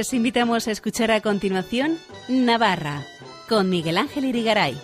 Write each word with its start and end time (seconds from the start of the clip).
Les 0.00 0.14
invitamos 0.14 0.66
a 0.66 0.70
escuchar 0.70 1.10
a 1.10 1.20
continuación 1.20 1.98
Navarra 2.26 3.04
con 3.50 3.68
Miguel 3.68 3.98
Ángel 3.98 4.24
Irigaray. 4.24 4.74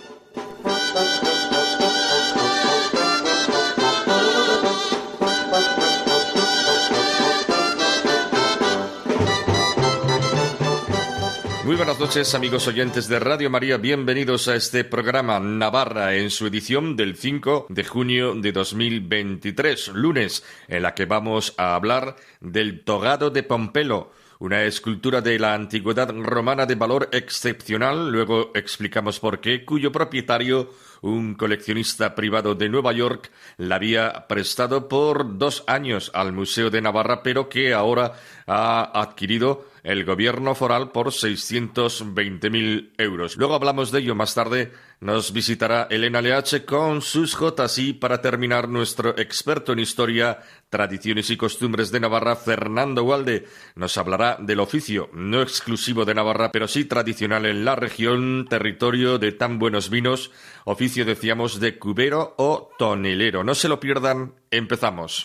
Muy 11.64 11.76
buenas 11.76 11.98
noches 11.98 12.34
amigos 12.34 12.68
oyentes 12.68 13.08
de 13.08 13.18
Radio 13.18 13.48
María, 13.48 13.78
bienvenidos 13.78 14.48
a 14.48 14.54
este 14.54 14.84
programa 14.84 15.40
Navarra 15.40 16.14
en 16.14 16.28
su 16.28 16.46
edición 16.46 16.94
del 16.94 17.16
5 17.16 17.68
de 17.70 17.84
junio 17.84 18.34
de 18.34 18.52
2023, 18.52 19.88
lunes, 19.94 20.44
en 20.68 20.82
la 20.82 20.94
que 20.94 21.06
vamos 21.06 21.54
a 21.56 21.74
hablar 21.74 22.16
del 22.42 22.84
togado 22.84 23.30
de 23.30 23.42
Pompelo, 23.42 24.12
una 24.38 24.64
escultura 24.64 25.20
de 25.20 25.38
la 25.38 25.54
antigüedad 25.54 26.12
romana 26.14 26.66
de 26.66 26.74
valor 26.74 27.08
excepcional, 27.12 28.10
luego 28.10 28.50
explicamos 28.54 29.18
por 29.20 29.40
qué, 29.40 29.64
cuyo 29.64 29.90
propietario, 29.92 30.70
un 31.02 31.34
coleccionista 31.34 32.14
privado 32.14 32.54
de 32.54 32.68
Nueva 32.68 32.92
York, 32.92 33.30
la 33.56 33.76
había 33.76 34.26
prestado 34.28 34.88
por 34.88 35.38
dos 35.38 35.64
años 35.66 36.10
al 36.14 36.32
Museo 36.32 36.70
de 36.70 36.82
Navarra, 36.82 37.22
pero 37.22 37.48
que 37.48 37.72
ahora 37.72 38.14
ha 38.46 39.00
adquirido 39.00 39.66
el 39.86 40.04
gobierno 40.04 40.56
foral 40.56 40.90
por 40.90 41.08
620.000 41.08 42.90
euros. 42.98 43.36
Luego 43.36 43.54
hablamos 43.54 43.92
de 43.92 44.00
ello 44.00 44.16
más 44.16 44.34
tarde. 44.34 44.72
Nos 44.98 45.32
visitará 45.32 45.86
Elena 45.88 46.20
Leache 46.20 46.64
con 46.64 47.02
sus 47.02 47.36
Jotas 47.36 47.78
y 47.78 47.92
para 47.92 48.20
terminar 48.20 48.68
nuestro 48.68 49.16
experto 49.16 49.72
en 49.72 49.78
historia, 49.78 50.40
tradiciones 50.70 51.30
y 51.30 51.36
costumbres 51.36 51.92
de 51.92 52.00
Navarra, 52.00 52.34
Fernando 52.34 53.04
Walde, 53.04 53.46
nos 53.76 53.96
hablará 53.96 54.38
del 54.40 54.58
oficio 54.58 55.08
no 55.12 55.40
exclusivo 55.40 56.04
de 56.04 56.14
Navarra, 56.14 56.50
pero 56.50 56.66
sí 56.66 56.84
tradicional 56.84 57.46
en 57.46 57.64
la 57.64 57.76
región, 57.76 58.46
territorio 58.50 59.18
de 59.18 59.30
tan 59.30 59.60
buenos 59.60 59.88
vinos, 59.88 60.32
oficio 60.64 61.04
decíamos 61.04 61.60
de 61.60 61.78
cubero 61.78 62.34
o 62.38 62.70
tonelero. 62.76 63.44
No 63.44 63.54
se 63.54 63.68
lo 63.68 63.78
pierdan, 63.78 64.34
empezamos. 64.50 65.22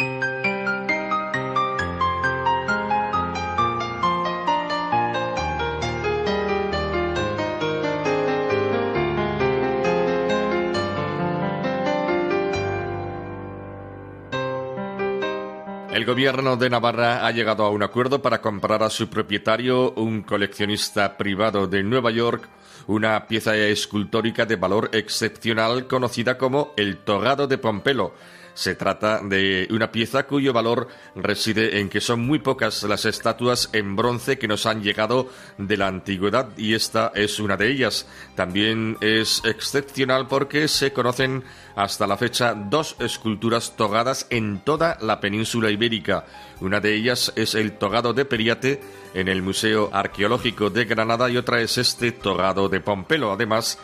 El 15.91 16.05
gobierno 16.05 16.55
de 16.55 16.69
Navarra 16.69 17.27
ha 17.27 17.31
llegado 17.31 17.65
a 17.65 17.69
un 17.69 17.83
acuerdo 17.83 18.21
para 18.21 18.39
comprar 18.39 18.81
a 18.81 18.89
su 18.89 19.09
propietario, 19.09 19.91
un 19.91 20.21
coleccionista 20.21 21.17
privado 21.17 21.67
de 21.67 21.83
Nueva 21.83 22.11
York, 22.11 22.47
una 22.87 23.27
pieza 23.27 23.57
escultórica 23.57 24.45
de 24.45 24.55
valor 24.55 24.89
excepcional 24.93 25.87
conocida 25.87 26.37
como 26.37 26.73
el 26.77 26.95
Togado 26.99 27.45
de 27.45 27.57
Pompelo, 27.57 28.13
se 28.53 28.75
trata 28.75 29.21
de 29.23 29.67
una 29.71 29.91
pieza 29.91 30.23
cuyo 30.23 30.53
valor 30.53 30.87
reside 31.15 31.79
en 31.79 31.89
que 31.89 32.01
son 32.01 32.21
muy 32.21 32.39
pocas 32.39 32.83
las 32.83 33.05
estatuas 33.05 33.69
en 33.73 33.95
bronce 33.95 34.37
que 34.37 34.47
nos 34.47 34.65
han 34.65 34.83
llegado 34.83 35.29
de 35.57 35.77
la 35.77 35.87
antigüedad 35.87 36.49
y 36.57 36.73
esta 36.73 37.11
es 37.15 37.39
una 37.39 37.57
de 37.57 37.69
ellas. 37.71 38.07
También 38.35 38.97
es 39.01 39.41
excepcional 39.45 40.27
porque 40.27 40.67
se 40.67 40.93
conocen 40.93 41.43
hasta 41.75 42.07
la 42.07 42.17
fecha 42.17 42.53
dos 42.53 42.95
esculturas 42.99 43.75
togadas 43.75 44.27
en 44.29 44.59
toda 44.59 44.97
la 45.01 45.19
península 45.19 45.69
ibérica. 45.69 46.25
Una 46.59 46.79
de 46.79 46.93
ellas 46.93 47.31
es 47.35 47.55
el 47.55 47.73
togado 47.77 48.13
de 48.13 48.25
Periate 48.25 48.81
en 49.13 49.27
el 49.27 49.41
Museo 49.41 49.89
Arqueológico 49.91 50.69
de 50.69 50.85
Granada 50.85 51.29
y 51.29 51.37
otra 51.37 51.61
es 51.61 51.77
este 51.77 52.11
togado 52.11 52.69
de 52.69 52.81
Pompelo. 52.81 53.31
Además, 53.31 53.77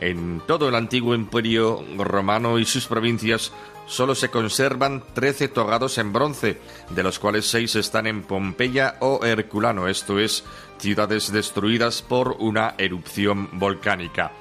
en 0.00 0.42
todo 0.46 0.68
el 0.68 0.74
antiguo 0.74 1.14
imperio 1.14 1.84
romano 1.98 2.58
y 2.58 2.64
sus 2.64 2.86
provincias 2.86 3.52
solo 3.86 4.14
se 4.14 4.30
conservan 4.30 5.02
13 5.14 5.48
togados 5.48 5.98
en 5.98 6.12
bronce, 6.12 6.58
de 6.90 7.02
los 7.02 7.18
cuales 7.18 7.46
seis 7.46 7.76
están 7.76 8.06
en 8.06 8.22
Pompeya 8.22 8.96
o 9.00 9.24
Herculano, 9.24 9.88
esto 9.88 10.18
es, 10.18 10.44
ciudades 10.78 11.32
destruidas 11.32 12.02
por 12.02 12.36
una 12.38 12.74
erupción 12.78 13.48
volcánica. 13.52 14.32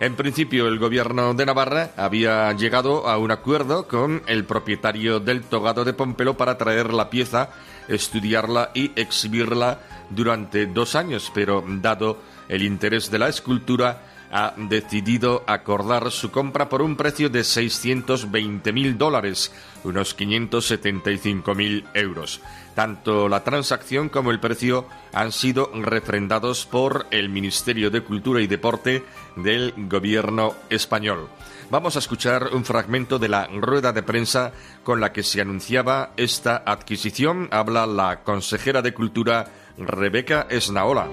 En 0.00 0.16
principio, 0.16 0.66
el 0.66 0.78
gobierno 0.78 1.34
de 1.34 1.46
Navarra 1.46 1.92
había 1.96 2.52
llegado 2.52 3.08
a 3.08 3.16
un 3.16 3.30
acuerdo 3.30 3.86
con 3.86 4.22
el 4.26 4.44
propietario 4.44 5.20
del 5.20 5.44
togado 5.44 5.84
de 5.84 5.92
Pompelo 5.92 6.36
para 6.36 6.58
traer 6.58 6.92
la 6.92 7.10
pieza, 7.10 7.50
estudiarla 7.86 8.70
y 8.74 8.90
exhibirla 8.96 9.80
durante 10.10 10.66
dos 10.66 10.96
años, 10.96 11.30
pero 11.32 11.64
dado 11.66 12.18
el 12.48 12.62
interés 12.62 13.10
de 13.10 13.18
la 13.20 13.28
escultura, 13.28 14.13
ha 14.34 14.52
decidido 14.56 15.44
acordar 15.46 16.10
su 16.10 16.32
compra 16.32 16.68
por 16.68 16.82
un 16.82 16.96
precio 16.96 17.30
de 17.30 17.44
620 17.44 18.72
mil 18.72 18.98
dólares, 18.98 19.52
unos 19.84 20.12
575 20.12 21.54
mil 21.54 21.84
euros. 21.94 22.40
Tanto 22.74 23.28
la 23.28 23.44
transacción 23.44 24.08
como 24.08 24.32
el 24.32 24.40
precio 24.40 24.88
han 25.12 25.30
sido 25.30 25.70
refrendados 25.72 26.66
por 26.66 27.06
el 27.12 27.28
Ministerio 27.28 27.92
de 27.92 28.00
Cultura 28.00 28.40
y 28.40 28.48
Deporte 28.48 29.04
del 29.36 29.72
Gobierno 29.88 30.54
español. 30.68 31.28
Vamos 31.70 31.94
a 31.94 32.00
escuchar 32.00 32.48
un 32.54 32.64
fragmento 32.64 33.20
de 33.20 33.28
la 33.28 33.46
rueda 33.46 33.92
de 33.92 34.02
prensa 34.02 34.50
con 34.82 35.00
la 35.00 35.12
que 35.12 35.22
se 35.22 35.42
anunciaba 35.42 36.10
esta 36.16 36.64
adquisición. 36.66 37.48
Habla 37.52 37.86
la 37.86 38.24
consejera 38.24 38.82
de 38.82 38.92
Cultura 38.92 39.46
Rebeca 39.78 40.48
Esnaola. 40.50 41.08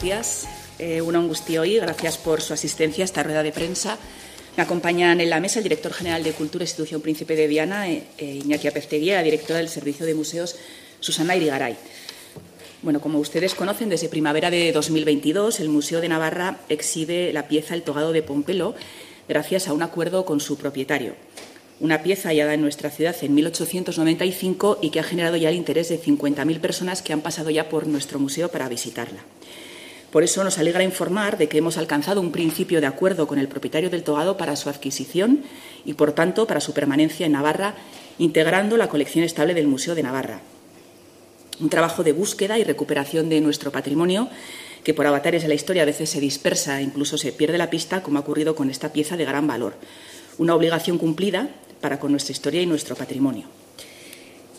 Días. 0.00 0.46
Eh, 0.78 1.00
una 1.00 1.20
hoy. 1.20 1.76
Gracias 1.76 2.18
por 2.18 2.40
su 2.40 2.52
asistencia 2.52 3.02
a 3.02 3.06
esta 3.06 3.22
rueda 3.22 3.42
de 3.42 3.52
prensa. 3.52 3.98
Me 4.56 4.62
acompañan 4.62 5.20
en 5.20 5.30
la 5.30 5.40
mesa 5.40 5.58
el 5.58 5.64
director 5.64 5.92
general 5.92 6.22
de 6.22 6.32
Cultura 6.32 6.64
Institución 6.64 7.00
Príncipe 7.00 7.36
de 7.36 7.46
Viana, 7.46 7.88
eh, 7.90 8.04
eh, 8.18 8.40
Iñaki 8.44 8.68
Apezteguía, 8.68 9.16
la 9.16 9.22
directora 9.22 9.58
del 9.58 9.68
Servicio 9.68 10.06
de 10.06 10.14
Museos, 10.14 10.56
Susana 11.00 11.36
Irigaray. 11.36 11.76
Bueno, 12.82 13.00
como 13.00 13.18
ustedes 13.18 13.54
conocen, 13.54 13.88
desde 13.88 14.08
primavera 14.08 14.50
de 14.50 14.72
2022 14.72 15.60
el 15.60 15.68
Museo 15.68 16.00
de 16.00 16.08
Navarra 16.08 16.60
exhibe 16.68 17.32
la 17.32 17.48
pieza 17.48 17.74
El 17.74 17.82
Togado 17.82 18.12
de 18.12 18.22
Pompelo 18.22 18.74
gracias 19.28 19.68
a 19.68 19.72
un 19.72 19.82
acuerdo 19.82 20.24
con 20.24 20.40
su 20.40 20.56
propietario. 20.56 21.14
Una 21.80 22.02
pieza 22.02 22.30
hallada 22.30 22.54
en 22.54 22.60
nuestra 22.60 22.90
ciudad 22.90 23.16
en 23.22 23.34
1895 23.34 24.78
y 24.82 24.90
que 24.90 25.00
ha 25.00 25.04
generado 25.04 25.36
ya 25.36 25.50
el 25.50 25.56
interés 25.56 25.88
de 25.88 26.00
50.000 26.00 26.60
personas 26.60 27.02
que 27.02 27.12
han 27.12 27.20
pasado 27.20 27.50
ya 27.50 27.68
por 27.68 27.86
nuestro 27.86 28.18
museo 28.18 28.48
para 28.48 28.68
visitarla. 28.68 29.20
Por 30.10 30.24
eso 30.24 30.42
nos 30.42 30.58
alegra 30.58 30.84
informar 30.84 31.36
de 31.36 31.48
que 31.48 31.58
hemos 31.58 31.76
alcanzado 31.76 32.20
un 32.20 32.32
principio 32.32 32.80
de 32.80 32.86
acuerdo 32.86 33.26
con 33.26 33.38
el 33.38 33.48
propietario 33.48 33.90
del 33.90 34.04
togado 34.04 34.38
para 34.38 34.56
su 34.56 34.70
adquisición 34.70 35.42
y, 35.84 35.94
por 35.94 36.12
tanto, 36.12 36.46
para 36.46 36.60
su 36.60 36.72
permanencia 36.72 37.26
en 37.26 37.32
Navarra, 37.32 37.74
integrando 38.18 38.78
la 38.78 38.88
colección 38.88 39.24
estable 39.24 39.52
del 39.52 39.66
Museo 39.66 39.94
de 39.94 40.02
Navarra. 40.02 40.40
Un 41.60 41.68
trabajo 41.68 42.04
de 42.04 42.12
búsqueda 42.12 42.58
y 42.58 42.64
recuperación 42.64 43.28
de 43.28 43.40
nuestro 43.40 43.70
patrimonio 43.70 44.30
que 44.82 44.94
por 44.94 45.06
avatares 45.06 45.42
de 45.42 45.48
la 45.48 45.54
historia 45.54 45.82
a 45.82 45.86
veces 45.86 46.08
se 46.08 46.20
dispersa 46.20 46.80
e 46.80 46.84
incluso 46.84 47.18
se 47.18 47.32
pierde 47.32 47.58
la 47.58 47.68
pista, 47.68 48.02
como 48.02 48.18
ha 48.18 48.22
ocurrido 48.22 48.54
con 48.54 48.70
esta 48.70 48.92
pieza 48.92 49.16
de 49.18 49.26
gran 49.26 49.46
valor. 49.46 49.74
Una 50.38 50.54
obligación 50.54 50.96
cumplida 50.96 51.50
para 51.82 51.98
con 51.98 52.12
nuestra 52.12 52.32
historia 52.32 52.62
y 52.62 52.66
nuestro 52.66 52.96
patrimonio. 52.96 53.46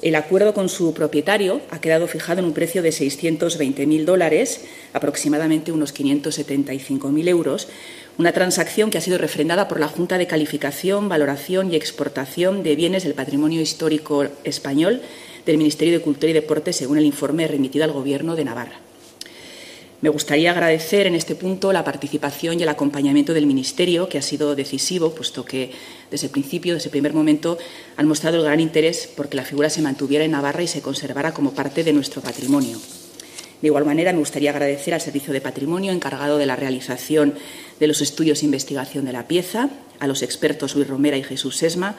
El 0.02 0.16
acuerdo 0.16 0.54
con 0.54 0.69
su 0.69 0.94
propietario 0.94 1.60
ha 1.72 1.81
quedado 1.81 2.07
fijado 2.07 2.40
en 2.40 2.46
un 2.46 2.54
precio 2.54 2.81
de 2.81 2.90
620.000 2.90 4.06
dólares, 4.06 4.63
aproximadamente 4.94 5.74
unos 5.74 5.94
575.000 5.94 7.28
euros, 7.28 7.68
una 8.18 8.31
transacción 8.31 8.92
que 8.92 8.98
ha 8.98 9.01
sido 9.01 9.18
refrendada 9.18 9.68
por 9.68 9.81
la 9.81 9.90
Junta 9.90 10.18
de 10.18 10.28
Calificación, 10.28 11.10
Valoración 11.10 11.74
y 11.74 11.75
Exportación 11.75 12.63
de 12.63 12.78
Bienes 12.78 13.04
del 13.04 13.13
Patrimonio 13.13 13.60
Histórico 13.60 14.25
Español 14.46 15.01
del 15.46 15.57
Ministerio 15.57 15.94
de 15.94 16.04
Cultura 16.04 16.30
y 16.30 16.34
Deporte, 16.34 16.72
según 16.72 16.98
el 16.98 17.06
informe 17.06 17.48
remitido 17.48 17.84
al 17.84 17.92
Gobierno 17.92 18.38
de 18.38 18.45
Navarra. 18.45 18.88
Me 20.01 20.07
gustaría 20.07 20.51
agradecer 20.51 21.07
en 21.07 21.16
este 21.16 21.36
punto 21.36 21.74
la 21.74 21.84
participación 21.84 22.57
y 22.57 22.63
el 22.63 22.69
acompañamiento 22.69 23.34
del 23.34 23.46
Ministerio, 23.46 24.07
que 24.07 24.18
ha 24.18 24.22
sido 24.22 24.56
decisivo, 24.56 25.13
puesto 25.13 25.44
que 25.44 25.72
desde 26.10 26.28
el 26.28 26.31
principio, 26.31 26.74
desde 26.74 26.88
el 26.88 26.92
primer 26.92 27.13
momento, 27.13 27.57
han 27.98 28.07
mostrado 28.07 28.38
el 28.38 28.44
gran 28.44 28.62
interés 28.62 29.10
porque 29.18 29.36
la 29.36 29.44
figura 29.44 29.69
se 29.69 29.81
mantuviera 29.81 30.24
en 30.24 30.31
Navarra 30.31 30.63
y 30.63 30.68
se 30.68 30.81
conservara 30.81 31.34
como 31.34 31.54
parte 31.54 31.84
de 31.84 31.92
nuestro 31.92 32.22
patrimonio. 32.22 32.80
De 33.62 33.68
igual 33.68 33.84
manera, 33.84 34.13
me 34.13 34.19
gustaría 34.19 34.51
agradecer 34.51 34.94
al 34.94 35.01
Servicio 35.01 35.34
de 35.34 35.42
Patrimonio, 35.42 35.92
encargado 35.92 36.38
de 36.38 36.45
la 36.45 36.56
realización 36.56 37.34
de 37.81 37.88
los 37.88 38.00
estudios 38.00 38.42
e 38.42 38.45
investigación 38.45 39.04
de 39.04 39.12
la 39.12 39.28
pieza, 39.28 39.69
a 40.00 40.07
los 40.07 40.22
expertos 40.22 40.75
Luis 40.75 40.88
Romera 40.88 41.18
y 41.18 41.24
Jesús 41.24 41.57
Sesma, 41.57 41.98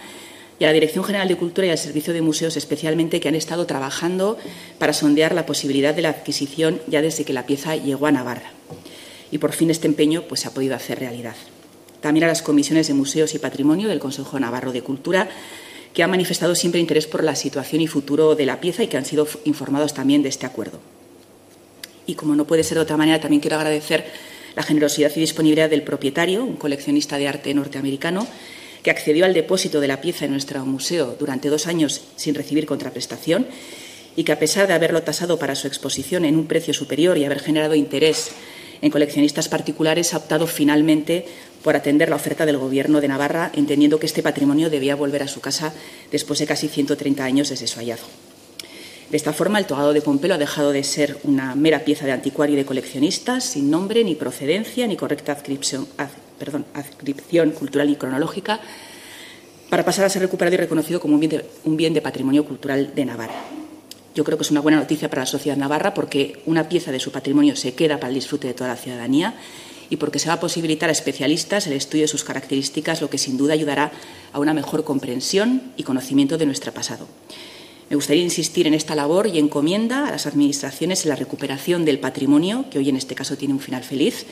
y 0.60 0.64
a 0.64 0.66
la 0.66 0.74
Dirección 0.74 1.04
General 1.04 1.26
de 1.26 1.36
Cultura 1.36 1.66
y 1.66 1.70
al 1.70 1.78
Servicio 1.78 2.12
de 2.12 2.20
Museos 2.20 2.54
especialmente, 2.58 3.18
que 3.18 3.28
han 3.28 3.34
estado 3.34 3.64
trabajando 3.64 4.36
para 4.78 4.92
sondear 4.92 5.34
la 5.34 5.46
posibilidad 5.46 5.94
de 5.94 6.02
la 6.02 6.10
adquisición 6.10 6.82
ya 6.86 7.00
desde 7.00 7.24
que 7.24 7.32
la 7.32 7.46
pieza 7.46 7.76
llegó 7.76 8.06
a 8.06 8.12
Navarra. 8.12 8.52
Y 9.32 9.38
por 9.38 9.52
fin 9.52 9.70
este 9.70 9.88
empeño 9.88 10.24
pues, 10.28 10.42
se 10.42 10.48
ha 10.48 10.54
podido 10.54 10.76
hacer 10.76 11.00
realidad. 11.00 11.34
también 12.02 12.24
a 12.24 12.28
las 12.28 12.42
comisiones 12.42 12.88
de 12.88 12.94
museos 12.94 13.34
y 13.34 13.38
patrimonio 13.38 13.88
del 13.88 13.98
Consejo 13.98 14.38
Navarro 14.38 14.72
de 14.72 14.82
Cultura, 14.82 15.28
que 15.94 16.02
han 16.02 16.10
manifestado 16.10 16.54
siempre 16.54 16.80
interés 16.80 17.06
por 17.06 17.24
la 17.24 17.34
situación 17.34 17.80
y 17.80 17.86
futuro 17.86 18.34
de 18.34 18.46
la 18.46 18.60
pieza 18.60 18.82
y 18.82 18.86
que 18.86 18.96
han 18.96 19.04
sido 19.04 19.26
informados 19.44 19.92
también 19.92 20.22
de 20.22 20.28
este 20.28 20.46
acuerdo. 20.46 20.78
Y 22.06 22.14
como 22.14 22.34
no 22.36 22.46
puede 22.46 22.64
ser 22.64 22.76
de 22.76 22.82
otra 22.82 22.96
manera, 22.96 23.20
también 23.20 23.40
quiero 23.40 23.56
agradecer 23.56 24.04
la 24.56 24.62
generosidad 24.62 25.10
y 25.14 25.20
disponibilidad 25.20 25.70
del 25.70 25.82
propietario, 25.82 26.44
un 26.44 26.56
coleccionista 26.56 27.18
de 27.18 27.28
arte 27.28 27.52
norteamericano, 27.54 28.26
que 28.82 28.90
accedió 28.90 29.24
al 29.24 29.34
depósito 29.34 29.80
de 29.80 29.88
la 29.88 30.00
pieza 30.00 30.24
en 30.24 30.32
nuestro 30.32 30.64
museo 30.64 31.16
durante 31.18 31.48
dos 31.48 31.66
años 31.66 32.02
sin 32.16 32.34
recibir 32.34 32.66
contraprestación 32.66 33.46
y 34.16 34.24
que, 34.24 34.32
a 34.32 34.38
pesar 34.38 34.66
de 34.66 34.74
haberlo 34.74 35.02
tasado 35.02 35.38
para 35.38 35.54
su 35.54 35.66
exposición 35.66 36.24
en 36.24 36.36
un 36.36 36.46
precio 36.46 36.74
superior 36.74 37.18
y 37.18 37.24
haber 37.24 37.40
generado 37.40 37.74
interés 37.74 38.30
en 38.82 38.90
coleccionistas 38.90 39.48
particulares, 39.48 40.14
ha 40.14 40.18
optado 40.18 40.46
finalmente 40.46 41.26
por 41.62 41.76
atender 41.76 42.08
la 42.08 42.16
oferta 42.16 42.46
del 42.46 42.56
Gobierno 42.56 43.00
de 43.00 43.08
Navarra, 43.08 43.52
entendiendo 43.54 44.00
que 44.00 44.06
este 44.06 44.22
patrimonio 44.22 44.70
debía 44.70 44.96
volver 44.96 45.22
a 45.22 45.28
su 45.28 45.40
casa 45.40 45.72
después 46.10 46.38
de 46.38 46.46
casi 46.46 46.68
130 46.68 47.22
años 47.22 47.50
desde 47.50 47.66
su 47.66 47.78
hallazgo. 47.78 48.08
De 49.10 49.16
esta 49.16 49.32
forma, 49.32 49.58
el 49.58 49.66
togado 49.66 49.92
de 49.92 50.00
Pompelo 50.00 50.34
ha 50.34 50.38
dejado 50.38 50.72
de 50.72 50.84
ser 50.84 51.18
una 51.24 51.56
mera 51.56 51.80
pieza 51.80 52.06
de 52.06 52.12
anticuario 52.12 52.54
y 52.54 52.58
de 52.58 52.64
coleccionistas, 52.64 53.44
sin 53.44 53.70
nombre, 53.70 54.04
ni 54.04 54.14
procedencia, 54.14 54.86
ni 54.86 54.96
correcta 54.96 55.32
adscripción, 55.32 55.88
adscripción 56.74 57.50
cultural 57.52 57.90
y 57.90 57.96
cronológica, 57.96 58.60
para 59.68 59.84
pasar 59.84 60.04
a 60.04 60.08
ser 60.08 60.22
recuperado 60.22 60.54
y 60.54 60.58
reconocido 60.58 61.00
como 61.00 61.14
un 61.14 61.76
bien 61.76 61.94
de 61.94 62.02
patrimonio 62.02 62.44
cultural 62.44 62.92
de 62.94 63.04
Navarra. 63.04 63.40
Yo 64.14 64.24
creo 64.24 64.36
que 64.36 64.42
es 64.42 64.50
una 64.50 64.60
buena 64.60 64.78
noticia 64.78 65.08
para 65.08 65.22
la 65.22 65.26
sociedad 65.26 65.56
navarra 65.56 65.94
porque 65.94 66.42
una 66.46 66.68
pieza 66.68 66.90
de 66.90 66.98
su 66.98 67.12
patrimonio 67.12 67.54
se 67.54 67.74
queda 67.74 67.98
para 67.98 68.08
el 68.08 68.14
disfrute 68.14 68.48
de 68.48 68.54
toda 68.54 68.70
la 68.70 68.76
ciudadanía 68.76 69.34
y 69.88 69.96
porque 69.96 70.18
se 70.18 70.28
va 70.28 70.34
a 70.34 70.40
posibilitar 70.40 70.88
a 70.88 70.92
especialistas 70.92 71.66
el 71.68 71.74
estudio 71.74 72.04
de 72.04 72.08
sus 72.08 72.24
características, 72.24 73.00
lo 73.00 73.10
que 73.10 73.18
sin 73.18 73.36
duda 73.36 73.54
ayudará 73.54 73.92
a 74.32 74.40
una 74.40 74.54
mejor 74.54 74.82
comprensión 74.82 75.72
y 75.76 75.84
conocimiento 75.84 76.38
de 76.38 76.46
nuestro 76.46 76.72
pasado. 76.72 77.06
Me 77.88 77.96
gustaría 77.96 78.22
insistir 78.22 78.68
en 78.68 78.74
esta 78.74 78.94
labor 78.94 79.26
y 79.26 79.38
encomienda 79.38 80.06
a 80.06 80.12
las 80.12 80.26
Administraciones 80.26 81.04
en 81.04 81.08
la 81.08 81.16
recuperación 81.16 81.84
del 81.84 81.98
patrimonio, 81.98 82.66
que 82.70 82.78
hoy 82.78 82.88
en 82.88 82.96
este 82.96 83.16
caso 83.16 83.36
tiene 83.36 83.54
un 83.54 83.60
final 83.60 83.82
feliz, 83.82 84.26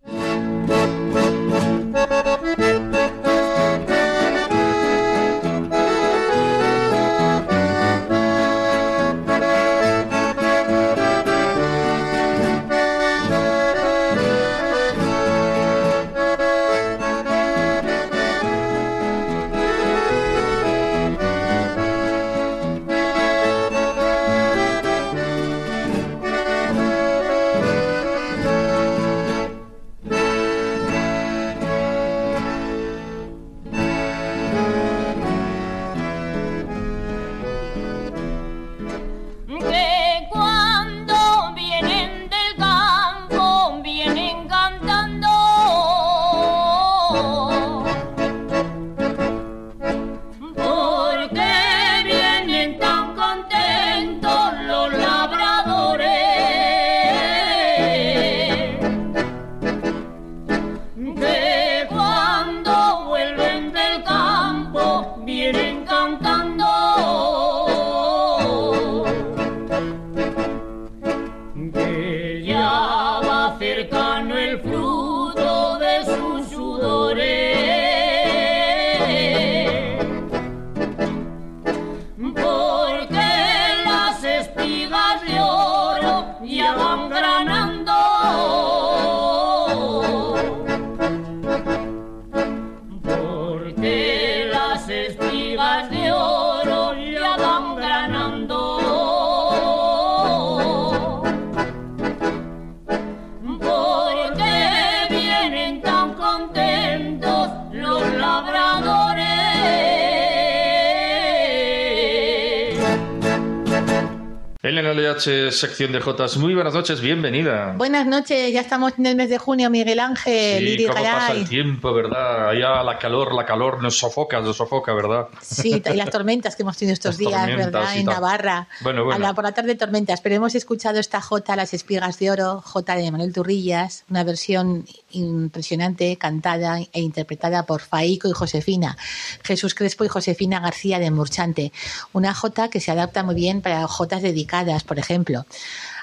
Sección 115.53 115.93
de 115.93 116.01
Jotas. 116.01 116.37
Muy 116.37 116.55
buenas 116.55 116.75
noches, 116.75 117.01
bienvenida. 117.01 117.75
Buenas 117.77 118.07
noches, 118.07 118.53
ya 118.53 118.61
estamos 118.61 118.95
en 118.99 119.07
el 119.07 119.17
mes 119.17 119.31
de 119.31 119.39
junio, 119.39 119.71
Miguel 119.71 120.01
Ángel. 120.01 120.79
Sí, 120.79 120.87
cómo 120.87 121.03
pasa 121.03 121.33
el 121.33 121.49
tiempo, 121.49 121.93
¿verdad? 121.93 122.53
Ya 122.53 122.83
la 122.83 122.99
calor, 122.99 123.35
la 123.35 123.45
calor 123.45 123.83
nos 123.83 123.99
sofoca, 123.99 124.41
nos 124.41 124.57
sofoca, 124.57 124.93
¿verdad? 124.95 125.29
Sí, 125.41 125.83
y 125.85 125.97
las 125.97 126.11
tormentas 126.11 126.57
que 126.57 126.63
hemos 126.63 126.77
tenido 126.77 126.93
estos 126.95 127.19
días, 127.19 127.47
¿verdad? 127.47 127.97
En 127.97 128.07
Navarra. 128.07 128.69
Bueno, 128.81 129.05
bueno. 129.05 129.35
por 129.35 129.45
la 129.45 129.53
tarde 129.53 129.75
tormentas, 129.75 130.21
pero 130.21 130.35
hemos 130.35 130.55
escuchado 130.55 130.99
esta 130.99 131.21
Jota, 131.21 131.57
Las 131.57 131.75
Espigas 131.75 132.19
de 132.19 132.31
Oro, 132.31 132.63
Jota 132.65 132.97
de 132.97 133.11
Manuel 133.11 133.33
Turrillas, 133.33 134.05
una 134.11 134.25
versión 134.25 134.85
impresionante, 135.17 136.17
cantada 136.17 136.81
e 136.93 137.01
interpretada 137.01 137.67
por 137.67 137.81
Faico 137.81 138.29
y 138.29 138.33
Josefina, 138.33 138.97
Jesús 139.43 139.75
Crespo 139.75 140.05
y 140.05 140.09
Josefina 140.09 140.61
García 140.61 140.99
de 140.99 141.11
Murchante. 141.11 141.73
Una 142.13 142.35
Jota 142.35 142.69
que 142.69 142.81
se 142.81 142.91
adapta 142.91 143.23
muy 143.23 143.35
bien 143.35 143.63
para 143.63 143.87
Jotas 143.87 144.23
dedicadas, 144.23 144.85
por 144.85 144.99
ejemplo. 144.99 145.47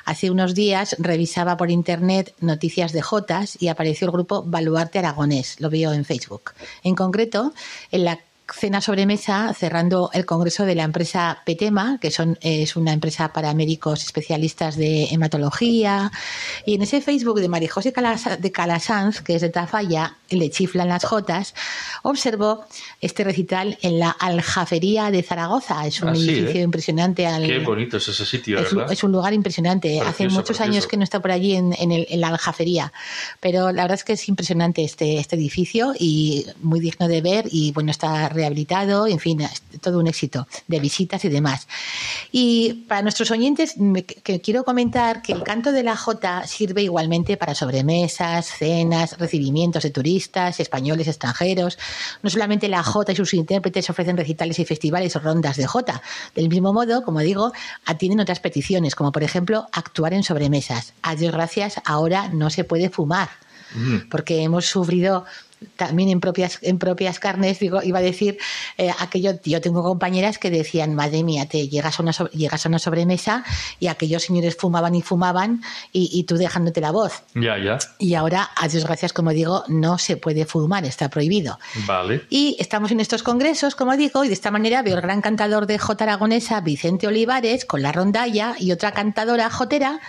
Hace 0.06 0.30
unos 0.30 0.54
días 0.54 0.98
revisaba 1.00 1.56
por 1.56 1.72
internet 1.72 2.36
noticias 2.42 2.92
de 2.92 3.02
Jotas 3.02 3.58
y 3.62 3.70
apareció 3.70 4.06
el 4.06 4.12
grupo 4.12 4.44
Baluarte 4.44 5.00
Aragonés, 5.00 5.62
lo 5.62 5.70
veo 5.70 5.94
en 5.94 6.04
Facebook. 6.04 6.52
En 6.84 6.96
concreto, 6.96 7.54
en 7.92 8.04
la 8.04 8.20
cena 8.54 8.82
sobremesa 8.82 9.54
cerrando 9.54 10.10
el 10.14 10.26
congreso 10.26 10.66
de 10.66 10.76
la 10.76 10.84
empresa 10.84 11.42
Petema, 11.46 11.98
que 12.00 12.12
son, 12.12 12.38
es 12.42 12.76
una 12.76 12.94
empresa 12.94 13.34
para 13.34 13.54
médicos 13.54 14.04
especialistas 14.04 14.78
de 14.78 15.06
hematología. 15.06 16.12
Y 16.66 16.76
en 16.76 16.84
ese 16.84 17.02
Facebook 17.02 17.40
de 17.40 17.50
María 17.50 17.72
José 17.72 17.94
de 18.40 18.52
Calasanz, 18.52 19.22
que 19.22 19.36
es 19.36 19.42
de 19.42 19.50
Tafalla, 19.50 20.18
le 20.30 20.50
chiflan 20.50 20.88
las 20.88 21.04
jotas, 21.04 21.54
observó 22.04 22.66
este 23.02 23.24
recital 23.24 23.78
en 23.82 24.00
la 24.00 24.12
Aljafería 24.12 25.12
de 25.12 25.24
Zaragoza. 25.24 25.86
Es 25.86 26.02
un 26.02 26.10
ah, 26.10 26.14
edificio 26.14 26.62
¿eh? 26.62 26.64
impresionante. 26.64 27.28
Qué 27.46 27.60
bonito 27.60 27.98
es 27.98 28.08
ese 28.08 28.26
sitio, 28.26 28.60
es, 28.60 29.04
Un, 29.04 29.12
lugar 29.12 29.34
impresionante. 29.34 30.00
Hace 30.02 30.28
muchos 30.30 30.62
años 30.62 30.88
que 30.88 30.98
no 30.98 31.04
está 31.04 31.20
por 31.20 31.32
allí 31.32 31.56
en, 31.56 31.74
en, 31.78 32.22
la 32.22 32.30
Aljafería, 32.30 32.94
pero 33.40 33.72
la 33.72 33.84
verdad 33.84 33.96
es 33.96 34.04
que 34.04 34.14
es 34.14 34.30
impresionante 34.30 34.84
este, 34.84 35.18
este 35.18 35.36
edificio 35.36 35.94
y 35.98 36.46
muy 36.62 36.80
digno 36.80 37.08
de 37.08 37.22
ver 37.22 37.46
y 37.52 37.72
bueno, 37.72 37.92
está 37.92 38.30
realmente 38.30 38.43
rehabilitado, 38.44 39.08
en 39.08 39.20
fin, 39.20 39.42
todo 39.82 40.00
un 40.00 40.08
éxito 40.08 40.48
de 40.68 40.80
visitas 40.80 41.24
y 41.26 41.30
demás. 41.30 41.68
Y 42.32 42.86
para 42.88 43.02
nuestros 43.02 43.32
oyentes, 43.32 43.76
que 44.24 44.42
quiero 44.42 44.64
comentar 44.64 45.22
que 45.22 45.34
el 45.34 45.44
canto 45.44 45.72
de 45.72 45.84
la 45.84 45.96
Jota 45.96 46.46
sirve 46.46 46.84
igualmente 46.84 47.38
para 47.38 47.56
sobremesas, 47.56 48.48
cenas, 48.48 49.18
recibimientos 49.18 49.84
de 49.84 49.92
turistas, 49.92 50.60
españoles, 50.60 51.08
extranjeros. 51.08 51.78
No 52.22 52.30
solamente 52.30 52.68
la 52.68 52.84
Jota 52.84 53.14
y 53.14 53.16
sus 53.16 53.34
intérpretes 53.34 53.90
ofrecen 53.90 54.18
recitales 54.18 54.60
y 54.60 54.66
festivales 54.66 55.16
o 55.16 55.20
rondas 55.20 55.58
de 55.58 55.66
Jota. 55.66 56.02
Del 56.36 56.50
mismo 56.50 56.74
modo, 56.74 57.04
como 57.04 57.20
digo, 57.20 57.54
atienden 57.86 58.20
otras 58.20 58.40
peticiones, 58.40 58.96
como 58.96 59.12
por 59.12 59.24
ejemplo 59.24 59.68
actuar 59.72 60.14
en 60.14 60.24
sobremesas. 60.24 60.94
A 61.02 61.16
Dios 61.16 61.32
gracias, 61.32 61.82
ahora 61.86 62.30
no 62.30 62.50
se 62.50 62.64
puede 62.64 62.90
fumar 62.90 63.30
porque 64.10 64.44
hemos 64.44 64.66
sufrido 64.66 65.26
también 65.76 66.10
en 66.10 66.20
propias, 66.20 66.60
en 66.62 66.80
propias 66.80 67.20
carnes, 67.20 67.60
digo, 67.60 67.82
iba 67.84 68.00
a 68.00 68.02
decir 68.02 68.38
eh, 68.78 68.92
aquello, 69.00 69.32
yo 69.44 69.62
tengo 69.62 69.84
compañeras 69.84 70.38
que 70.38 70.50
decían, 70.50 70.96
madre 70.96 71.24
mía, 71.24 71.48
te 71.48 71.68
llegas 71.68 72.00
a 72.00 72.04
una, 72.04 72.12
llegas 72.32 72.66
a 72.66 72.70
una 72.70 72.80
sobremesa 72.80 73.44
y 73.80 73.88
aquellos 73.88 74.24
señores 74.24 74.56
fumaban 74.56 74.96
y 74.96 75.02
fumaban 75.02 75.62
y, 75.92 76.24
tú 76.24 76.36
dejándote 76.38 76.82
la 76.82 76.92
voz. 76.92 77.24
Ya, 77.36 77.58
ya. 77.58 77.78
Y 78.00 78.16
ahora, 78.16 78.50
a 78.56 78.68
Dios 78.68 78.86
gracias, 78.86 79.14
como 79.14 79.32
digo, 79.32 79.64
no 79.68 79.98
se 79.98 80.18
puede 80.18 80.46
fumar, 80.46 80.86
está 80.86 81.10
prohibido. 81.10 81.60
Vale. 81.86 82.26
Y 82.30 82.56
estamos 82.60 82.92
en 82.92 83.00
estos 83.00 83.24
congresos, 83.24 83.76
como 83.76 83.98
digo, 83.98 84.24
y 84.24 84.28
de 84.28 84.34
esta 84.34 84.52
manera 84.52 84.82
veo 84.82 84.96
el 84.96 85.02
gran 85.02 85.22
cantador 85.22 85.68
de 85.68 85.78
J 85.78 86.04
aragonesa, 86.04 86.62
Vicente 86.62 87.08
Olivares, 87.08 87.66
con 87.66 87.82
la 87.82 87.92
rondalla 87.92 88.56
y 88.60 88.72
otra 88.72 88.92
cantadora 88.92 89.50
jotera, 89.50 90.00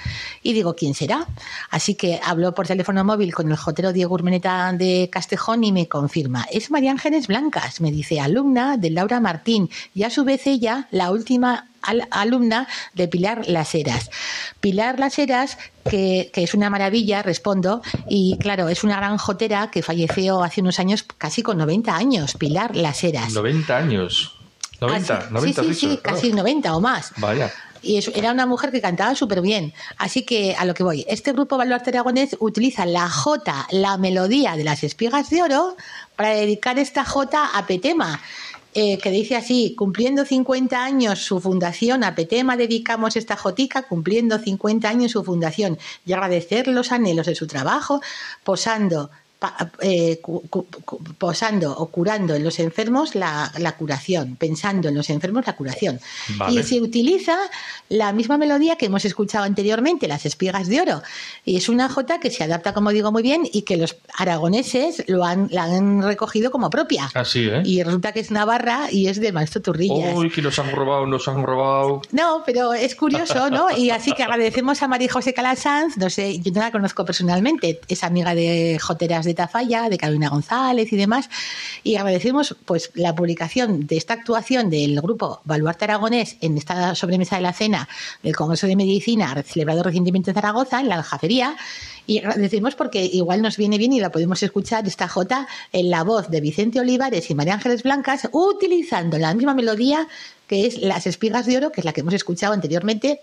y 0.42 0.52
digo, 0.52 0.74
¿quién 0.74 0.94
será? 0.94 1.26
Así 1.70 1.94
que 1.94 2.20
hablo 2.22 2.54
por 2.54 2.66
teléfono 2.66 3.04
móvil 3.04 3.34
con 3.34 3.50
el 3.50 3.56
jotero 3.56 3.92
Diego 3.92 4.14
Urmeneta 4.14 4.72
de 4.72 5.10
Castejón 5.44 5.64
y 5.64 5.72
me 5.72 5.88
confirma. 5.88 6.46
Es 6.50 6.70
María 6.70 6.90
Ángeles 6.90 7.26
Blancas, 7.26 7.82
me 7.82 7.90
dice, 7.90 8.18
alumna 8.18 8.78
de 8.78 8.90
Laura 8.90 9.20
Martín 9.20 9.68
y 9.94 10.04
a 10.04 10.10
su 10.10 10.24
vez 10.24 10.46
ella, 10.46 10.88
la 10.90 11.10
última 11.10 11.68
alumna 11.82 12.66
de 12.94 13.08
Pilar 13.08 13.46
Las 13.46 13.74
Heras. 13.74 14.10
Pilar 14.60 14.98
Las 14.98 15.18
Heras, 15.18 15.58
que, 15.90 16.30
es 16.34 16.54
una 16.54 16.70
maravilla, 16.70 17.22
respondo, 17.22 17.82
y 18.08 18.38
claro, 18.38 18.70
es 18.70 18.84
una 18.84 18.96
gran 18.96 19.18
jotera 19.18 19.70
que 19.70 19.82
falleció 19.82 20.42
hace 20.42 20.62
unos 20.62 20.80
años, 20.80 21.02
casi 21.02 21.42
con 21.42 21.58
90 21.58 21.94
años, 21.94 22.34
Pilar 22.38 22.74
Las 22.74 23.04
Heras. 23.04 23.34
90 23.34 23.76
años. 23.76 24.38
90, 24.80 25.28
90 25.30 25.62
sí, 25.62 25.68
sí, 25.68 25.74
sí, 25.74 26.00
casi 26.02 26.32
90 26.32 26.74
o 26.74 26.80
más. 26.80 27.12
Vaya 27.18 27.52
y 27.84 28.00
era 28.14 28.32
una 28.32 28.46
mujer 28.46 28.70
que 28.70 28.80
cantaba 28.80 29.14
súper 29.14 29.40
bien. 29.40 29.72
Así 29.98 30.22
que 30.22 30.54
a 30.58 30.64
lo 30.64 30.74
que 30.74 30.82
voy, 30.82 31.04
este 31.08 31.32
grupo 31.32 31.56
Baluarte 31.56 31.90
Aragonés 31.90 32.36
utiliza 32.40 32.86
la 32.86 33.08
jota, 33.08 33.66
la 33.70 33.98
melodía 33.98 34.56
de 34.56 34.64
las 34.64 34.82
espigas 34.84 35.30
de 35.30 35.42
oro, 35.42 35.76
para 36.16 36.30
dedicar 36.30 36.78
esta 36.78 37.04
jota 37.04 37.50
a 37.54 37.66
Petema. 37.66 38.20
Eh, 38.76 38.98
que 38.98 39.10
dice 39.12 39.36
así, 39.36 39.76
cumpliendo 39.78 40.24
50 40.24 40.82
años 40.82 41.20
su 41.20 41.38
fundación, 41.40 42.02
a 42.02 42.16
Petema 42.16 42.56
dedicamos 42.56 43.14
esta 43.14 43.36
jotica, 43.36 43.82
cumpliendo 43.82 44.36
50 44.36 44.88
años 44.88 45.12
su 45.12 45.22
fundación, 45.22 45.78
y 46.04 46.12
agradecer 46.12 46.66
los 46.66 46.90
anhelos 46.90 47.26
de 47.26 47.36
su 47.36 47.46
trabajo, 47.46 48.00
posando 48.42 49.10
eh, 49.80 50.20
posando 51.18 51.76
o 51.76 51.86
curando 51.86 52.34
en 52.34 52.44
los 52.44 52.58
enfermos 52.58 53.14
la, 53.14 53.50
curación, 53.78 54.36
pensando 54.36 54.88
en 54.88 54.94
los 54.94 55.10
enfermos 55.10 55.46
la 55.46 55.56
curación. 55.56 56.00
Y 56.50 56.62
se 56.62 56.80
utiliza 56.80 57.36
la 57.88 58.12
misma 58.12 58.38
melodía 58.38 58.76
que 58.76 58.86
hemos 58.86 59.04
escuchado 59.04 59.44
anteriormente, 59.44 60.08
las 60.08 60.26
espigas 60.26 60.68
de 60.68 60.80
oro. 60.80 61.02
Y 61.44 61.56
es 61.56 61.68
una 61.68 61.88
jota 61.88 62.20
que 62.20 62.30
se 62.30 62.44
adapta, 62.44 62.72
como 62.72 62.90
digo, 62.90 63.12
muy 63.12 63.22
bien 63.22 63.42
y 63.52 63.62
que 63.62 63.76
los 63.76 63.96
aragoneses 64.16 65.04
lo 65.08 65.24
han, 65.24 65.48
la 65.50 65.64
han 65.64 66.02
recogido 66.02 66.50
como 66.50 66.70
propia. 66.70 67.10
Así, 67.14 67.48
¿eh? 67.48 67.62
Y 67.64 67.82
resulta 67.82 68.12
que 68.12 68.20
es 68.20 68.30
Navarra 68.30 68.88
y 68.90 69.08
es 69.08 69.20
de 69.20 69.32
Maestro 69.32 69.62
Turrillas. 69.62 70.14
Uy, 70.16 70.30
que 70.30 70.42
nos 70.42 70.58
han 70.58 70.70
robado, 70.70 71.06
nos 71.06 71.28
han 71.28 71.42
robado. 71.42 72.02
No, 72.12 72.42
pero 72.44 72.72
es 72.72 72.94
curioso, 72.94 73.50
¿no? 73.50 73.76
Y 73.76 73.90
así 73.90 74.12
que 74.12 74.22
agradecemos 74.22 74.82
a 74.82 74.88
María 74.88 75.10
José 75.10 75.34
Calasanz, 75.34 75.96
no 75.96 76.10
sé, 76.10 76.38
yo 76.40 76.52
no 76.52 76.60
la 76.60 76.70
conozco 76.70 77.04
personalmente, 77.04 77.80
es 77.88 78.04
amiga 78.04 78.34
de 78.34 78.78
Joteras 78.80 79.24
de 79.24 79.33
Tafalla, 79.34 79.88
de 79.88 79.98
Carolina 79.98 80.28
González 80.28 80.92
y 80.92 80.96
demás. 80.96 81.28
Y 81.82 81.96
agradecemos 81.96 82.56
pues 82.64 82.90
la 82.94 83.14
publicación 83.14 83.86
de 83.86 83.96
esta 83.96 84.14
actuación 84.14 84.70
del 84.70 85.00
grupo 85.00 85.40
Baluarte 85.44 85.84
Aragonés 85.84 86.36
en 86.40 86.56
esta 86.58 86.94
sobremesa 86.94 87.36
de 87.36 87.42
la 87.42 87.52
cena 87.52 87.88
del 88.22 88.36
Congreso 88.36 88.66
de 88.66 88.76
Medicina 88.76 89.42
celebrado 89.42 89.82
recientemente 89.82 90.30
en 90.30 90.34
Zaragoza, 90.34 90.80
en 90.80 90.88
la 90.88 90.96
aljafería. 90.96 91.56
Y 92.06 92.18
agradecemos 92.18 92.74
porque 92.74 93.04
igual 93.04 93.40
nos 93.40 93.56
viene 93.56 93.78
bien 93.78 93.92
y 93.92 94.00
la 94.00 94.10
podemos 94.10 94.42
escuchar 94.42 94.86
esta 94.86 95.08
Jota 95.08 95.46
en 95.72 95.90
la 95.90 96.04
voz 96.04 96.28
de 96.28 96.40
Vicente 96.40 96.80
Olivares 96.80 97.30
y 97.30 97.34
María 97.34 97.54
Ángeles 97.54 97.82
Blancas, 97.82 98.28
utilizando 98.32 99.18
la 99.18 99.32
misma 99.34 99.54
melodía 99.54 100.06
que 100.46 100.66
es 100.66 100.78
Las 100.78 101.06
Espigas 101.06 101.46
de 101.46 101.56
Oro, 101.56 101.72
que 101.72 101.80
es 101.80 101.84
la 101.84 101.92
que 101.92 102.00
hemos 102.02 102.14
escuchado 102.14 102.52
anteriormente 102.52 103.20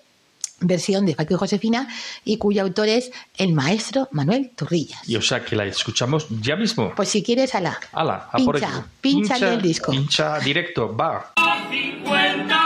versión 0.61 1.05
de 1.05 1.15
Facu 1.15 1.33
y 1.33 1.37
Josefina 1.37 1.87
y 2.23 2.37
cuyo 2.37 2.61
autor 2.63 2.87
es 2.87 3.11
el 3.37 3.53
maestro 3.53 4.07
Manuel 4.11 4.51
Turrillas. 4.55 5.07
Y 5.07 5.15
o 5.15 5.21
sea 5.21 5.43
que 5.43 5.55
la 5.55 5.65
escuchamos 5.65 6.27
ya 6.41 6.55
mismo. 6.55 6.93
Pues 6.95 7.09
si 7.09 7.23
quieres, 7.23 7.53
ala. 7.55 7.79
Ala, 7.91 8.29
a 8.31 8.37
por 8.37 8.57
ello. 8.57 8.67
Pincha, 9.01 9.37
el 9.37 9.61
disco. 9.61 9.91
Pincha 9.91 10.39
directo, 10.39 10.95
va. 10.95 11.33
50 11.69 12.60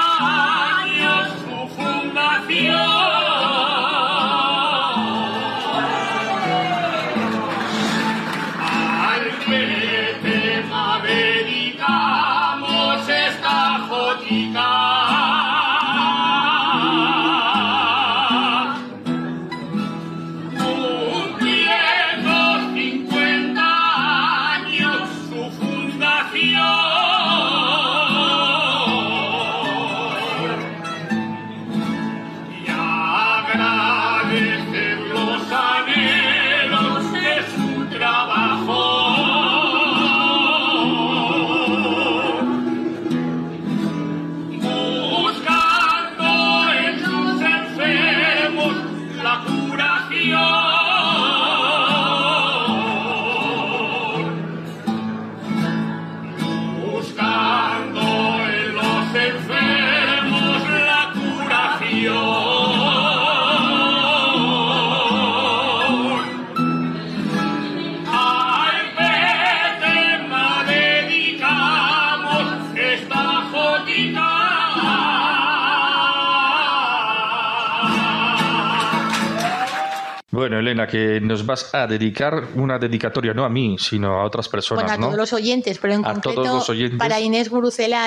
Elena, 80.65 80.88
que 80.88 81.19
nos 81.22 81.45
vas 81.45 81.74
a 81.74 81.88
dedicar 81.88 82.48
una 82.55 82.79
dedicatoria 82.79 83.34
no 83.34 83.45
a 83.45 83.50
mí, 83.50 83.77
sino 83.79 84.19
a 84.19 84.25
otras 84.25 84.50
personas. 84.50 84.84
Bueno, 84.84 84.93
a 84.93 85.07
todos 85.07 85.17
los 85.17 85.34
oyentes, 85.34 85.77
pero 85.77 85.93
en 85.93 86.03
concreto 86.03 86.63
para 86.98 87.19
Inés 87.19 87.50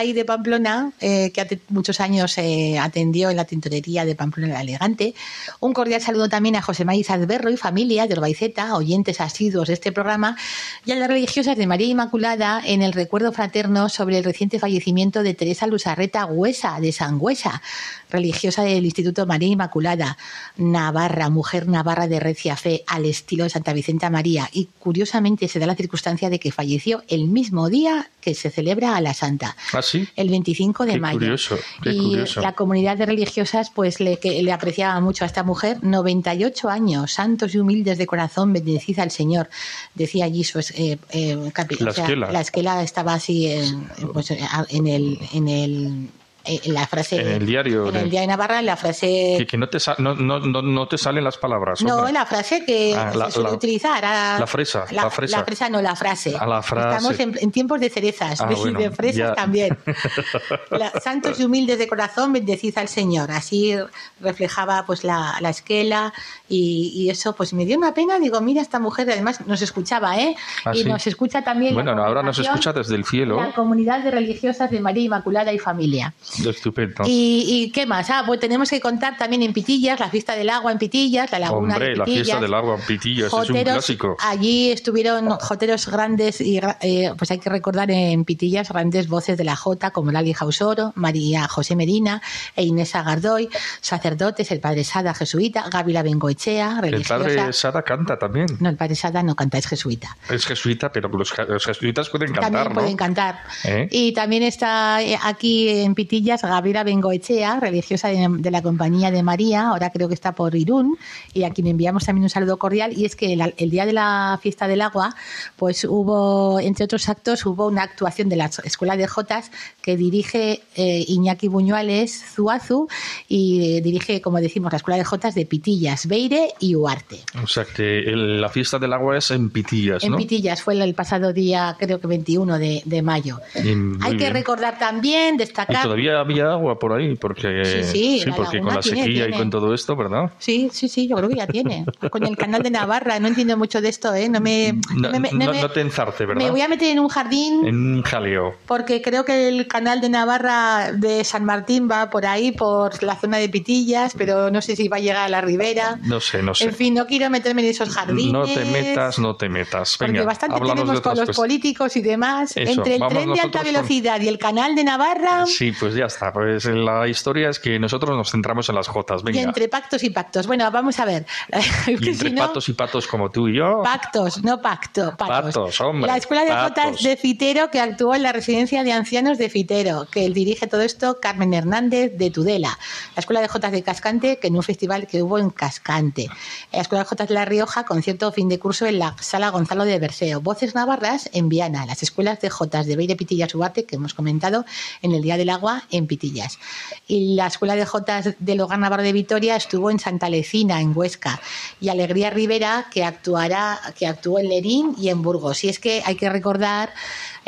y 0.04 0.12
de 0.12 0.24
Pamplona, 0.24 0.92
eh, 1.00 1.30
que 1.32 1.40
hace 1.40 1.60
muchos 1.68 2.00
años 2.00 2.36
eh, 2.38 2.78
atendió 2.78 3.30
en 3.30 3.36
la 3.36 3.44
tintorería 3.44 4.04
de 4.04 4.14
Pamplona 4.14 4.54
la 4.54 4.60
Elegante. 4.62 5.14
Un 5.60 5.72
cordial 5.72 6.00
saludo 6.00 6.28
también 6.28 6.56
a 6.56 6.62
José 6.62 6.84
Maíz 6.84 7.10
Adberro 7.10 7.50
y 7.50 7.56
familia 7.56 8.06
de 8.06 8.14
Orbaiceta, 8.14 8.74
oyentes 8.74 9.20
asiduos 9.20 9.68
de 9.68 9.74
este 9.74 9.92
programa, 9.92 10.36
y 10.84 10.92
a 10.92 10.96
las 10.96 11.08
religiosas 11.08 11.56
de 11.56 11.66
María 11.66 11.86
Inmaculada 11.86 12.60
en 12.64 12.82
el 12.82 12.92
recuerdo 12.92 13.32
fraterno 13.32 13.88
sobre 13.88 14.18
el 14.18 14.24
reciente 14.24 14.58
fallecimiento 14.58 15.22
de 15.22 15.34
Teresa 15.34 15.66
Luzarreta 15.66 16.26
Huesa, 16.26 16.80
de 16.80 16.92
Sangüesa, 16.92 17.62
religiosa 18.10 18.62
del 18.62 18.84
Instituto 18.84 19.26
María 19.26 19.48
Inmaculada, 19.48 20.16
Navarra, 20.56 21.28
mujer 21.30 21.68
navarra 21.68 22.08
de 22.08 22.20
recia 22.20 22.56
fe 22.56 22.84
al 22.86 23.04
estilo 23.04 23.44
de 23.44 23.50
Santa 23.50 23.72
Vicenta 23.72 24.10
María 24.10 24.48
y 24.52 24.68
curiosamente 24.78 25.48
se 25.48 25.58
da 25.58 25.66
la 25.66 25.74
circunstancia 25.74 26.30
de 26.30 26.38
que 26.38 26.52
falleció 26.52 27.02
el 27.08 27.28
mismo 27.28 27.68
día 27.68 28.10
que 28.20 28.34
se 28.34 28.50
celebra 28.50 28.96
a 28.96 29.00
la 29.00 29.14
Santa. 29.14 29.56
¿Ah, 29.72 29.82
sí? 29.82 30.08
El 30.16 30.28
25 30.30 30.86
de 30.86 30.98
mayo. 30.98 31.18
Curioso, 31.18 31.58
qué 31.82 31.90
y 31.92 31.98
curioso. 31.98 32.40
la 32.40 32.52
comunidad 32.52 32.96
de 32.96 33.06
religiosas 33.06 33.70
pues 33.70 34.00
le, 34.00 34.18
que 34.18 34.42
le 34.42 34.52
apreciaba 34.52 34.98
mucho 35.00 35.24
a 35.24 35.26
esta 35.26 35.42
mujer, 35.42 35.78
98 35.82 36.68
años, 36.68 37.12
santos 37.12 37.54
y 37.54 37.58
humildes 37.58 37.98
de 37.98 38.06
corazón, 38.06 38.52
bendecid 38.52 38.98
al 38.98 39.10
Señor. 39.10 39.48
Decía 39.94 40.24
allí 40.24 40.44
su 40.44 40.58
eh, 40.58 40.98
eh, 41.10 41.36
La 41.78 41.90
o 41.90 41.92
sea, 41.92 42.04
esquela. 42.04 42.32
la 42.32 42.40
esquela 42.40 42.82
estaba 42.82 43.14
así 43.14 43.46
en, 43.46 43.84
pues, 44.12 44.30
en 44.30 44.86
el 44.86 45.18
en 45.32 45.48
el 45.48 46.08
en 46.48 46.74
la 46.74 46.86
frase 46.86 47.20
En 47.20 47.28
el 47.28 47.46
diario 47.46 47.88
en 47.88 47.96
el 47.96 48.10
diario 48.10 48.20
de 48.20 48.26
Navarra 48.28 48.58
en 48.60 48.66
la 48.66 48.76
frase 48.76 49.34
Que, 49.38 49.46
que 49.46 49.56
no, 49.58 49.68
te 49.68 49.78
no, 49.98 50.14
no, 50.14 50.40
no, 50.40 50.62
no 50.62 50.88
te 50.88 50.98
salen 50.98 51.24
las 51.24 51.36
palabras. 51.38 51.82
no, 51.82 51.96
hombre. 51.98 52.12
la 52.12 52.26
frase 52.26 52.64
que 52.64 52.94
Ah, 52.96 53.10
se 53.12 53.18
la- 53.18 53.30
suele 53.30 53.48
la- 53.50 53.54
utilizar. 53.56 54.04
a- 54.04 54.38
la 54.38 54.46
fresa, 54.46 54.84
la 54.90 55.10
fresa. 55.44 55.68
no, 55.68 55.80
la 55.82 55.94
frase. 55.96 56.34
Ah, 56.38 56.46
la 56.46 56.62
frase. 56.62 56.88
Estamos 56.96 57.20
en, 57.20 57.38
en 57.40 57.50
tiempos 57.52 57.80
de 57.80 57.90
cerezas 57.90 58.40
Ah, 58.40 58.48
y 58.50 58.54
bueno, 58.54 58.78
de 58.80 58.90
fresas 58.90 59.16
ya. 59.16 59.34
también. 59.34 59.76
La- 60.70 60.90
santos 61.00 61.38
y 61.40 61.44
humildes 61.44 61.78
de 61.78 61.86
corazón, 61.88 62.32
bendecid 62.32 62.76
al 62.78 62.88
Señor. 62.88 63.30
Así 63.30 63.74
reflejaba 64.20 64.84
pues 64.86 65.04
la, 65.04 65.36
la 65.40 65.50
esquela 65.50 66.12
y, 66.48 66.92
y 66.94 67.10
eso 67.10 67.34
pues 67.34 67.52
me 67.52 67.64
dio 67.64 67.76
una 67.78 67.94
pena. 67.94 68.18
Digo, 68.18 68.40
mira, 68.40 68.62
esta 68.62 68.78
mujer 68.78 69.10
además 69.10 69.46
nos 69.46 69.62
escuchaba, 69.62 70.18
¿eh? 70.18 70.36
Ah, 70.64 70.72
y 70.74 70.82
sí. 70.82 70.88
nos 70.88 71.06
escucha 71.06 71.42
también. 71.42 71.74
Bueno, 71.74 71.92
ahora 72.04 72.22
nos 72.22 72.38
escucha 72.38 72.72
desde 72.72 72.94
el 72.94 73.04
cielo. 73.04 73.40
La 73.40 73.52
comunidad 73.52 74.02
de 74.02 74.10
religiosas 74.10 74.70
de 74.70 74.80
María 74.80 75.04
Inmaculada 75.04 75.52
y 75.52 75.58
Familia. 75.58 76.14
Estupendo. 76.46 77.04
¿Y, 77.06 77.44
y 77.46 77.70
qué 77.72 77.86
más? 77.86 78.08
Ah, 78.10 78.22
pues 78.26 78.40
tenemos 78.40 78.70
que 78.70 78.80
contar 78.80 79.16
también 79.16 79.42
en 79.42 79.52
Pitillas, 79.52 79.98
la 80.00 80.08
fiesta 80.08 80.34
del 80.36 80.50
agua 80.50 80.72
en 80.72 80.78
Pitillas, 80.78 81.30
la 81.32 81.38
laguna 81.38 81.74
Hombre, 81.74 81.90
de 81.90 81.96
la 81.96 82.04
Pitillas. 82.04 82.26
fiesta 82.26 82.40
del 82.42 82.54
agua 82.54 82.76
en 82.76 82.82
Pitillas 82.82 83.26
es 83.32 83.50
un 83.50 83.62
clásico. 83.62 84.16
Allí 84.20 84.70
estuvieron 84.70 85.28
joteros 85.30 85.88
grandes 85.88 86.40
y 86.40 86.58
eh, 86.80 87.12
pues 87.16 87.30
hay 87.30 87.38
que 87.38 87.50
recordar 87.50 87.90
en 87.90 88.24
Pitillas 88.24 88.68
grandes 88.68 89.08
voces 89.08 89.36
de 89.38 89.44
la 89.44 89.56
Jota 89.56 89.90
como 89.90 90.10
Lali 90.12 90.32
Jausoro, 90.32 90.92
María 90.96 91.48
José 91.48 91.76
Medina 91.76 92.20
e 92.56 92.64
Inés 92.64 92.94
Agardoy, 92.94 93.48
sacerdotes, 93.80 94.50
el 94.50 94.60
padre 94.60 94.84
Sada 94.84 95.14
jesuita, 95.14 95.68
Gávila 95.70 96.02
Bengoechea, 96.02 96.80
El 96.84 97.02
padre 97.04 97.52
Sada 97.52 97.82
canta 97.82 98.18
también. 98.18 98.46
No, 98.60 98.68
el 98.68 98.76
padre 98.76 98.94
Sada 98.94 99.22
no 99.22 99.34
canta, 99.34 99.58
es 99.58 99.66
jesuita. 99.66 100.16
Es 100.30 100.44
jesuita, 100.46 100.90
pero 100.92 101.08
los, 101.08 101.32
je- 101.32 101.46
los 101.46 101.64
jesuitas 101.64 102.08
pueden 102.08 102.32
cantar, 102.32 102.42
también 102.52 102.68
¿no? 102.68 102.74
pueden 102.80 102.96
cantar. 102.96 103.38
¿Eh? 103.64 103.88
Y 103.90 104.12
también 104.12 104.42
está 104.42 105.02
eh, 105.02 105.18
aquí 105.22 105.68
en 105.68 105.94
Pitillas 105.94 106.17
Gabriela 106.22 106.84
Bengoechea, 106.84 107.60
religiosa 107.60 108.08
de, 108.08 108.26
de 108.28 108.50
la 108.50 108.62
Compañía 108.62 109.10
de 109.10 109.22
María, 109.22 109.68
ahora 109.68 109.90
creo 109.90 110.08
que 110.08 110.14
está 110.14 110.32
por 110.32 110.54
Irún, 110.54 110.96
y 111.32 111.44
a 111.44 111.50
quien 111.50 111.66
enviamos 111.66 112.04
también 112.04 112.24
un 112.24 112.30
saludo 112.30 112.56
cordial. 112.58 112.92
Y 112.96 113.04
es 113.04 113.16
que 113.16 113.32
el, 113.34 113.54
el 113.56 113.70
día 113.70 113.86
de 113.86 113.92
la 113.92 114.38
fiesta 114.42 114.66
del 114.68 114.80
agua, 114.82 115.14
pues 115.56 115.84
hubo, 115.84 116.60
entre 116.60 116.84
otros 116.84 117.08
actos, 117.08 117.44
hubo 117.46 117.66
una 117.66 117.82
actuación 117.82 118.28
de 118.28 118.36
la 118.36 118.50
Escuela 118.64 118.96
de 118.96 119.06
Jotas 119.06 119.50
que 119.82 119.96
dirige 119.96 120.62
eh, 120.76 121.04
Iñaki 121.08 121.48
Buñuales 121.48 122.24
Zuazu 122.34 122.88
y 123.28 123.76
eh, 123.76 123.80
dirige, 123.80 124.20
como 124.20 124.40
decimos, 124.40 124.72
la 124.72 124.76
Escuela 124.76 124.98
de 124.98 125.04
Jotas 125.04 125.34
de 125.34 125.46
Pitillas, 125.46 126.06
Beire 126.06 126.50
y 126.60 126.74
Uarte. 126.74 127.20
O 127.42 127.46
sea 127.46 127.64
que 127.64 128.00
el- 128.00 128.40
la 128.40 128.48
fiesta 128.48 128.78
del 128.78 128.92
agua 128.92 129.18
es 129.18 129.30
en 129.30 129.50
Pitillas, 129.50 130.04
En 130.04 130.12
¿no? 130.12 130.16
Pitillas 130.18 130.62
fue 130.62 130.74
el 130.82 130.94
pasado 130.94 131.32
día, 131.32 131.76
creo 131.78 132.00
que 132.00 132.06
21 132.06 132.58
de, 132.58 132.82
de 132.84 133.02
mayo. 133.02 133.40
Y 133.54 133.68
Hay 134.02 134.16
que 134.16 134.30
recordar 134.30 134.78
también, 134.78 135.34
Y 135.34 135.38
destacar. 135.38 135.82
todavía 135.82 136.07
había 136.12 136.52
agua 136.52 136.78
por 136.78 136.92
ahí, 136.92 137.14
porque, 137.16 137.64
Sí, 137.64 138.20
sí, 138.20 138.24
la 138.28 138.36
porque 138.36 138.60
con 138.60 138.74
la 138.74 138.82
sequía 138.82 139.04
tiene. 139.04 139.28
y 139.28 139.38
con 139.38 139.50
todo 139.50 139.74
esto, 139.74 139.96
¿verdad? 139.96 140.30
Sí, 140.38 140.68
sí, 140.72 140.88
sí, 140.88 141.08
yo 141.08 141.16
creo 141.16 141.28
que 141.28 141.36
ya 141.36 141.46
tiene. 141.46 141.84
Con 142.10 142.24
el 142.24 142.36
canal 142.36 142.62
de 142.62 142.70
Navarra, 142.70 143.18
no 143.20 143.28
entiendo 143.28 143.56
mucho 143.56 143.80
de 143.80 143.88
esto, 143.88 144.14
¿eh? 144.14 144.28
No 144.28 144.40
me. 144.40 144.74
No, 144.94 145.10
me- 145.10 145.20
me- 145.20 145.30
no- 145.32 145.52
me- 145.52 145.60
no 145.62 145.70
te 145.70 145.80
enzarte, 145.80 146.26
¿verdad? 146.26 146.42
Me 146.42 146.50
voy 146.50 146.60
a 146.60 146.68
meter 146.68 146.88
en 146.88 146.98
un 147.00 147.08
jardín 147.08 147.66
En 147.66 147.76
un 147.96 148.02
jaleo. 148.02 148.54
porque 148.66 149.02
creo 149.02 149.24
que 149.24 149.48
el 149.48 149.66
canal 149.68 150.00
de 150.00 150.08
Navarra 150.08 150.92
de 150.92 151.24
San 151.24 151.44
Martín 151.44 151.88
va 151.90 152.10
por 152.10 152.26
ahí, 152.26 152.52
por 152.52 153.02
la 153.02 153.16
zona 153.16 153.38
de 153.38 153.48
Pitillas, 153.48 154.14
pero 154.16 154.50
no 154.50 154.60
sé 154.62 154.76
si 154.76 154.88
va 154.88 154.98
a 154.98 155.00
llegar 155.00 155.24
a 155.24 155.28
la 155.28 155.40
ribera. 155.40 155.98
No 156.04 156.20
sé, 156.20 156.42
no 156.42 156.54
sé. 156.54 156.64
En 156.64 156.74
fin, 156.74 156.94
no 156.94 157.06
quiero 157.06 157.30
meterme 157.30 157.62
en 157.62 157.68
esos 157.68 157.88
jardines. 157.90 158.32
No 158.32 158.44
te 158.44 158.64
metas, 158.64 159.18
no 159.18 159.36
te 159.36 159.48
metas. 159.48 159.96
Porque 159.98 160.20
bastante 160.20 160.58
tenemos 160.60 161.00
con 161.00 161.16
los 161.16 161.36
políticos 161.36 161.96
y 161.96 162.02
demás. 162.02 162.56
Eso, 162.56 162.80
Entre 162.82 162.96
el 162.96 163.02
tren 163.08 163.32
de 163.32 163.40
alta 163.40 163.58
con- 163.60 163.66
velocidad 163.72 164.20
y 164.20 164.28
el 164.28 164.38
canal 164.38 164.74
de 164.74 164.84
Navarra. 164.84 165.46
Sí, 165.46 165.72
pues 165.78 165.94
ya 165.98 166.06
está. 166.06 166.32
Pues 166.32 166.64
la 166.64 167.06
historia 167.08 167.50
es 167.50 167.58
que 167.58 167.78
nosotros 167.78 168.16
nos 168.16 168.30
centramos 168.30 168.68
en 168.68 168.74
las 168.74 168.88
jotas. 168.88 169.22
Y 169.32 169.38
entre 169.38 169.68
pactos 169.68 170.02
y 170.02 170.10
pactos. 170.10 170.46
Bueno, 170.46 170.70
vamos 170.70 170.98
a 171.00 171.04
ver. 171.04 171.26
Y 171.86 171.92
entre 171.92 172.14
si 172.14 172.30
no- 172.30 172.46
patos 172.46 172.68
y 172.68 172.72
patos 172.72 173.06
como 173.06 173.30
tú 173.30 173.48
y 173.48 173.56
yo. 173.56 173.82
Pactos, 173.82 174.42
no 174.44 174.60
pacto. 174.60 175.14
Patos. 175.16 175.54
Patos, 175.54 175.80
hombre, 175.80 176.10
La 176.10 176.16
Escuela 176.16 176.44
de 176.44 176.50
patos. 176.50 176.84
Jotas 176.84 177.02
de 177.02 177.16
Fitero, 177.16 177.70
que 177.70 177.80
actuó 177.80 178.14
en 178.14 178.22
la 178.22 178.32
residencia 178.32 178.84
de 178.84 178.92
ancianos 178.92 179.38
de 179.38 179.48
Fitero, 179.50 180.06
que 180.10 180.28
dirige 180.30 180.66
todo 180.66 180.82
esto 180.82 181.18
Carmen 181.20 181.54
Hernández 181.54 182.12
de 182.16 182.30
Tudela. 182.30 182.78
La 183.16 183.20
Escuela 183.20 183.40
de 183.40 183.48
Jotas 183.48 183.72
de 183.72 183.82
Cascante, 183.82 184.38
que 184.38 184.48
en 184.48 184.56
un 184.56 184.62
festival 184.62 185.06
que 185.06 185.22
hubo 185.22 185.38
en 185.38 185.50
Cascante. 185.50 186.28
La 186.72 186.80
Escuela 186.80 187.02
de 187.04 187.08
Jotas 187.08 187.28
de 187.28 187.34
La 187.34 187.44
Rioja, 187.44 187.84
concierto 187.84 188.30
fin 188.32 188.48
de 188.48 188.58
curso 188.58 188.86
en 188.86 188.98
la 188.98 189.16
Sala 189.20 189.50
Gonzalo 189.50 189.84
de 189.84 189.98
Berceo. 189.98 190.40
Voces 190.40 190.74
Navarras 190.74 191.28
en 191.32 191.48
Viana. 191.48 191.86
Las 191.86 192.02
Escuelas 192.02 192.40
de 192.40 192.50
Jotas 192.50 192.86
de 192.86 192.96
Beire 192.96 193.16
Pitillas 193.16 193.54
Ubate, 193.54 193.84
que 193.84 193.96
hemos 193.96 194.14
comentado 194.14 194.64
en 195.02 195.12
el 195.12 195.22
Día 195.22 195.36
del 195.36 195.50
Agua 195.50 195.84
en 195.90 196.06
Pitillas. 196.06 196.58
Y 197.06 197.34
la 197.34 197.46
Escuela 197.46 197.76
de 197.76 197.86
Jotas 197.86 198.34
del 198.38 198.60
Hogar 198.60 198.78
Navarro 198.78 199.02
de 199.02 199.12
Vitoria 199.12 199.56
estuvo 199.56 199.90
en 199.90 199.98
Santa 199.98 200.28
Lecina, 200.28 200.80
en 200.80 200.96
Huesca. 200.96 201.40
Y 201.80 201.88
Alegría 201.88 202.30
Rivera, 202.30 202.86
que 202.90 203.04
actuará, 203.04 203.80
que 203.98 204.06
actuó 204.06 204.38
en 204.38 204.48
Lerín 204.48 204.94
y 204.98 205.08
en 205.08 205.22
Burgos. 205.22 205.64
Y 205.64 205.68
es 205.68 205.78
que 205.78 206.02
hay 206.04 206.16
que 206.16 206.28
recordar, 206.28 206.92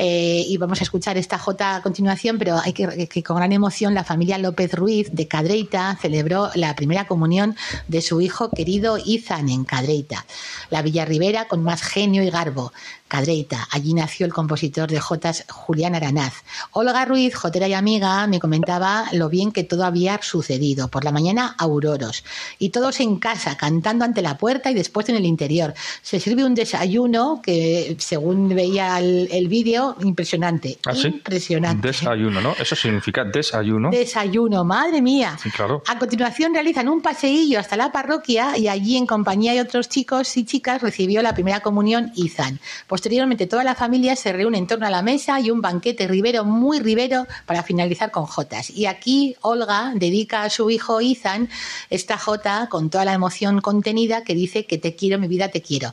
eh, 0.02 0.46
y 0.48 0.56
vamos 0.56 0.80
a 0.80 0.84
escuchar 0.84 1.18
esta 1.18 1.38
jota 1.38 1.76
a 1.76 1.82
continuación, 1.82 2.38
pero 2.38 2.56
hay 2.56 2.72
que, 2.72 3.22
con 3.22 3.36
gran 3.36 3.52
emoción 3.52 3.92
la 3.92 4.02
familia 4.02 4.38
López 4.38 4.72
Ruiz 4.72 5.10
de 5.12 5.28
Cadreita 5.28 5.98
celebró 6.00 6.48
la 6.54 6.74
primera 6.74 7.06
comunión 7.06 7.54
de 7.86 8.00
su 8.00 8.22
hijo 8.22 8.48
querido 8.48 8.96
Izan 8.96 9.50
en 9.50 9.64
Cadreita. 9.64 10.24
La 10.70 10.80
Villa 10.80 11.04
Rivera 11.04 11.48
con 11.48 11.62
más 11.62 11.82
genio 11.82 12.22
y 12.22 12.30
garbo. 12.30 12.72
Cadreita. 13.10 13.66
Allí 13.72 13.92
nació 13.92 14.24
el 14.24 14.32
compositor 14.32 14.88
de 14.88 15.00
Jotas 15.00 15.44
Julián 15.50 15.96
Aranaz. 15.96 16.32
Olga 16.70 17.04
Ruiz, 17.04 17.34
jotera 17.34 17.66
y 17.66 17.74
amiga, 17.74 18.28
me 18.28 18.38
comentaba 18.38 19.06
lo 19.12 19.28
bien 19.28 19.50
que 19.50 19.64
todo 19.64 19.84
había 19.84 20.20
sucedido. 20.22 20.86
Por 20.86 21.04
la 21.04 21.10
mañana, 21.10 21.56
auroros. 21.58 22.22
Y 22.60 22.68
todos 22.68 23.00
en 23.00 23.16
casa, 23.16 23.56
cantando 23.56 24.04
ante 24.04 24.22
la 24.22 24.38
puerta 24.38 24.70
y 24.70 24.74
después 24.74 25.08
en 25.08 25.16
el 25.16 25.26
interior. 25.26 25.74
Se 26.02 26.20
sirve 26.20 26.44
un 26.44 26.54
desayuno 26.54 27.40
que, 27.42 27.96
según 27.98 28.48
veía 28.50 29.00
el, 29.00 29.28
el 29.32 29.48
vídeo, 29.48 29.89
impresionante. 30.00 30.78
¿Ah, 30.86 30.94
sí? 30.94 31.08
Impresionante. 31.08 31.88
Desayuno, 31.88 32.40
¿no? 32.40 32.54
Eso 32.58 32.76
significa 32.76 33.24
desayuno. 33.24 33.90
Desayuno, 33.90 34.64
madre 34.64 35.02
mía. 35.02 35.36
Sí, 35.42 35.50
claro. 35.50 35.82
A 35.86 35.98
continuación 35.98 36.54
realizan 36.54 36.88
un 36.88 37.00
paseillo 37.00 37.58
hasta 37.58 37.76
la 37.76 37.92
parroquia 37.92 38.56
y 38.56 38.68
allí 38.68 38.96
en 38.96 39.06
compañía 39.06 39.52
de 39.52 39.60
otros 39.60 39.88
chicos 39.88 40.36
y 40.36 40.44
chicas 40.44 40.82
recibió 40.82 41.22
la 41.22 41.34
primera 41.34 41.60
comunión 41.60 42.12
Izan. 42.14 42.60
Posteriormente 42.86 43.46
toda 43.46 43.64
la 43.64 43.74
familia 43.74 44.16
se 44.16 44.32
reúne 44.32 44.58
en 44.58 44.66
torno 44.66 44.86
a 44.86 44.90
la 44.90 45.02
mesa 45.02 45.40
y 45.40 45.50
un 45.50 45.60
banquete 45.60 46.06
ribero 46.06 46.44
muy 46.44 46.80
ribero 46.80 47.26
para 47.46 47.62
finalizar 47.62 48.10
con 48.10 48.26
jotas. 48.26 48.70
Y 48.70 48.86
aquí 48.86 49.36
Olga 49.40 49.92
dedica 49.94 50.42
a 50.42 50.50
su 50.50 50.70
hijo 50.70 51.00
Izan 51.00 51.48
esta 51.88 52.16
jota 52.16 52.68
con 52.70 52.90
toda 52.90 53.04
la 53.04 53.12
emoción 53.12 53.60
contenida 53.60 54.24
que 54.24 54.34
dice 54.34 54.66
que 54.66 54.78
te 54.78 54.94
quiero, 54.94 55.18
mi 55.18 55.28
vida 55.28 55.48
te 55.48 55.62
quiero. 55.62 55.92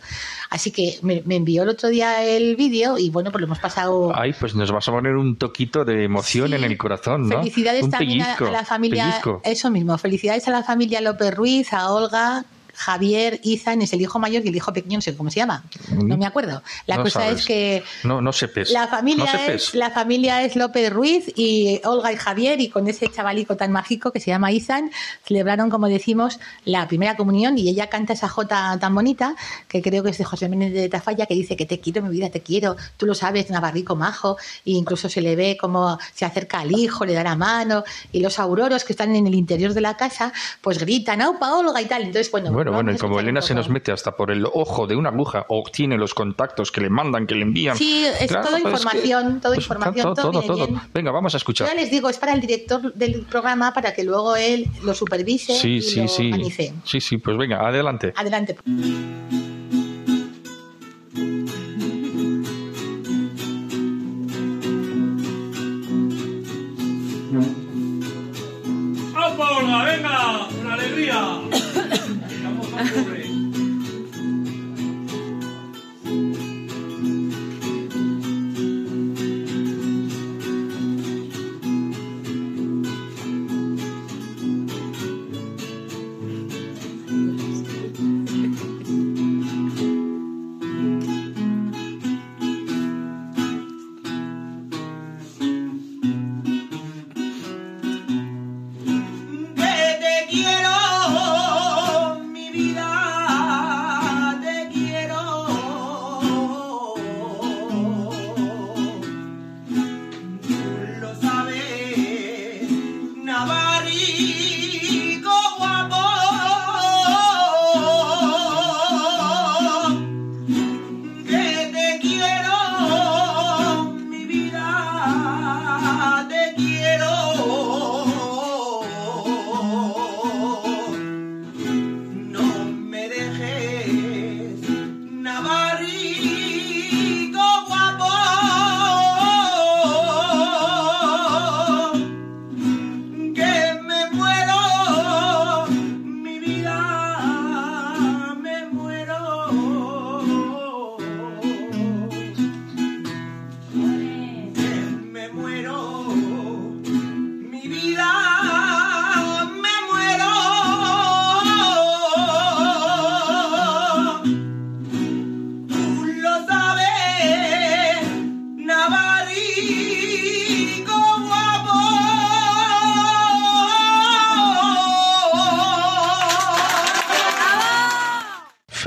Así 0.50 0.72
que 0.72 1.00
me, 1.02 1.22
me 1.26 1.36
envió 1.36 1.64
el 1.64 1.70
otro 1.70 1.90
día 1.90 2.24
el 2.24 2.56
vídeo 2.56 2.98
y 2.98 3.10
bueno, 3.10 3.32
pues 3.32 3.42
lo 3.42 3.48
hemos 3.48 3.60
pasado 3.60 3.87
Ay, 4.16 4.34
pues 4.40 4.56
nos 4.56 4.72
vas 4.72 4.88
a 4.88 4.92
poner 4.92 5.16
un 5.16 5.36
toquito 5.38 5.86
de 5.86 6.04
emoción 6.04 6.50
Sí. 6.50 6.56
en 6.56 6.64
el 6.64 6.78
corazón, 6.78 7.28
¿no? 7.30 7.40
Felicidades 7.40 7.84
un 7.84 7.92
también 7.92 8.20
pellizco, 8.24 8.46
a, 8.48 8.52
la 8.52 8.66
familia. 8.66 9.06
pellizco. 9.06 9.42
Eso 9.44 9.70
mismo, 9.72 9.98
felicidades 9.98 10.48
a 10.48 10.52
la 10.52 10.64
familia 10.64 11.02
López 11.02 11.34
Ruiz, 11.36 11.74
a 11.74 11.92
Olga. 11.92 12.46
Javier, 12.78 13.40
Izan 13.44 13.82
es 13.82 13.92
el 13.94 14.02
hijo 14.02 14.20
mayor 14.20 14.46
y 14.46 14.50
el 14.50 14.56
hijo 14.56 14.72
pequeño, 14.72 14.98
no 14.98 15.02
sé 15.02 15.16
cómo 15.18 15.32
se 15.32 15.40
llama, 15.40 15.64
no 15.92 16.16
me 16.16 16.26
acuerdo. 16.26 16.62
La. 16.86 16.98
No 16.98 17.04
cosa 17.04 17.22
sabes. 17.22 17.40
es 17.40 17.46
que 17.46 17.84
No, 18.04 18.22
no 18.22 18.32
sepes. 18.32 18.72
la 18.72 18.88
familia, 18.88 19.26
no 19.26 19.32
sepes. 19.32 19.70
es, 19.70 19.76
la 19.76 19.90
familia 19.92 20.44
es 20.44 20.56
López 20.56 20.92
Ruiz 20.94 21.26
y 21.36 21.82
Olga 21.84 22.12
y 22.14 22.16
Javier 22.18 22.62
y 22.62 22.70
con 22.70 22.88
ese 22.88 23.08
chavalico 23.10 23.58
tan 23.58 23.72
mágico 23.72 24.12
que 24.12 24.20
se 24.20 24.28
llama 24.32 24.52
Izan 24.52 24.92
celebraron, 25.26 25.70
como 25.70 25.88
decimos, 25.88 26.40
la 26.66 26.88
primera 26.88 27.18
comunión 27.18 27.58
y 27.58 27.68
ella 27.70 27.88
canta 27.88 28.14
esa 28.14 28.30
jota 28.30 28.78
tan 28.80 28.94
bonita 28.94 29.36
que 29.68 29.82
creo 29.82 30.04
que 30.04 30.12
es 30.12 30.18
de 30.18 30.24
José 30.24 30.48
Méndez 30.48 30.74
de 30.74 30.88
Tafalla 30.90 31.26
que 31.26 31.34
dice 31.34 31.56
que 31.56 31.66
te 31.66 31.80
quiero, 31.80 32.02
mi 32.04 32.10
vida, 32.10 32.30
te 32.30 32.42
quiero, 32.42 32.76
tú 32.98 33.06
lo 33.06 33.16
sabes, 33.16 33.50
navarrico 33.50 33.96
majo 33.96 34.38
e 34.66 34.72
incluso 34.72 35.10
se 35.10 35.22
le 35.22 35.36
ve 35.36 35.58
como 35.60 35.98
se 36.14 36.26
acerca 36.26 36.60
al 36.60 36.72
hijo, 36.72 37.06
le 37.06 37.14
da 37.14 37.24
la 37.24 37.36
mano 37.36 37.84
y 38.12 38.20
los 38.20 38.38
auroros 38.40 38.84
que 38.84 38.94
están 38.94 39.16
en 39.16 39.26
el 39.28 39.34
interior 39.36 39.74
de 39.74 39.82
la 39.82 39.98
casa 39.98 40.32
pues 40.62 40.78
gritan, 40.78 41.22
aupa 41.22 41.54
Olga 41.56 41.82
y 41.82 41.86
tal. 41.86 42.04
Entonces, 42.04 42.30
bueno, 42.32 42.52
Bueno, 42.52 42.67
Bueno, 42.72 42.88
bueno, 42.88 42.98
y 42.98 43.00
como 43.00 43.20
Elena 43.20 43.42
se 43.42 43.54
nos 43.54 43.70
mete 43.70 43.92
hasta 43.92 44.16
por 44.16 44.32
el 44.32 44.46
ojo 44.46 44.88
de 44.88 44.96
una 44.96 45.10
aguja 45.10 45.46
o 45.50 45.64
tiene 45.72 45.98
los 45.98 46.14
contactos 46.14 46.72
que 46.72 46.82
le 46.82 46.90
mandan, 46.90 47.28
que 47.28 47.36
le 47.36 47.44
envían. 47.44 47.78
Sí, 47.78 48.06
es 48.06 48.28
toda 48.28 48.44
pues 48.44 48.64
información, 48.64 49.42
toda 49.42 49.56
pues, 49.56 49.66
información, 49.66 50.16
todo, 50.16 50.42
todo, 50.42 50.68
Venga, 50.94 51.12
vamos 51.12 51.34
a 51.34 51.38
escuchar. 51.38 51.68
Ya 51.68 51.76
les 51.76 51.92
digo, 51.92 52.10
es 52.10 52.18
para 52.18 52.34
el 52.34 52.42
director 52.42 52.94
del 52.94 53.22
programa 53.24 53.74
para 53.74 53.94
que 53.94 54.04
luego 54.04 54.36
él 54.36 54.68
lo 54.84 54.94
supervise 54.94 55.56
sí, 55.56 55.78
y 55.78 55.82
sí, 55.82 56.02
lo 56.02 56.08
sí. 56.08 56.74
Sí, 56.84 57.02
sí, 57.02 57.18
pues 57.18 57.38
venga, 57.38 57.68
adelante. 57.68 58.14
Adelante. 58.16 58.58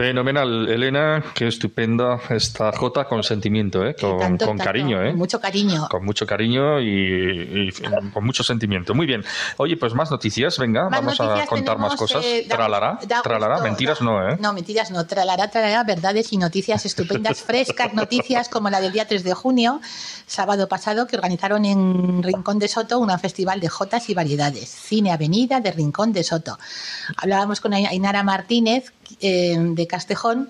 Fenomenal, 0.01 0.67
Elena, 0.67 1.23
qué 1.35 1.47
estupenda 1.47 2.19
esta 2.31 2.73
Jota 2.73 3.05
con 3.05 3.23
sentimiento, 3.23 3.85
¿eh? 3.85 3.95
con, 3.95 4.39
cariño. 4.57 5.03
¿eh? 5.05 5.11
Con 5.11 5.19
mucho 5.19 5.39
cariño. 5.39 5.89
Con 5.91 6.07
mucho 6.07 6.27
cariño 6.27 6.81
y, 6.81 7.71
con 8.11 8.25
mucho 8.25 8.43
sentimiento. 8.43 8.95
Muy 8.95 9.05
bien. 9.05 9.23
Oye, 9.59 9.77
pues 9.77 9.93
más 9.93 10.11
noticias, 10.11 10.59
venga, 10.59 10.89
vamos 10.89 11.21
a 11.21 11.45
contar 11.45 11.77
más 11.77 11.97
cosas. 11.97 12.25
Eh, 12.25 12.47
tralará, 12.49 12.99
tralará, 13.23 13.61
mentiras 13.61 14.01
no, 14.01 14.27
¿eh? 14.27 14.39
No, 14.41 14.55
mentiras 14.55 14.91
no, 14.91 15.07
tralará, 15.07 15.51
tralará, 15.51 15.85
verdades 15.85 16.33
y 16.33 16.39
noticias 16.39 16.87
estupendas, 16.87 17.43
frescas 17.45 17.93
noticias 17.93 18.49
como 18.49 18.71
la 18.71 18.81
del 18.81 18.93
día 18.93 19.07
3 19.07 19.23
de 19.23 19.35
junio, 19.35 19.83
sábado 20.25 20.67
pasado, 20.67 21.07
que 21.09 21.17
organizaron 21.17 21.67
en 21.67 22.23
Rincón 22.23 22.59
de 22.59 22.69
Soto 22.69 22.99
un 23.01 23.11
festival 23.19 23.61
de 23.61 23.69
Jotas 23.69 24.09
y 24.09 24.15
variedades. 24.15 24.67
Cine 24.71 25.13
Avenida 25.13 25.61
de 25.61 25.73
Rincón 25.73 26.15
de 26.15 26.25
Soto. 26.25 26.59
Hablábamos 27.19 27.61
con 27.61 27.75
Ainara 27.75 28.23
Martínez, 28.23 28.95
eh, 29.21 29.57
de 29.59 29.87
Castejón 29.87 30.49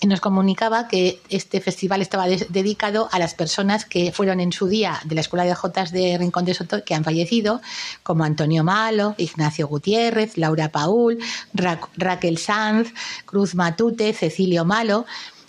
y 0.00 0.06
nos 0.06 0.20
comunicaba 0.20 0.86
que 0.86 1.20
este 1.28 1.60
festival 1.60 2.00
estaba 2.02 2.28
dedicado 2.28 3.08
a 3.10 3.18
las 3.18 3.34
personas 3.34 3.84
que 3.84 4.12
fueron 4.12 4.38
en 4.38 4.52
su 4.52 4.68
día 4.68 5.00
de 5.04 5.16
la 5.16 5.20
Escuela 5.20 5.44
de 5.44 5.54
Jotas 5.54 5.90
de 5.90 6.16
Rincón 6.18 6.44
de 6.44 6.54
Soto 6.54 6.84
que 6.84 6.94
han 6.94 7.02
fallecido, 7.02 7.60
como 8.04 8.22
Antonio 8.22 8.62
Malo, 8.62 9.14
Ignacio 9.18 9.66
Gutiérrez, 9.66 10.36
Laura 10.36 10.70
Paul, 10.70 11.18
Raquel 11.52 12.38
Sanz, 12.38 12.92
Cruz 13.24 13.54
Matute, 13.54 14.12
Cecilio 14.12 14.64
Malo. 14.64 15.04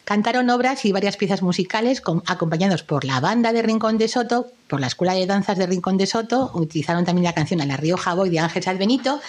Cantaron 0.10 0.50
obras 0.50 0.86
y 0.86 0.91
varias 0.91 1.17
piezas 1.17 1.43
musicales 1.43 2.02
acompañados 2.26 2.82
por 2.82 3.06
la 3.06 3.19
banda 3.19 3.54
de 3.54 3.62
Rincón 3.62 4.00
de 4.00 4.08
Soto, 4.08 4.48
por 4.67 4.80
la 4.80 4.88
Escuela 4.88 5.13
de 5.13 5.28
Danzas 5.28 5.60
de 5.60 5.67
Rincón 5.67 5.98
de 5.98 6.08
Soto, 6.08 6.50
utilizaron 6.56 7.06
también 7.06 7.26
la 7.26 7.36
canción 7.36 7.62
A 7.62 7.65
la 7.67 7.78
Rioja 7.78 8.15
Boy 8.15 8.32
de 8.32 8.39
Ángel 8.39 8.63
Salbenito 8.63 9.22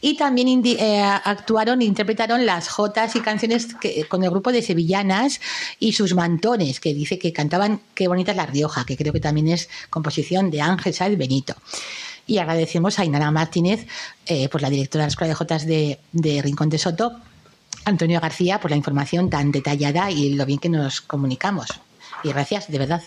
y 0.00 0.16
también 0.16 0.62
eh, 0.64 1.02
actuaron 1.02 1.82
e 1.82 1.86
interpretaron 1.86 2.46
las 2.46 2.68
jotas 2.68 3.16
y 3.16 3.20
canciones 3.20 3.74
con 4.06 4.22
el 4.22 4.30
grupo 4.30 4.52
de 4.52 4.62
sevillanas 4.62 5.40
y 5.80 5.94
sus 5.94 6.14
mantones, 6.14 6.78
que 6.78 6.94
dice 6.94 7.18
que 7.18 7.32
cantaban 7.32 7.80
Qué 7.96 8.06
bonita 8.06 8.30
es 8.30 8.36
la 8.36 8.46
Rioja, 8.46 8.84
que 8.86 8.96
creo 8.96 9.12
que 9.12 9.18
también 9.18 9.48
es 9.48 9.68
composición 9.90 10.52
de 10.52 10.60
Ángel 10.60 10.94
Salbenito 10.94 11.56
y 12.28 12.38
agradecemos 12.38 13.00
a 13.00 13.04
Inara 13.04 13.32
Martínez, 13.32 13.88
eh, 14.26 14.48
pues 14.48 14.62
la 14.62 14.70
directora 14.70 15.02
de 15.02 15.06
la 15.06 15.10
Escuela 15.10 15.30
de 15.30 15.34
Jotas 15.34 15.66
de, 15.66 15.98
de 16.12 16.42
Rincón 16.42 16.68
de 16.68 16.78
Soto, 16.78 17.22
Antonio 17.88 18.20
García 18.20 18.60
por 18.60 18.70
la 18.70 18.76
información 18.76 19.30
tan 19.30 19.50
detallada 19.50 20.10
y 20.10 20.34
lo 20.34 20.46
bien 20.46 20.58
que 20.58 20.68
nos 20.68 21.00
comunicamos. 21.00 21.68
Y 22.24 22.30
gracias, 22.30 22.68
de 22.68 22.78
verdad. 22.78 23.02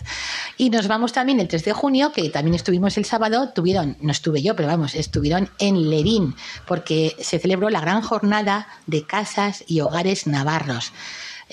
Y 0.56 0.70
nos 0.70 0.88
vamos 0.88 1.12
también 1.12 1.40
el 1.40 1.48
3 1.48 1.64
de 1.64 1.72
junio, 1.72 2.12
que 2.12 2.30
también 2.30 2.54
estuvimos 2.54 2.96
el 2.96 3.04
sábado, 3.04 3.50
tuvieron, 3.50 3.96
no 4.00 4.10
estuve 4.10 4.42
yo, 4.42 4.56
pero 4.56 4.68
vamos, 4.68 4.94
estuvieron 4.94 5.50
en 5.58 5.90
Lerín, 5.90 6.34
porque 6.66 7.14
se 7.20 7.38
celebró 7.38 7.68
la 7.68 7.80
gran 7.80 8.00
jornada 8.00 8.68
de 8.86 9.04
casas 9.04 9.64
y 9.66 9.80
hogares 9.80 10.26
navarros 10.26 10.92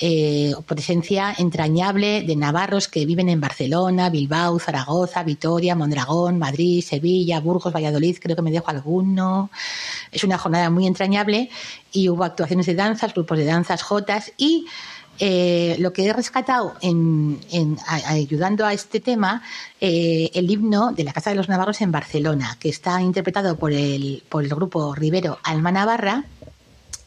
eh, 0.02 0.54
presencia 0.66 1.36
entrañable 1.38 2.24
de 2.24 2.36
navarros 2.36 2.88
que 2.88 3.06
viven 3.06 3.30
en 3.30 3.42
Barcelona, 3.42 4.10
Bilbao, 4.10 4.58
Zaragoza, 4.60 5.24
Vitoria, 5.24 5.76
Mondragón, 5.76 6.40
Madrid, 6.40 6.84
Sevilla, 6.84 7.40
Burgos, 7.40 7.74
Valladolid, 7.74 8.18
creo 8.22 8.36
que 8.36 8.42
me 8.42 8.52
dejo 8.52 8.70
alguno. 8.70 9.50
Es 10.12 10.24
una 10.24 10.38
jornada 10.38 10.70
muy 10.70 10.88
entrañable 10.88 11.50
y 11.92 12.10
hubo 12.10 12.24
actuaciones 12.24 12.66
de 12.66 12.76
danzas, 12.76 13.14
grupos 13.14 13.38
de 13.38 13.46
danzas, 13.46 13.82
jotas 13.82 14.32
y 14.38 14.66
eh, 15.22 15.76
lo 15.80 15.92
que 15.92 16.06
he 16.06 16.14
rescatado 16.14 16.76
en, 16.82 17.40
ayudando 17.88 18.66
a 18.66 18.72
este 18.72 19.02
tema, 19.02 19.44
eh, 19.82 20.32
el 20.34 20.50
himno 20.50 20.94
de 20.94 21.04
la 21.04 21.12
Casa 21.12 21.30
de 21.30 21.36
los 21.36 21.50
Navarros 21.50 21.82
en 21.82 21.92
Barcelona, 21.92 22.56
que 22.58 22.70
está 22.70 23.02
interpretado 23.02 23.58
por 23.58 23.74
el, 23.74 24.24
por 24.30 24.46
el 24.46 24.50
grupo 24.50 24.96
Rivero 24.96 25.40
Alma 25.44 25.74
Navarra, 25.74 26.24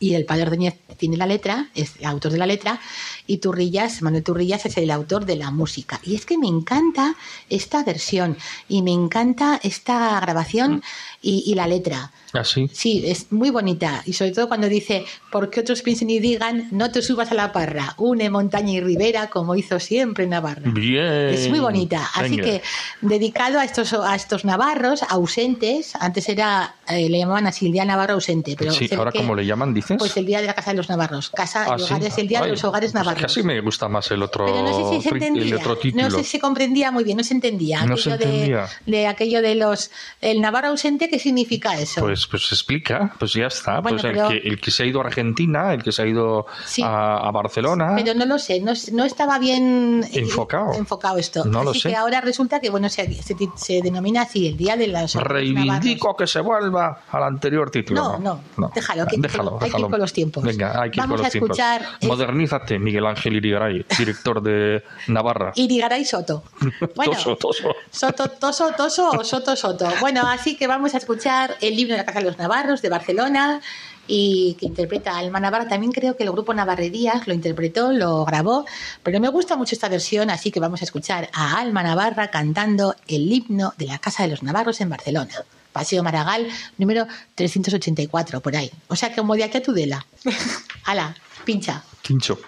y 0.02 0.16
el 0.16 0.24
padre 0.24 0.42
Ordóñez 0.42 0.74
tiene 0.96 1.16
la 1.16 1.26
letra, 1.26 1.68
es 1.76 1.94
el 2.00 2.06
autor 2.06 2.32
de 2.32 2.38
la 2.38 2.46
letra, 2.46 2.80
y 3.28 3.38
Turrillas, 3.38 4.02
Manuel 4.02 4.24
Turrillas 4.24 4.66
es 4.66 4.76
el 4.76 4.90
autor 4.90 5.26
de 5.26 5.36
la 5.36 5.52
música. 5.52 6.00
Y 6.02 6.16
es 6.16 6.26
que 6.26 6.36
me 6.36 6.48
encanta 6.48 7.14
esta 7.48 7.84
versión 7.84 8.36
y 8.68 8.82
me 8.82 8.90
encanta 8.90 9.60
esta 9.62 10.18
grabación 10.18 10.82
y, 11.22 11.54
la 11.54 11.66
letra. 11.66 12.10
¿Ah, 12.32 12.44
sí? 12.44 12.68
Sí, 12.72 13.04
es 13.06 13.30
muy 13.30 13.50
bonita. 13.50 14.02
Y 14.06 14.14
sobre 14.14 14.32
todo 14.32 14.48
cuando 14.48 14.68
dice, 14.68 15.04
porque 15.30 15.60
otros 15.60 15.82
piensen 15.82 16.10
y 16.10 16.18
digan, 16.18 16.68
no 16.70 16.90
te 16.90 17.02
subas 17.02 17.30
a 17.30 17.34
la 17.34 17.52
parra, 17.52 17.94
une 17.98 18.28
montaña 18.30 18.72
y 18.72 18.80
ribera 18.80 19.28
como 19.28 19.54
hizo 19.54 19.78
siempre 19.78 20.26
Navarra. 20.26 20.70
Bien. 20.72 21.04
Es 21.04 21.48
muy 21.48 21.60
bonita. 21.60 22.08
Así 22.14 22.36
que 22.36 22.62
dedicado 23.00 23.58
a 23.58 23.64
estos, 23.64 23.92
a 23.92 24.14
estos 24.14 24.44
navarros 24.44 25.02
ausentes, 25.04 25.94
antes 25.96 26.28
era 26.28 26.74
eh, 26.88 27.08
le 27.08 27.18
llamaban 27.18 27.46
así, 27.46 27.66
el 27.66 27.72
Día 27.72 27.84
Navarro 27.84 28.14
ausente. 28.14 28.56
Pero 28.58 28.72
sí, 28.72 28.88
ahora 28.94 29.12
como 29.12 29.34
le 29.34 29.46
llaman, 29.46 29.72
dices. 29.72 29.96
Pues 29.98 30.16
el 30.16 30.26
Día 30.26 30.40
de 30.40 30.46
la 30.46 30.54
Casa 30.54 30.72
de 30.72 30.76
los 30.76 30.88
Navarros. 30.88 31.30
Casa 31.30 31.64
ah, 31.64 31.76
hogares, 31.76 32.18
el 32.18 32.28
Día 32.28 32.42
de 32.42 32.48
los 32.48 32.64
Hogares 32.64 32.94
Navarros. 32.94 33.22
Casi 33.22 33.42
me 33.42 33.60
gusta 33.60 33.88
más 33.88 34.10
el 34.10 34.22
otro, 34.22 34.46
no 34.46 34.90
sé 34.90 34.96
si 34.96 35.08
se 35.08 35.14
entendía, 35.14 35.58
No 35.94 36.10
sé 36.10 36.24
si 36.24 36.30
se 36.30 36.40
comprendía 36.40 36.90
muy 36.90 37.04
bien, 37.04 37.16
no 37.16 37.24
se 37.24 37.34
entendía. 37.34 37.84
No 37.84 37.96
se 37.96 38.10
entendía. 38.10 38.68
De, 38.86 39.06
aquello 39.06 39.42
de 39.42 39.54
los. 39.54 39.90
El 40.20 40.40
Navarro 40.40 40.68
ausente, 40.68 41.08
¿qué 41.12 41.18
significa 41.18 41.78
eso? 41.78 42.00
Pues, 42.00 42.26
pues 42.26 42.50
explica, 42.52 43.14
pues 43.18 43.34
ya 43.34 43.44
está. 43.44 43.82
pues 43.82 44.02
el, 44.02 44.14
que, 44.14 44.48
el, 44.48 44.58
que, 44.58 44.70
se 44.70 44.82
ha 44.82 44.86
ido 44.86 45.02
a 45.02 45.04
Argentina, 45.04 45.74
el 45.74 45.82
que 45.82 45.92
se 45.92 46.00
ha 46.00 46.06
ido 46.06 46.46
a, 46.82 47.30
Barcelona. 47.30 47.92
Pero 47.96 48.14
no 48.14 48.24
lo 48.24 48.38
sé, 48.38 48.60
no, 48.60 48.72
no 48.92 49.04
estaba 49.04 49.38
bien 49.38 50.04
eh, 50.10 50.20
enfocado, 50.20 50.72
enfocado 50.72 51.18
esto. 51.18 51.44
No 51.44 51.68
así 51.68 51.90
que 51.90 51.96
ahora 51.96 52.22
resulta 52.22 52.60
que 52.60 52.70
bueno 52.70 52.88
se, 52.88 53.22
se, 53.22 53.82
denomina 53.82 54.22
así 54.22 54.46
el 54.48 54.56
Día 54.56 54.78
de 54.78 54.86
las. 54.86 55.14
Reivindico 55.14 56.16
que 56.16 56.26
se 56.26 56.40
vuelva 56.40 57.02
al 57.10 57.24
anterior 57.24 57.70
título. 57.70 58.18
No, 58.18 58.40
no, 58.56 58.72
déjalo, 58.74 59.06
que 59.06 59.18
déjalo, 59.18 59.58
hay 59.60 59.70
que 59.70 59.80
ir 59.80 59.90
con 59.90 60.00
los 60.00 60.12
tiempos. 60.14 60.42
Venga, 60.44 60.80
hay 60.80 60.90
que 60.90 61.00
ir 61.00 61.06
con 61.06 61.18
los 61.18 61.30
tiempos. 61.30 61.58
Modernízate, 62.00 62.78
Miguel 62.78 63.04
Ángel 63.04 63.36
Irigaray, 63.36 63.84
director 63.98 64.42
de 64.42 64.82
Navarra. 65.08 65.52
Irigaray 65.56 66.06
Soto. 66.06 66.42
Bueno, 66.94 67.12
toso, 67.14 67.36
toso. 67.36 67.74
Soto, 67.90 68.28
toso, 68.28 68.70
toso 68.76 69.10
o 69.10 69.24
Soto, 69.24 69.56
Soto. 69.56 69.88
Bueno, 70.00 70.22
así 70.26 70.56
que 70.56 70.66
vamos 70.66 70.94
a 70.94 70.98
escuchar 71.02 71.56
el 71.60 71.76
libro 71.76 71.92
de 71.92 71.98
la 71.98 72.06
Casa 72.06 72.20
de 72.20 72.24
los 72.24 72.38
Navarros 72.38 72.80
de 72.82 72.88
Barcelona 72.88 73.60
y 74.06 74.56
que 74.58 74.66
interpreta 74.66 75.16
Alma 75.16 75.40
Navarra. 75.40 75.68
También 75.68 75.92
creo 75.92 76.16
que 76.16 76.24
el 76.24 76.30
grupo 76.30 76.54
Navarrerías 76.54 77.26
lo 77.26 77.34
interpretó, 77.34 77.92
lo 77.92 78.24
grabó, 78.24 78.64
pero 79.02 79.20
me 79.20 79.28
gusta 79.28 79.56
mucho 79.56 79.74
esta 79.74 79.88
versión, 79.88 80.30
así 80.30 80.50
que 80.50 80.60
vamos 80.60 80.80
a 80.82 80.84
escuchar 80.84 81.28
a 81.32 81.58
Alma 81.58 81.82
Navarra 81.82 82.30
cantando 82.30 82.94
el 83.08 83.32
himno 83.32 83.74
de 83.76 83.86
la 83.86 83.98
Casa 83.98 84.22
de 84.22 84.30
los 84.30 84.42
Navarros 84.42 84.80
en 84.80 84.90
Barcelona. 84.90 85.32
Paseo 85.72 86.02
Maragall, 86.02 86.48
número 86.78 87.06
384, 87.34 88.40
por 88.40 88.56
ahí. 88.56 88.70
O 88.88 88.96
sea, 88.96 89.14
como 89.14 89.34
de 89.34 89.44
aquí 89.44 89.58
a 89.58 89.62
Tudela. 89.62 90.06
Ala, 90.84 91.16
pincha. 91.44 91.82
Pincho. 92.02 92.38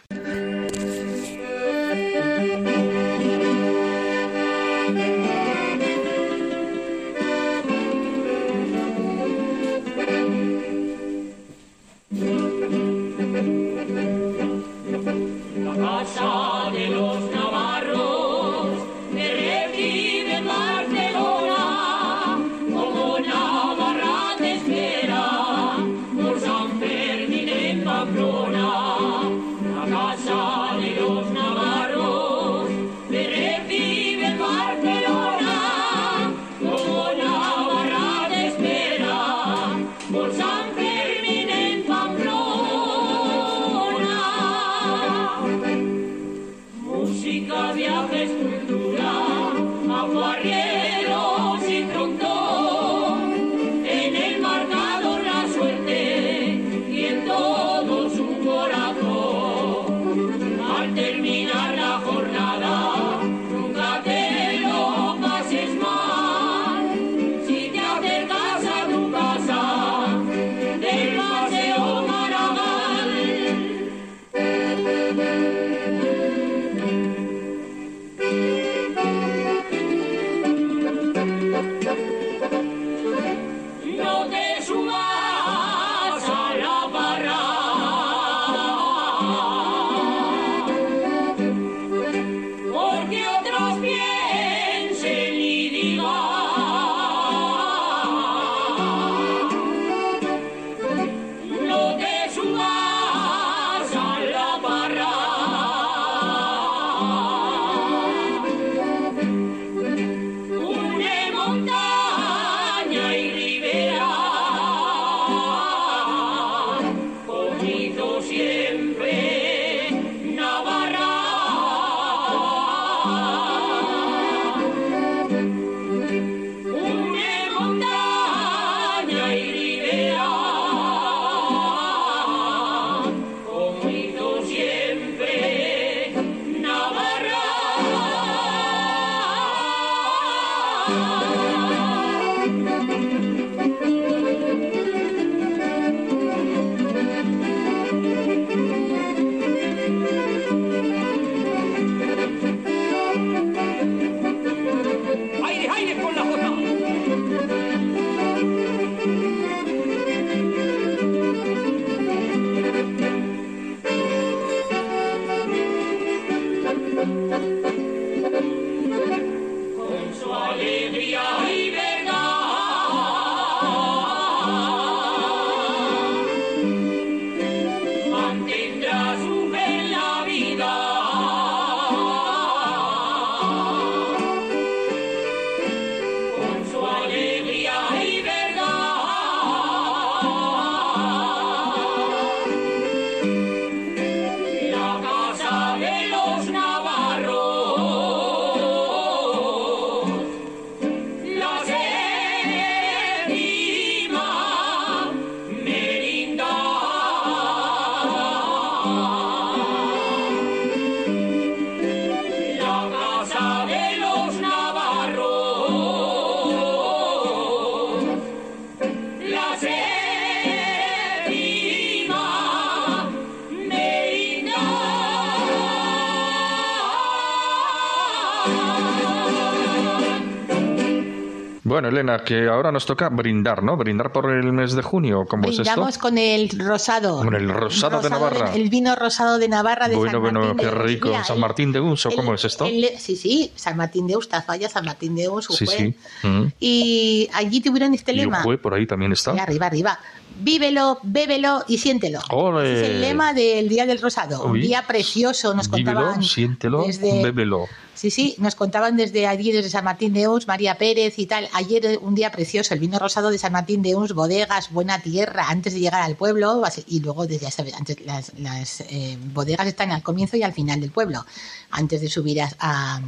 Bueno, 231.75 231.89
Elena, 231.89 232.23
que 232.23 232.47
ahora 232.47 232.71
nos 232.71 232.87
toca 232.87 233.09
brindar, 233.09 233.65
¿no? 233.65 233.77
Brindar 233.77 234.13
por 234.13 234.31
el 234.31 234.53
mes 234.53 234.75
de 234.75 234.83
junio, 234.83 235.25
¿cómo 235.29 235.49
es 235.49 235.59
esto? 235.59 235.63
Brindamos 235.65 235.99
con 235.99 236.19
el 236.19 236.49
rosado. 236.51 237.19
Con 237.19 237.35
el 237.35 237.49
rosado, 237.49 238.01
de 238.01 238.11
Navarra. 238.11 238.55
el 238.55 238.69
vino 238.69 238.95
rosado 238.95 239.41
de 239.41 239.49
Navarra 239.49 239.89
de 239.89 239.97
bueno, 239.97 240.13
San 240.13 240.23
Martín 240.23 240.41
Bueno, 240.41 240.57
qué 240.57 240.71
rico. 240.71 241.13
San 241.25 241.41
Martín 241.41 241.73
de 241.73 241.81
Unso, 241.81 242.13
¿cómo 242.13 242.33
es 242.33 242.45
esto? 242.45 242.67
sí, 242.67 243.17
sí, 243.17 243.51
San 243.57 243.77
Martín 243.77 244.07
de 244.07 244.17
Ustafalla, 244.17 244.69
San 244.69 244.85
Martín 244.85 245.17
de 245.17 245.29
Unso. 245.29 245.53
Sí, 245.53 245.67
sí. 245.67 245.97
Mm. 246.23 246.45
Y 246.61 247.29
allí 247.33 247.61
tuvieron 247.61 247.93
este 247.93 248.13
lema. 248.13 248.45
Y 248.47 248.57
por 248.57 248.73
ahí 248.73 248.87
también 248.87 249.11
está. 249.11 249.33
arriba, 249.33 249.67
arriba 249.67 249.99
vívelo, 250.41 250.99
bébelo 251.03 251.65
y 251.69 251.79
siéntelo. 251.79 252.21
es 252.63 252.89
el 252.89 253.01
lema 253.01 253.33
del 253.33 253.69
Día 253.69 253.87
del 253.87 254.01
Rosado. 254.01 254.45
Un 254.45 254.61
día 254.61 254.85
precioso, 254.87 255.55
nos 255.55 255.69
contaban. 255.69 256.21
Vívelo, 256.21 256.23
siéntelo, 256.23 256.85
bébelo. 257.23 257.67
Sí, 257.95 258.11
sí, 258.11 258.35
nos 258.39 258.57
contaban 258.57 258.97
desde 258.97 259.29
allí, 259.29 259.53
desde 259.53 259.71
San 259.71 259.85
Martín 259.85 260.13
de 260.13 260.27
Uns, 260.27 260.49
María 260.49 260.77
Pérez 260.77 261.17
y 261.19 261.27
tal. 261.27 261.49
Ayer 261.53 261.87
eh, 261.87 261.99
un 261.99 262.15
día 262.15 262.33
precioso, 262.33 262.75
el 262.75 262.81
vino 262.81 262.99
rosado 262.99 263.31
de 263.31 263.39
San 263.39 263.53
Martín 263.53 263.83
de 263.83 263.95
Uns, 263.95 264.13
bodegas, 264.13 264.73
buena 264.73 265.01
tierra, 265.01 265.47
antes 265.49 265.75
de 265.75 265.81
llegar 265.81 266.03
al 266.03 266.17
pueblo, 266.17 266.61
y 266.89 267.01
luego 267.01 267.27
desde 267.27 267.47
antes 267.73 267.97
las, 268.05 268.81
eh, 268.81 269.17
bodegas 269.33 269.69
están 269.69 269.93
al 269.93 270.03
comienzo 270.03 270.37
y 270.37 270.43
al 270.43 270.53
final 270.53 270.81
del 270.81 270.91
pueblo, 270.91 271.25
antes 271.71 272.01
de 272.01 272.09
subir 272.09 272.43
a, 272.43 272.51
a, 272.59 273.01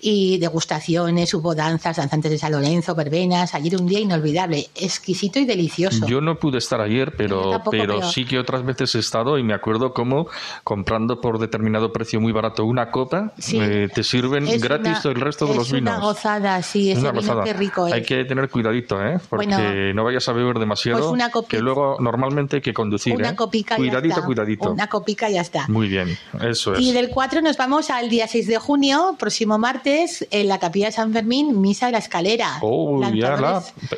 Y 0.00 0.38
degustaciones, 0.38 1.32
hubo 1.32 1.54
danzas, 1.54 1.96
danzantes 1.96 2.32
de 2.32 2.38
San 2.38 2.52
Lorenzo, 2.52 2.94
verbenas, 2.96 3.54
ayer 3.54 3.76
un 3.80 3.86
día 3.86 4.00
inolvidable, 4.00 4.68
exquisito 4.74 5.38
y 5.38 5.44
delicioso. 5.44 5.83
Yo 6.06 6.20
no 6.20 6.36
pude 6.36 6.58
estar 6.58 6.80
ayer, 6.80 7.14
pero, 7.16 7.62
pero 7.70 8.02
sí 8.02 8.24
que 8.24 8.38
otras 8.38 8.64
veces 8.64 8.94
he 8.94 8.98
estado 8.98 9.38
y 9.38 9.42
me 9.42 9.54
acuerdo 9.54 9.92
cómo 9.92 10.26
comprando 10.62 11.20
por 11.20 11.38
determinado 11.38 11.92
precio 11.92 12.20
muy 12.20 12.32
barato 12.32 12.64
una 12.64 12.90
copa, 12.90 13.32
eh, 13.52 13.88
te 13.94 14.02
sirven 14.02 14.46
gratis 14.60 15.02
todo 15.02 15.12
el 15.12 15.20
resto 15.20 15.46
de 15.46 15.54
los 15.54 15.70
vinos. 15.70 15.94
Es 15.94 15.98
una 15.98 16.06
gozada, 16.06 16.62
sí, 16.62 16.90
es 16.90 16.98
una 16.98 17.12
gozada. 17.12 17.44
rico 17.52 17.86
Hay 17.86 18.02
que 18.02 18.24
tener 18.24 18.48
cuidadito, 18.48 19.00
¿eh? 19.02 19.18
porque 19.28 19.92
no 19.94 20.04
vayas 20.04 20.28
a 20.28 20.32
beber 20.32 20.58
demasiado, 20.58 21.14
pues 21.32 21.46
que 21.48 21.60
luego 21.60 21.96
normalmente 22.00 22.56
hay 22.56 22.62
que 22.62 22.74
conducir. 22.74 23.14
Una 23.14 23.30
¿eh? 23.30 23.36
copica 23.36 23.76
cuidadito, 23.76 24.22
cuidadito. 24.22 24.70
Una 24.70 24.88
copica 24.88 25.28
ya 25.28 25.40
está. 25.40 25.66
Muy 25.68 25.88
bien, 25.88 26.16
eso 26.40 26.74
es. 26.74 26.80
Y 26.80 26.92
del 26.92 27.10
4 27.10 27.42
nos 27.42 27.56
vamos 27.56 27.90
al 27.90 28.08
día 28.08 28.26
6 28.26 28.46
de 28.46 28.58
junio, 28.58 29.16
próximo 29.18 29.58
martes, 29.58 30.26
en 30.30 30.48
la 30.48 30.58
capilla 30.58 30.86
de 30.86 30.92
San 30.92 31.12
Fermín, 31.12 31.60
misa 31.60 31.86
de 31.86 31.92
la 31.92 31.98
escalera. 31.98 32.58
Oh, 32.60 33.00
ya 33.12 33.36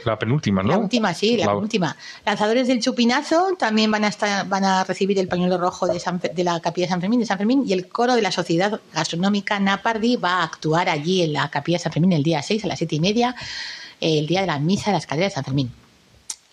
la, 0.05 0.18
penúltima, 0.18 0.62
¿no? 0.62 0.70
La 0.70 0.79
última, 0.79 1.14
sí, 1.14 1.37
la, 1.37 1.55
última. 1.55 1.76
Lanzadores 2.25 2.69
del 2.69 2.81
chupinazo 2.81 3.55
también 3.59 3.91
van 3.91 4.05
a 4.05 4.09
estar, 4.09 4.49
van 4.49 4.65
a 4.65 4.85
recibir 4.85 5.19
el 5.19 5.29
pañuelo 5.29 5.59
rojo 5.59 5.87
de, 5.87 6.01
de 6.35 6.45
la 6.45 6.61
capilla 6.61 6.87
de 6.87 6.91
San 6.91 7.01
Fermín, 7.01 7.21
de 7.21 7.27
San 7.27 7.39
Fermín 7.39 7.65
y 7.67 7.73
el 7.73 7.89
coro 7.89 8.15
de 8.15 8.23
la 8.23 8.33
Sociedad 8.33 8.81
Gastronómica 8.93 9.59
Napardi 9.61 10.17
va 10.17 10.41
a 10.41 10.45
actuar 10.45 10.89
allí 10.89 11.23
en 11.23 11.33
la 11.33 11.49
Capilla 11.51 11.79
de 11.79 11.85
San 11.85 11.93
Fermín 11.93 12.12
el 12.12 12.23
día 12.23 12.43
6 12.43 12.65
a 12.65 12.69
las 12.69 12.79
7 12.79 12.97
y 12.97 13.01
media, 13.01 13.35
el 14.01 14.27
día 14.27 14.41
de 14.41 14.47
la 14.47 14.59
misa 14.59 14.87
de 14.87 14.93
la 14.93 14.99
escalera 14.99 15.29
de 15.29 15.35
San 15.35 15.45
Fermín. 15.45 15.71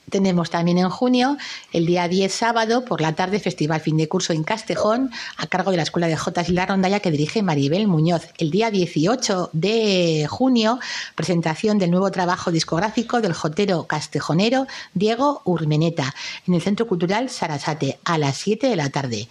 Tenemos 0.09 0.49
también 0.49 0.77
en 0.77 0.89
junio, 0.89 1.37
el 1.71 1.85
día 1.85 2.07
10 2.07 2.33
sábado, 2.33 2.85
por 2.85 3.01
la 3.01 3.13
tarde, 3.13 3.39
Festival 3.39 3.81
Fin 3.81 3.97
de 3.97 4.07
Curso 4.07 4.33
en 4.33 4.43
Castejón, 4.43 5.11
a 5.37 5.47
cargo 5.47 5.71
de 5.71 5.77
la 5.77 5.83
Escuela 5.83 6.07
de 6.07 6.17
Jotas 6.17 6.49
y 6.49 6.53
la 6.53 6.65
Rondalla 6.65 6.99
que 6.99 7.11
dirige 7.11 7.41
Maribel 7.41 7.87
Muñoz. 7.87 8.27
El 8.37 8.51
día 8.51 8.69
18 8.69 9.49
de 9.53 10.27
junio, 10.29 10.79
presentación 11.15 11.79
del 11.79 11.91
nuevo 11.91 12.11
trabajo 12.11 12.51
discográfico 12.51 13.21
del 13.21 13.33
jotero 13.33 13.85
castejonero 13.85 14.67
Diego 14.93 15.41
Urmeneta 15.45 16.13
en 16.47 16.53
el 16.53 16.61
Centro 16.61 16.87
Cultural 16.87 17.29
Sarasate 17.29 17.99
a 18.03 18.17
las 18.17 18.37
7 18.37 18.67
de 18.67 18.75
la 18.75 18.89
tarde. 18.89 19.27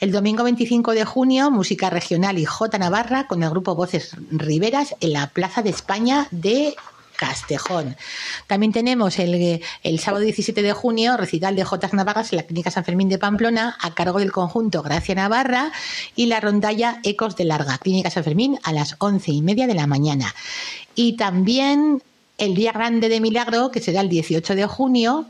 El 0.00 0.10
domingo 0.10 0.44
25 0.44 0.92
de 0.92 1.04
junio, 1.04 1.50
música 1.50 1.90
regional 1.90 2.38
y 2.38 2.44
Jota 2.44 2.78
Navarra 2.78 3.26
con 3.26 3.42
el 3.42 3.50
grupo 3.50 3.74
Voces 3.74 4.16
Riveras 4.30 4.94
en 5.00 5.12
la 5.12 5.28
Plaza 5.28 5.62
de 5.62 5.70
España 5.70 6.28
de 6.30 6.74
Castejón. 7.26 7.96
También 8.46 8.72
tenemos 8.72 9.18
el, 9.18 9.62
el, 9.82 9.98
sábado 9.98 10.22
17 10.24 10.60
de 10.60 10.72
junio 10.72 11.16
recital 11.16 11.56
de 11.56 11.64
Jotas 11.64 11.94
Navarras 11.94 12.32
en 12.32 12.36
la 12.36 12.42
Clínica 12.42 12.70
San 12.70 12.84
Fermín 12.84 13.08
de 13.08 13.16
Pamplona 13.16 13.78
a 13.80 13.94
cargo 13.94 14.18
del 14.18 14.30
conjunto 14.30 14.82
Gracia 14.82 15.14
Navarra 15.14 15.72
y 16.14 16.26
la 16.26 16.40
rondalla 16.40 17.00
Ecos 17.02 17.34
de 17.36 17.44
Larga, 17.44 17.78
Clínica 17.78 18.10
San 18.10 18.24
Fermín 18.24 18.58
a 18.62 18.72
las 18.72 18.96
once 18.98 19.32
y 19.32 19.40
media 19.40 19.66
de 19.66 19.74
la 19.74 19.86
mañana. 19.86 20.34
Y 20.94 21.16
también 21.16 22.02
el 22.36 22.54
Día 22.54 22.72
Grande 22.72 23.08
de 23.08 23.20
Milagro, 23.20 23.70
que 23.70 23.80
será 23.80 24.02
el 24.02 24.10
18 24.10 24.54
de 24.54 24.66
junio, 24.66 25.24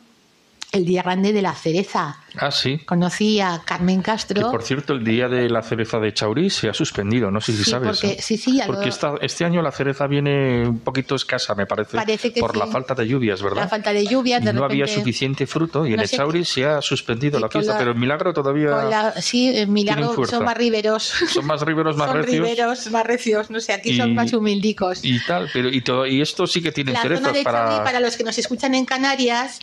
el 0.75 0.85
Día 0.85 1.03
Grande 1.03 1.33
de 1.33 1.43
la 1.43 1.55
Cereza 1.55 2.19
Ah, 2.37 2.51
sí. 2.51 2.79
Conocí 2.79 3.41
a 3.41 3.63
Carmen 3.65 4.03
Castro. 4.03 4.43
Que, 4.43 4.51
por 4.51 4.63
cierto, 4.63 4.95
el 4.95 5.05
día 5.05 5.29
de 5.29 5.49
la 5.49 5.63
cereza 5.63 5.99
de 5.99 6.13
Chaurí 6.13 6.51
se 6.51 6.69
ha 6.69 6.75
suspendido, 6.75 7.31
no 7.31 7.41
sé 7.41 7.53
si 7.53 7.65
sabes. 7.65 8.01
Porque, 8.01 8.21
sí, 8.21 8.37
sí, 8.37 8.61
porque 8.67 8.91
este 9.21 9.45
año 9.45 9.63
la 9.63 9.71
cereza 9.71 10.07
viene 10.07 10.67
un 10.67 10.81
poquito 10.81 11.15
escasa, 11.15 11.55
me 11.55 11.67
parece. 11.67 11.99
por 12.41 12.57
la 12.57 12.67
falta 12.67 12.95
de 12.95 13.07
lluvias, 13.07 13.43
¿verdad? 13.43 13.63
La 13.63 13.69
falta 13.69 13.93
de 13.93 14.07
lluvias. 14.07 14.45
De 14.45 14.53
no 14.53 14.65
había 14.65 14.87
suficiente 14.87 15.47
fruto 15.47 15.87
y 15.87 15.95
en 15.95 16.01
el 16.01 16.09
Chaurí 16.09 16.45
se 16.45 16.65
ha 16.65 16.83
suspendido 16.83 17.39
la 17.39 17.49
fiesta, 17.49 17.79
pero 17.79 17.93
el 17.93 17.99
milagro 17.99 18.33
todavía. 18.33 19.15
sí, 19.21 19.57
el 19.57 19.69
milagro 19.69 20.27
son 20.27 20.45
más 20.45 20.57
riberos. 20.57 21.13
Son 21.35 21.47
más 21.47 21.63
riberos, 21.63 21.97
más 21.97 22.09
son 22.09 22.17
recios. 22.19 22.47
riberos, 22.47 22.91
más 22.91 23.07
recios, 23.07 23.51
no 23.51 23.61
sé, 23.61 23.73
aquí 23.73 23.97
son 23.97 24.15
más 24.15 24.33
humildicos. 24.33 25.05
Y 25.05 25.19
tal, 25.25 25.49
pero 25.53 25.69
y, 25.69 25.81
todo, 25.81 26.07
y 26.07 26.21
esto 26.21 26.47
sí 26.47 26.63
que 26.63 26.73
tiene 26.73 26.97
cerezas 26.97 27.37
para. 27.39 27.83
para 27.85 28.01
los 28.01 28.17
que 28.17 28.25
nos 28.25 28.39
escuchan 28.39 28.75
en 28.75 28.85
Canarias 28.85 29.61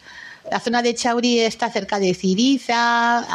la 0.50 0.60
zona 0.60 0.82
de 0.82 0.96
Chauri 0.96 1.40
está 1.40 1.70
cerca 1.70 2.00
de 2.00 2.14
Ciriza, 2.14 3.26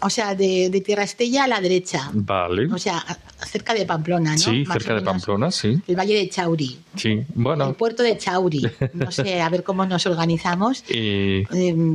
o 0.00 0.10
sea, 0.10 0.34
de, 0.34 0.82
Tierra 0.84 1.04
Estella 1.04 1.44
a 1.44 1.48
la 1.48 1.60
derecha. 1.60 2.10
Vale. 2.12 2.72
O 2.72 2.78
sea, 2.78 3.04
cerca 3.46 3.74
de 3.74 3.86
Pamplona, 3.86 4.32
¿no? 4.32 4.38
Sí, 4.38 4.64
cerca 4.66 4.94
de 4.94 5.02
Pamplona, 5.02 5.50
sí. 5.50 5.80
El 5.86 5.96
Valle 5.96 6.14
de 6.14 6.28
Chauri. 6.28 6.78
Sí, 6.96 7.22
bueno. 7.34 7.68
El 7.68 7.74
puerto 7.74 8.02
de 8.02 8.16
Chauri. 8.16 8.62
No 8.92 9.10
sé, 9.10 9.40
a 9.40 9.48
ver 9.48 9.62
cómo 9.62 9.86
nos 9.86 10.06
organizamos. 10.06 10.84
Eh, 10.88 11.46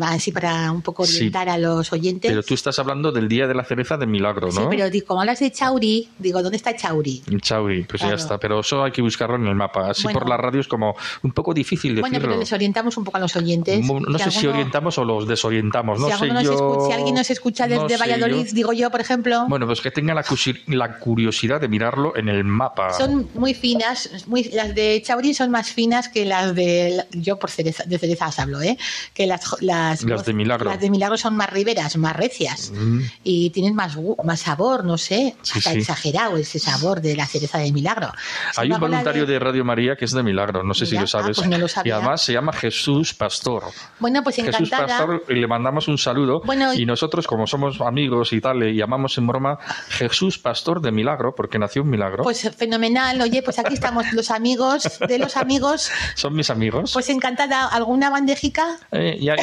así 0.01 0.31
para 0.31 0.71
un 0.71 0.81
poco 0.81 1.03
orientar 1.03 1.49
a 1.49 1.57
los 1.57 1.91
oyentes. 1.91 2.31
Pero 2.31 2.41
tú 2.41 2.53
estás 2.53 2.79
hablando 2.79 3.11
del 3.11 3.27
Día 3.27 3.47
de 3.47 3.53
la 3.53 3.63
Cereza 3.63 3.97
de 3.97 4.07
Milagro, 4.07 4.47
¿no? 4.47 4.61
Sí, 4.61 4.67
pero 4.69 5.05
como 5.05 5.21
hablas 5.21 5.39
de 5.39 5.51
Chauri, 5.51 6.09
digo, 6.17 6.41
¿dónde 6.41 6.57
está 6.57 6.75
Chauri? 6.75 7.21
Chauri, 7.41 7.83
pues 7.83 8.01
ya 8.01 8.13
está. 8.13 8.39
Pero 8.39 8.61
eso 8.61 8.83
hay 8.83 8.91
que 8.91 9.01
buscarlo 9.01 9.35
en 9.35 9.47
el 9.47 9.55
mapa. 9.55 9.89
Así 9.91 10.07
por 10.07 10.27
la 10.27 10.37
radio 10.37 10.61
es 10.61 10.67
como 10.67 10.95
un 11.23 11.31
poco 11.31 11.53
difícil 11.53 11.95
decirlo. 11.95 12.09
Bueno, 12.09 12.25
pero 12.25 12.39
les 12.39 12.51
orientamos 12.53 12.97
un 12.97 13.03
poco 13.03 13.17
a 13.17 13.21
los 13.21 13.35
oyentes. 13.35 13.85
No 13.85 14.17
sé 14.17 14.31
si 14.31 14.47
orientamos 14.47 14.97
o 14.97 15.03
los 15.03 15.27
desorientamos. 15.27 15.99
No 15.99 16.07
si, 16.07 16.13
sé 16.13 16.87
si 16.87 16.93
alguien 16.93 17.15
nos 17.15 17.29
escucha 17.29 17.67
desde 17.83 17.97
Valladolid, 17.97 18.47
digo 18.53 18.73
yo, 18.73 18.89
por 18.89 19.01
ejemplo. 19.01 19.45
Bueno, 19.47 19.65
pues 19.65 19.81
que 19.81 19.91
tenga 19.91 20.13
la, 20.13 20.23
la 20.67 20.99
curiosidad 20.99 21.61
de 21.61 21.67
mirarlo 21.67 22.15
en 22.15 22.29
el 22.29 22.43
mapa. 22.43 22.91
Son 22.91 23.29
muy 23.33 23.53
finas, 23.53 24.25
muy, 24.27 24.43
las 24.45 24.75
de 24.75 25.01
Chauri 25.01 25.33
son 25.33 25.51
más 25.51 25.71
finas 25.71 26.09
que 26.09 26.25
las 26.25 26.53
de, 26.53 27.05
yo 27.11 27.37
por 27.37 27.49
cereza, 27.49 27.83
de 27.85 27.97
cerezas 27.97 28.39
hablo, 28.39 28.61
¿eh? 28.61 28.77
que 29.13 29.25
las, 29.25 29.55
las, 29.61 30.03
las 30.03 30.25
de 30.25 30.33
Milagro. 30.33 30.69
Las 30.69 30.81
de 30.81 30.89
Milagro 30.89 31.17
son 31.17 31.35
más 31.35 31.49
riberas, 31.49 31.95
más 31.97 32.15
recias 32.15 32.71
mm. 32.75 32.99
y 33.23 33.49
tienen 33.51 33.75
más, 33.75 33.97
más 34.23 34.41
sabor, 34.41 34.83
no 34.83 34.97
sé, 34.97 35.35
hasta 35.55 35.73
exagerado 35.73 36.37
ese 36.37 36.59
sabor 36.59 37.01
de 37.01 37.15
la 37.15 37.25
cereza 37.25 37.57
de 37.59 37.71
Milagro. 37.71 38.11
Hay 38.57 38.71
un 38.71 38.79
voluntario 38.79 39.25
de... 39.25 39.35
Radio 39.45 39.63
María 39.63 39.95
que 39.95 40.05
es 40.05 40.11
de 40.11 40.23
Milagro, 40.23 40.63
no 40.63 40.73
sé 40.73 40.85
si 40.85 40.97
lo 40.97 41.07
sabes. 41.07 41.37
Ah, 41.39 41.47
pues 41.47 41.75
y 41.83 41.91
además 41.91 42.21
se 42.21 42.33
llama 42.33 42.51
Jesús 42.51 43.13
Pastor. 43.13 43.63
Bueno, 43.99 44.21
pues 44.23 44.39
encantada. 44.39 44.87
Jesús 44.87 44.97
Pastor, 44.97 45.23
y 45.29 45.39
le 45.39 45.47
mandamos 45.47 45.87
un 45.87 45.97
saludo 45.97 46.41
y 46.75 46.85
nosotros 46.85 47.27
como 47.27 47.45
somos 47.45 47.54
amigos 47.81 48.33
y 48.33 48.41
tal, 48.41 48.59
le 48.59 48.75
llamamos 48.75 49.17
en 49.17 49.27
broma 49.27 49.57
Jesús 49.89 50.37
Pastor 50.37 50.81
de 50.81 50.91
Milagro, 50.91 51.35
porque 51.35 51.59
nació 51.59 51.83
un 51.83 51.89
milagro. 51.89 52.23
Pues 52.23 52.49
fenomenal. 52.55 53.21
Oye, 53.21 53.41
pues 53.43 53.59
aquí 53.59 53.73
estamos 53.73 54.11
los 54.13 54.31
amigos 54.31 54.99
de 55.07 55.19
los 55.19 55.37
amigos. 55.37 55.91
Son 56.15 56.35
mis 56.35 56.49
amigos. 56.49 56.91
Pues 56.93 57.09
encantada. 57.09 57.67
¿Alguna 57.67 58.09
bandejica? 58.09 58.77
Eh, 58.91 59.17
ya, 59.21 59.35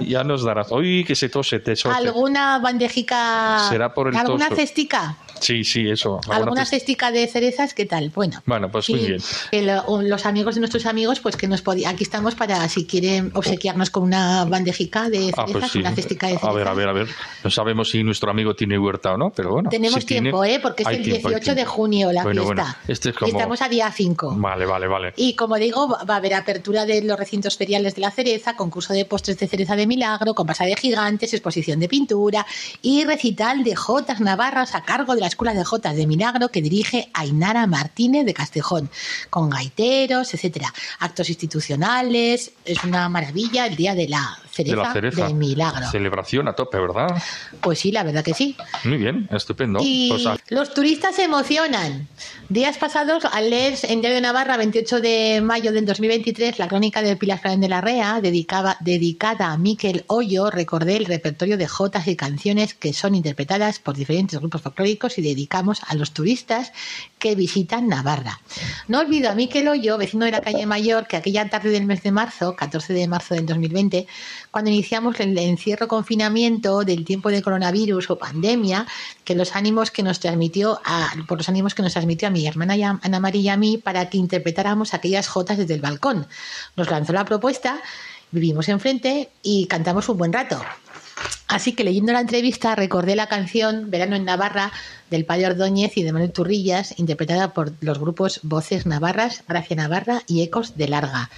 ya, 0.00 0.24
nos 0.24 0.44
darás. 0.44 0.70
Uy, 0.72 1.04
que 1.04 1.14
se 1.14 1.28
tose, 1.28 1.60
te 1.60 1.74
¿Alguna 1.84 2.58
bandejica? 2.58 3.68
Será 3.68 3.92
por 3.92 4.08
el 4.08 4.16
¿Alguna 4.16 4.48
cestica? 4.50 5.16
Sí, 5.44 5.62
sí, 5.62 5.90
eso. 5.90 6.20
¿Alguna 6.30 6.64
cestica 6.64 7.10
de 7.10 7.26
cerezas? 7.26 7.74
¿Qué 7.74 7.84
tal? 7.84 8.10
Bueno. 8.14 8.42
Bueno, 8.46 8.70
pues 8.70 8.88
muy 8.88 9.00
bien. 9.00 9.20
los 10.08 10.24
amigos 10.24 10.54
de 10.54 10.62
nuestros 10.62 10.86
amigos, 10.86 11.20
pues 11.20 11.36
que 11.36 11.46
nos 11.46 11.60
podían. 11.60 11.94
Aquí 11.94 12.02
estamos 12.02 12.34
para, 12.34 12.66
si 12.70 12.86
quieren 12.86 13.30
obsequiarnos 13.34 13.90
con 13.90 14.04
una 14.04 14.46
bandejica 14.46 15.10
de 15.10 15.18
cerezas, 15.18 15.36
ah, 15.36 15.46
pues 15.52 15.74
una 15.74 15.94
cestica 15.94 16.28
de 16.28 16.38
cerezas. 16.38 16.50
A 16.50 16.54
ver, 16.54 16.66
a 16.66 16.72
ver, 16.72 16.88
a 16.88 16.92
ver. 16.94 17.08
No 17.44 17.50
sabemos 17.50 17.90
si 17.90 18.02
nuestro 18.02 18.30
amigo 18.30 18.54
tiene 18.54 18.78
huerta 18.78 19.12
o 19.12 19.18
no, 19.18 19.32
pero 19.36 19.50
bueno. 19.50 19.68
Tenemos 19.68 20.06
tiempo, 20.06 20.42
¿eh? 20.46 20.60
Porque 20.62 20.82
es 20.82 20.88
el 20.88 21.02
18 21.02 21.54
de 21.54 21.64
junio 21.66 22.10
la 22.10 22.24
fiesta. 22.24 22.78
Este 22.88 23.12
y 23.26 23.28
estamos 23.28 23.60
a 23.60 23.68
día 23.68 23.92
5. 23.92 24.36
Vale, 24.38 24.64
vale, 24.64 24.88
vale. 24.88 25.12
Y 25.16 25.36
como 25.36 25.56
digo, 25.56 25.88
va 26.08 26.14
a 26.14 26.16
haber 26.16 26.32
apertura 26.32 26.86
de 26.86 27.02
los 27.02 27.18
recintos 27.18 27.58
feriales 27.58 27.94
de 27.94 28.00
la 28.00 28.10
cereza, 28.10 28.56
concurso 28.56 28.94
de 28.94 29.04
postres 29.04 29.38
de 29.38 29.46
cereza 29.46 29.76
de 29.76 29.86
milagro, 29.86 30.34
con 30.34 30.46
de 30.46 30.76
gigantes, 30.76 31.34
exposición 31.34 31.80
de 31.80 31.88
pintura 31.88 32.46
y 32.80 33.04
recital 33.04 33.62
de 33.62 33.74
Jotas 33.74 34.20
Navarras 34.20 34.74
a 34.74 34.82
cargo 34.82 35.14
de 35.14 35.20
la 35.20 35.33
Escuela 35.34 35.52
de 35.52 35.64
Jotas 35.64 35.96
de 35.96 36.06
Milagro 36.06 36.48
que 36.48 36.62
dirige 36.62 37.10
Ainara 37.12 37.66
Martínez 37.66 38.24
de 38.24 38.32
Castejón, 38.32 38.88
con 39.30 39.50
gaiteros, 39.50 40.32
etcétera. 40.32 40.72
Actos 41.00 41.28
institucionales, 41.28 42.52
es 42.64 42.84
una 42.84 43.08
maravilla 43.08 43.66
el 43.66 43.74
día 43.74 43.96
de 43.96 44.08
la 44.08 44.38
cereza 44.54 45.28
de, 45.28 45.34
milagro. 45.34 45.90
Celebración 45.90 46.48
a 46.48 46.54
tope, 46.54 46.78
¿verdad? 46.78 47.08
Pues 47.60 47.78
sí, 47.78 47.92
la 47.92 48.02
verdad 48.02 48.24
que 48.24 48.34
sí. 48.34 48.56
Muy 48.84 48.96
bien, 48.96 49.28
estupendo. 49.30 49.80
Y 49.82 50.08
pues 50.08 50.24
los 50.48 50.72
turistas 50.72 51.16
se 51.16 51.24
emocionan. 51.24 52.08
Días 52.48 52.78
pasados, 52.78 53.24
al 53.24 53.50
leer 53.50 53.74
en 53.84 54.00
Diario 54.00 54.16
de 54.16 54.20
Navarra, 54.20 54.56
28 54.56 55.00
de 55.00 55.40
mayo 55.42 55.72
del 55.72 55.86
2023, 55.86 56.58
la 56.58 56.68
crónica 56.68 57.02
del 57.02 57.16
Pilar 57.16 57.40
de 57.42 57.68
la 57.68 57.80
Rea, 57.80 58.20
dedicada, 58.20 58.76
dedicada 58.80 59.52
a 59.52 59.58
Miquel 59.58 60.04
Hoyo, 60.06 60.50
recordé 60.50 60.96
el 60.96 61.04
repertorio 61.04 61.56
de 61.56 61.66
jotas 61.66 62.06
y 62.06 62.16
canciones 62.16 62.74
que 62.74 62.92
son 62.92 63.14
interpretadas 63.14 63.78
por 63.78 63.96
diferentes 63.96 64.38
grupos 64.38 64.62
folclóricos 64.62 65.18
y 65.18 65.22
dedicamos 65.22 65.82
a 65.86 65.94
los 65.94 66.12
turistas 66.12 66.72
que 67.18 67.34
visitan 67.34 67.88
Navarra. 67.88 68.40
No 68.88 69.00
olvido 69.00 69.30
a 69.30 69.34
Miquel 69.34 69.68
Hoyo, 69.68 69.98
vecino 69.98 70.24
de 70.24 70.30
la 70.30 70.40
calle 70.40 70.66
Mayor, 70.66 71.06
que 71.06 71.16
aquella 71.16 71.48
tarde 71.48 71.70
del 71.70 71.86
mes 71.86 72.02
de 72.02 72.12
marzo, 72.12 72.54
14 72.56 72.92
de 72.92 73.08
marzo 73.08 73.34
del 73.34 73.46
2020, 73.46 74.06
cuando 74.54 74.70
iniciamos 74.70 75.18
el 75.18 75.36
encierro 75.36 75.88
confinamiento 75.88 76.84
del 76.84 77.04
tiempo 77.04 77.28
de 77.28 77.42
coronavirus 77.42 78.08
o 78.08 78.18
pandemia, 78.18 78.86
que 79.24 79.34
los 79.34 79.56
ánimos 79.56 79.90
que 79.90 80.04
nos 80.04 80.20
transmitió 80.20 80.80
a, 80.84 81.12
por 81.26 81.38
los 81.38 81.48
ánimos 81.48 81.74
que 81.74 81.82
nos 81.82 81.90
transmitió 81.90 82.28
a 82.28 82.30
mi 82.30 82.46
hermana 82.46 83.00
Ana 83.02 83.18
María 83.18 83.40
y 83.40 83.48
a 83.48 83.56
mí 83.56 83.78
para 83.78 84.08
que 84.08 84.16
interpretáramos 84.16 84.94
aquellas 84.94 85.26
jotas 85.26 85.58
desde 85.58 85.74
el 85.74 85.80
balcón. 85.80 86.28
Nos 86.76 86.88
lanzó 86.88 87.12
la 87.12 87.24
propuesta, 87.24 87.82
vivimos 88.30 88.68
enfrente 88.68 89.28
y 89.42 89.66
cantamos 89.66 90.08
un 90.08 90.18
buen 90.18 90.32
rato. 90.32 90.62
Así 91.48 91.72
que 91.72 91.82
leyendo 91.82 92.12
la 92.12 92.20
entrevista 92.20 92.76
recordé 92.76 93.16
la 93.16 93.26
canción 93.26 93.90
Verano 93.90 94.14
en 94.14 94.24
Navarra 94.24 94.70
del 95.10 95.24
Padre 95.24 95.48
Ordóñez 95.48 95.96
y 95.96 96.04
de 96.04 96.12
Manuel 96.12 96.30
Turrillas, 96.30 96.96
interpretada 96.96 97.54
por 97.54 97.72
los 97.80 97.98
grupos 97.98 98.38
Voces 98.44 98.86
Navarras, 98.86 99.42
Gracia 99.48 99.74
Navarra 99.74 100.22
y 100.28 100.42
Ecos 100.42 100.76
de 100.76 100.86
Larga. 100.86 101.28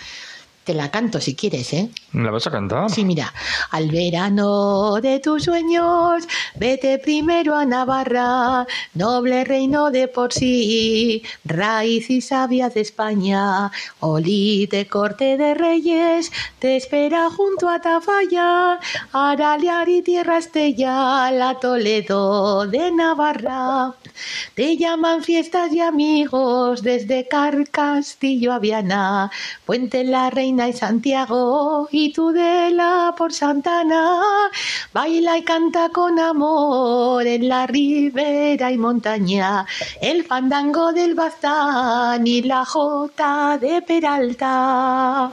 Te 0.66 0.74
la 0.74 0.90
canto 0.90 1.20
si 1.20 1.36
quieres, 1.36 1.72
¿eh? 1.74 1.88
¿Me 2.10 2.24
la 2.24 2.32
vas 2.32 2.48
a 2.48 2.50
cantar? 2.50 2.90
Sí, 2.90 3.04
mira. 3.04 3.32
Al 3.70 3.88
verano 3.88 5.00
de 5.00 5.20
tus 5.20 5.44
sueños, 5.44 6.26
vete 6.56 6.98
primero 6.98 7.54
a 7.54 7.64
Navarra, 7.64 8.66
noble 8.94 9.44
reino 9.44 9.92
de 9.92 10.08
por 10.08 10.32
sí, 10.32 11.22
raíz 11.44 12.10
y 12.10 12.20
sabia 12.20 12.68
de 12.68 12.80
España, 12.80 13.70
olite 14.00 14.88
corte 14.88 15.36
de 15.36 15.54
reyes, 15.54 16.32
te 16.58 16.74
espera 16.74 17.30
junto 17.30 17.68
a 17.68 17.80
Tafalla, 17.80 18.80
Aralear 19.12 19.88
y 19.88 20.02
Tierra 20.02 20.38
Estella, 20.38 21.30
la 21.30 21.60
Toledo 21.60 22.66
de 22.66 22.90
Navarra. 22.90 23.94
Te 24.54 24.76
llaman 24.76 25.22
fiestas 25.22 25.72
y 25.72 25.80
amigos 25.80 26.82
desde 26.82 27.28
Car 27.28 27.68
Castillo 27.70 28.52
a 28.52 28.58
Viana, 28.58 29.30
Puente 29.64 30.02
la 30.02 30.30
Reina 30.30 30.55
y 30.64 30.72
Santiago 30.72 31.88
y 31.90 32.12
Tudela 32.12 33.14
por 33.16 33.32
Santana. 33.32 34.22
Baila 34.92 35.36
y 35.36 35.42
canta 35.42 35.90
con 35.90 36.18
amor 36.18 37.26
en 37.26 37.48
la 37.48 37.66
ribera 37.66 38.72
y 38.72 38.78
montaña, 38.78 39.66
el 40.00 40.24
fandango 40.24 40.92
del 40.92 41.14
Bazán 41.14 42.26
y 42.26 42.42
la 42.42 42.64
jota 42.64 43.58
de 43.60 43.82
Peralta. 43.82 45.30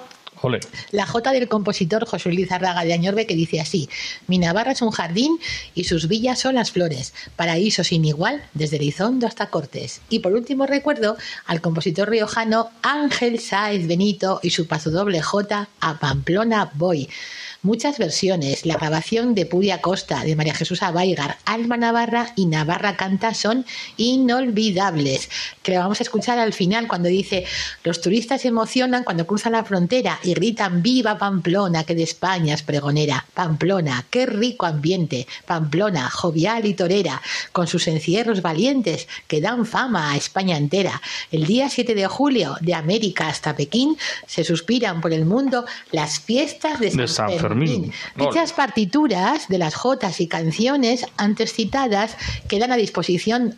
La 0.92 1.06
Jota 1.06 1.32
del 1.32 1.48
compositor 1.48 2.06
José 2.06 2.32
Luis 2.32 2.52
Arraga 2.52 2.84
de 2.84 2.94
Añorbe 2.94 3.26
que 3.26 3.36
dice 3.36 3.62
así: 3.62 3.90
Mi 4.28 4.38
Navarra 4.38 4.74
es 4.74 4.82
un 4.82 4.92
jardín 4.92 5.40
y 5.74 5.86
sus 5.86 6.08
villas 6.08 6.40
son 6.40 6.56
las 6.56 6.72
flores, 6.72 7.14
paraíso 7.36 7.84
sin 7.84 8.04
igual 8.04 8.44
desde 8.54 8.78
Elizondo 8.78 9.26
hasta 9.26 9.50
Cortés. 9.50 10.02
Y 10.10 10.20
por 10.20 10.34
último 10.34 10.66
recuerdo 10.66 11.18
al 11.46 11.62
compositor 11.62 12.10
riojano 12.10 12.70
Ángel 12.82 13.40
Sáez 13.40 13.88
Benito 13.88 14.40
y 14.44 14.50
su 14.50 14.68
paso 14.68 14.92
doble 14.92 15.22
J 15.22 15.70
a 15.80 16.00
Pamplona 16.00 16.72
Boy 16.74 17.10
muchas 17.64 17.98
versiones. 17.98 18.66
La 18.66 18.76
grabación 18.76 19.34
de 19.34 19.46
Pudia 19.46 19.82
Costa, 19.82 20.24
de 20.24 20.36
María 20.36 20.54
Jesús 20.54 20.84
Abaigar, 20.84 21.38
Alma 21.46 21.78
Navarra 21.78 22.34
y 22.36 22.46
Navarra 22.46 22.96
Canta 22.98 23.34
son 23.34 23.66
inolvidables. 23.98 25.30
Que 25.64 25.78
vamos 25.78 26.00
a 26.00 26.04
escuchar 26.04 26.38
al 26.38 26.54
final 26.54 26.88
cuando 26.88 27.10
dice: 27.10 27.46
Los 27.84 28.02
turistas 28.02 28.42
se 28.42 28.50
emocionan 28.50 29.04
cuando 29.04 29.26
cruzan 29.26 29.54
la 29.54 29.64
frontera 29.64 30.20
y 30.24 30.34
gritan: 30.34 30.84
¡Viva 30.84 31.18
Pamplona, 31.18 31.86
que 31.86 31.96
de 31.96 32.04
España 32.04 32.54
es 32.54 32.62
pregonera! 32.62 33.26
Pamplona, 33.34 34.06
qué 34.10 34.26
rico 34.26 34.66
ambiente. 34.66 35.26
Pamplona, 35.46 36.10
jovial 36.10 36.66
y 36.66 36.74
torera, 36.74 37.22
con 37.52 37.68
sus 37.68 37.88
encierros 37.88 38.42
valientes 38.42 39.08
que 39.28 39.42
dan 39.42 39.66
fama 39.66 40.12
a 40.12 40.18
España 40.18 40.58
entera. 40.58 41.02
El 41.32 41.46
día 41.46 41.70
7 41.70 41.96
de 41.96 42.08
julio, 42.08 42.58
de 42.60 42.74
América 42.74 43.30
hasta 43.30 43.56
Pekín, 43.56 43.98
se 44.28 44.44
suspiran 44.44 45.00
por 45.00 45.14
el 45.14 45.26
mundo 45.26 45.66
las 45.92 46.20
fiestas 46.20 46.80
de 46.80 46.92
San, 47.08 47.53
Dichas 48.16 48.54
partituras 48.54 49.48
de 49.48 49.58
las 49.58 49.76
jotas 49.76 50.22
y 50.22 50.28
canciones 50.28 51.06
antes 51.18 51.54
citadas 51.54 52.18
quedan 52.48 52.72
a 52.72 52.78
disposición 52.78 53.56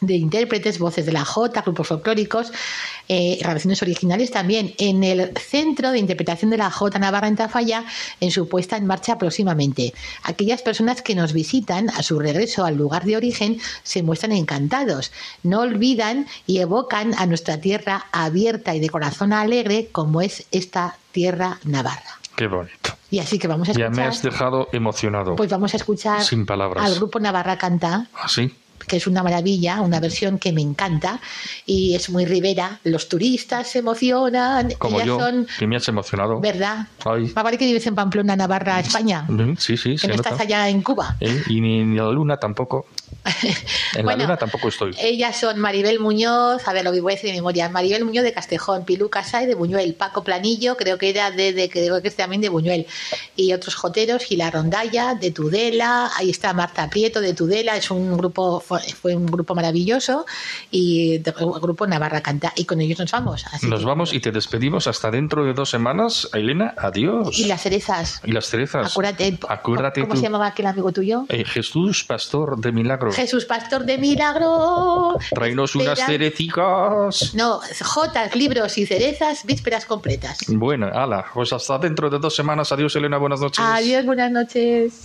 de 0.00 0.14
intérpretes, 0.14 0.78
voces 0.78 1.06
de 1.06 1.12
la 1.12 1.24
Jota, 1.24 1.62
grupos 1.62 1.88
folclóricos, 1.88 2.52
eh, 3.08 3.38
grabaciones 3.40 3.82
originales 3.82 4.30
también 4.30 4.74
en 4.78 5.04
el 5.04 5.36
Centro 5.38 5.92
de 5.92 5.98
Interpretación 5.98 6.50
de 6.50 6.56
la 6.56 6.70
Jota 6.70 6.98
Navarra 6.98 7.28
en 7.28 7.36
Tafalla 7.36 7.84
en 8.20 8.30
su 8.30 8.48
puesta 8.48 8.76
en 8.76 8.86
marcha 8.86 9.18
próximamente. 9.18 9.94
Aquellas 10.22 10.62
personas 10.62 11.02
que 11.02 11.14
nos 11.14 11.32
visitan 11.32 11.90
a 11.90 12.02
su 12.02 12.18
regreso 12.18 12.64
al 12.64 12.76
lugar 12.76 13.04
de 13.04 13.16
origen 13.16 13.60
se 13.82 14.02
muestran 14.02 14.32
encantados, 14.32 15.12
no 15.42 15.60
olvidan 15.60 16.26
y 16.46 16.58
evocan 16.58 17.14
a 17.14 17.26
nuestra 17.26 17.58
tierra 17.58 18.06
abierta 18.12 18.74
y 18.74 18.80
de 18.80 18.90
corazón 18.90 19.32
alegre 19.32 19.88
como 19.92 20.20
es 20.22 20.46
esta 20.50 20.98
tierra 21.12 21.60
navarra. 21.64 22.23
Qué 22.36 22.46
bonito. 22.46 22.92
Y 23.10 23.20
así 23.20 23.38
que 23.38 23.46
vamos 23.46 23.68
a 23.68 23.72
escuchar. 23.72 23.92
Ya 23.92 23.96
me 23.96 24.06
has 24.06 24.22
dejado 24.22 24.68
emocionado. 24.72 25.36
Pues 25.36 25.50
vamos 25.50 25.72
a 25.74 25.76
escuchar. 25.76 26.22
Sin 26.22 26.46
palabras. 26.46 26.84
Al 26.84 26.96
grupo 26.96 27.20
Navarra 27.20 27.56
Canta. 27.58 28.08
¿Ah, 28.14 28.28
sí? 28.28 28.52
Que 28.86 28.96
es 28.96 29.06
una 29.06 29.22
maravilla, 29.22 29.80
una 29.80 30.00
versión 30.00 30.38
que 30.38 30.52
me 30.52 30.62
encanta 30.62 31.20
y 31.66 31.94
es 31.94 32.10
muy 32.10 32.24
ribera. 32.24 32.80
Los 32.84 33.08
turistas 33.08 33.68
se 33.68 33.80
emocionan. 33.80 34.72
Como 34.78 35.02
yo, 35.02 35.18
que 35.58 35.66
me 35.66 35.76
has 35.76 35.88
emocionado. 35.88 36.40
¿Verdad? 36.40 36.88
Ay. 37.04 37.32
vale 37.34 37.58
que 37.58 37.64
vives 37.64 37.86
en 37.86 37.94
Pamplona, 37.94 38.36
Navarra, 38.36 38.80
España. 38.80 39.26
Sí, 39.58 39.76
sí, 39.76 39.96
Que 39.96 40.08
no 40.08 40.14
estás 40.14 40.40
allá 40.40 40.68
en 40.68 40.82
Cuba. 40.82 41.16
¿Eh? 41.20 41.42
Y 41.48 41.60
ni 41.60 41.80
en 41.80 41.96
la 41.96 42.10
luna 42.10 42.36
tampoco. 42.38 42.86
En 43.94 44.06
la 44.06 44.16
luna 44.16 44.36
tampoco 44.36 44.68
estoy. 44.68 44.94
Ellas 44.98 45.38
son 45.38 45.60
Maribel 45.60 46.00
Muñoz, 46.00 46.66
a 46.66 46.72
ver, 46.72 46.84
lo 46.84 46.90
voy 46.90 47.12
a 47.12 47.14
decir 47.14 47.30
de 47.30 47.36
memoria. 47.36 47.68
Maribel 47.68 48.04
Muñoz 48.04 48.24
de 48.24 48.32
Castejón, 48.32 48.84
Pilú 48.84 49.08
Casay 49.08 49.46
de 49.46 49.54
Buñuel, 49.54 49.94
Paco 49.94 50.24
Planillo, 50.24 50.76
creo 50.76 50.98
que 50.98 51.10
era 51.10 51.30
de, 51.30 51.70
creo 51.72 52.02
que 52.02 52.08
es 52.08 52.16
también 52.16 52.42
de 52.42 52.48
Buñuel. 52.48 52.86
Y 53.36 53.52
otros 53.52 53.76
joteros, 53.76 54.24
Gila 54.24 54.50
Rondalla, 54.50 55.14
de 55.14 55.30
Tudela, 55.30 56.10
ahí 56.16 56.30
está 56.30 56.52
Marta 56.52 56.90
Prieto 56.90 57.20
de 57.20 57.34
Tudela, 57.34 57.76
es 57.76 57.90
un 57.90 58.16
grupo 58.16 58.60
fue 58.78 59.14
un 59.14 59.26
grupo 59.26 59.54
maravilloso 59.54 60.26
y 60.70 61.16
el 61.16 61.22
grupo 61.60 61.86
Navarra 61.86 62.20
Canta. 62.20 62.52
Y 62.56 62.64
con 62.64 62.80
ellos 62.80 62.98
nos 62.98 63.10
vamos. 63.10 63.44
nos 63.62 63.84
vamos 63.84 64.12
y 64.12 64.20
te 64.20 64.30
despedimos 64.30 64.86
hasta 64.86 65.10
dentro 65.10 65.44
de 65.44 65.54
dos 65.54 65.70
semanas. 65.70 66.28
Elena, 66.32 66.74
adiós. 66.76 67.38
Y 67.38 67.46
las 67.46 67.62
cerezas. 67.62 68.20
Y 68.24 68.32
las 68.32 68.46
cerezas. 68.46 68.90
Acuérdate. 68.90 69.38
Acuérdate 69.48 70.00
¿Cómo 70.02 70.16
se 70.16 70.22
llamaba 70.22 70.46
aquel 70.46 70.66
amigo 70.66 70.92
tuyo? 70.92 71.26
Eh, 71.28 71.44
Jesús, 71.44 72.04
pastor 72.04 72.58
de 72.58 72.72
milagro. 72.72 73.12
Jesús, 73.12 73.44
pastor 73.44 73.84
de 73.84 73.98
milagro. 73.98 75.16
Trainos 75.30 75.74
unas 75.74 75.98
cerecicas. 76.04 77.34
No, 77.34 77.60
jotas, 77.84 78.34
libros 78.34 78.76
y 78.78 78.86
cerezas, 78.86 79.44
vísperas 79.44 79.86
completas. 79.86 80.38
Bueno, 80.48 80.86
ala, 80.92 81.26
pues 81.32 81.52
hasta 81.52 81.78
dentro 81.78 82.10
de 82.10 82.18
dos 82.18 82.34
semanas. 82.34 82.72
Adiós, 82.72 82.94
Elena, 82.96 83.18
buenas 83.18 83.40
noches. 83.40 83.64
Adiós, 83.64 84.04
buenas 84.04 84.30
noches. 84.30 85.04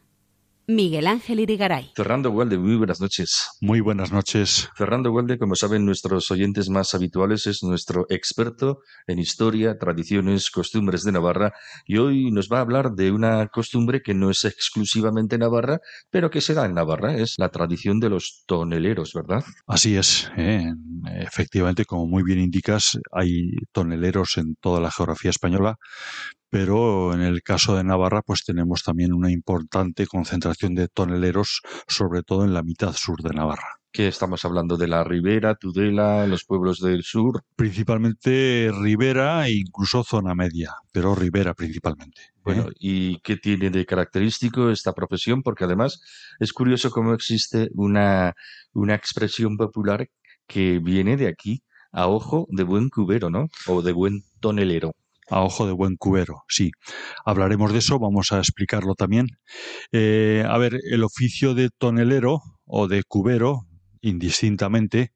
Miguel 0.67 1.07
Ángel 1.07 1.39
Irigaray. 1.39 1.91
Fernando 1.95 2.31
Walde, 2.31 2.57
muy 2.57 2.75
buenas 2.75 3.01
noches. 3.01 3.49
Muy 3.61 3.79
buenas 3.79 4.11
noches. 4.11 4.69
Fernando 4.75 5.11
Walde, 5.11 5.37
como 5.37 5.55
saben 5.55 5.85
nuestros 5.85 6.31
oyentes 6.31 6.69
más 6.69 6.93
habituales, 6.93 7.47
es 7.47 7.63
nuestro 7.63 8.05
experto 8.09 8.79
en 9.07 9.19
historia, 9.19 9.77
tradiciones, 9.77 10.49
costumbres 10.51 11.03
de 11.03 11.11
Navarra 11.11 11.53
y 11.85 11.97
hoy 11.97 12.31
nos 12.31 12.49
va 12.49 12.59
a 12.59 12.61
hablar 12.61 12.91
de 12.91 13.11
una 13.11 13.47
costumbre 13.47 14.01
que 14.01 14.13
no 14.13 14.29
es 14.29 14.45
exclusivamente 14.45 15.37
navarra, 15.37 15.79
pero 16.09 16.29
que 16.29 16.41
se 16.41 16.53
da 16.53 16.65
en 16.65 16.73
Navarra, 16.73 17.15
es 17.15 17.35
la 17.37 17.49
tradición 17.49 17.99
de 17.99 18.09
los 18.09 18.43
toneleros, 18.45 19.13
¿verdad? 19.13 19.43
Así 19.67 19.95
es. 19.97 20.31
¿eh? 20.37 20.71
Efectivamente, 21.05 21.85
como 21.85 22.07
muy 22.07 22.23
bien 22.23 22.39
indicas, 22.39 22.99
hay 23.11 23.51
toneleros 23.71 24.37
en 24.37 24.55
toda 24.55 24.79
la 24.79 24.91
geografía 24.91 25.31
española, 25.31 25.77
pero 26.51 27.13
en 27.13 27.21
el 27.21 27.41
caso 27.41 27.77
de 27.77 27.83
Navarra 27.83 28.21
pues 28.21 28.43
tenemos 28.43 28.83
también 28.83 29.13
una 29.13 29.31
importante 29.31 30.05
concentración 30.05 30.75
de 30.75 30.89
toneleros, 30.89 31.61
sobre 31.87 32.23
todo 32.23 32.43
en 32.43 32.53
la 32.53 32.61
mitad 32.61 32.93
sur 32.93 33.23
de 33.23 33.29
Navarra. 33.29 33.79
¿Qué 33.93 34.07
estamos 34.07 34.43
hablando? 34.45 34.77
¿De 34.77 34.87
la 34.87 35.03
Ribera, 35.03 35.55
Tudela, 35.55 36.27
los 36.27 36.43
pueblos 36.43 36.79
del 36.79 37.03
sur? 37.03 37.43
Principalmente 37.55 38.69
Ribera 38.73 39.47
e 39.47 39.53
incluso 39.53 40.03
zona 40.03 40.35
media, 40.35 40.75
pero 40.91 41.15
Ribera 41.15 41.53
principalmente. 41.53 42.21
¿eh? 42.21 42.31
Bueno, 42.43 42.67
¿y 42.79 43.19
qué 43.19 43.37
tiene 43.37 43.69
de 43.69 43.85
característico 43.85 44.71
esta 44.71 44.93
profesión? 44.93 45.43
Porque 45.43 45.63
además 45.63 46.01
es 46.39 46.51
curioso 46.51 46.91
cómo 46.91 47.13
existe 47.13 47.69
una, 47.73 48.33
una 48.73 48.95
expresión 48.95 49.55
popular 49.55 50.09
que 50.47 50.79
viene 50.79 51.15
de 51.15 51.27
aquí, 51.27 51.63
a 51.93 52.07
ojo 52.07 52.47
de 52.49 52.63
buen 52.63 52.89
cubero, 52.89 53.29
¿no? 53.29 53.47
O 53.67 53.81
de 53.81 53.93
buen 53.93 54.23
tonelero 54.41 54.93
a 55.31 55.41
ojo 55.41 55.65
de 55.65 55.71
buen 55.71 55.95
cubero, 55.95 56.43
sí. 56.47 56.71
Hablaremos 57.25 57.71
de 57.71 57.79
eso, 57.79 57.99
vamos 57.99 58.31
a 58.31 58.39
explicarlo 58.39 58.95
también. 58.95 59.27
Eh, 59.91 60.43
a 60.47 60.57
ver, 60.57 60.79
el 60.91 61.03
oficio 61.03 61.55
de 61.55 61.69
tonelero 61.69 62.41
o 62.65 62.87
de 62.87 63.03
cubero, 63.03 63.61
indistintamente, 64.01 65.13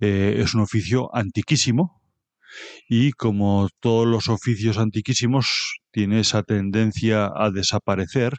eh, 0.00 0.36
es 0.38 0.54
un 0.54 0.60
oficio 0.60 1.14
antiquísimo 1.14 2.00
y 2.88 3.12
como 3.12 3.68
todos 3.80 4.06
los 4.06 4.28
oficios 4.28 4.78
antiquísimos, 4.78 5.80
tiene 5.90 6.20
esa 6.20 6.42
tendencia 6.44 7.30
a 7.34 7.50
desaparecer. 7.50 8.34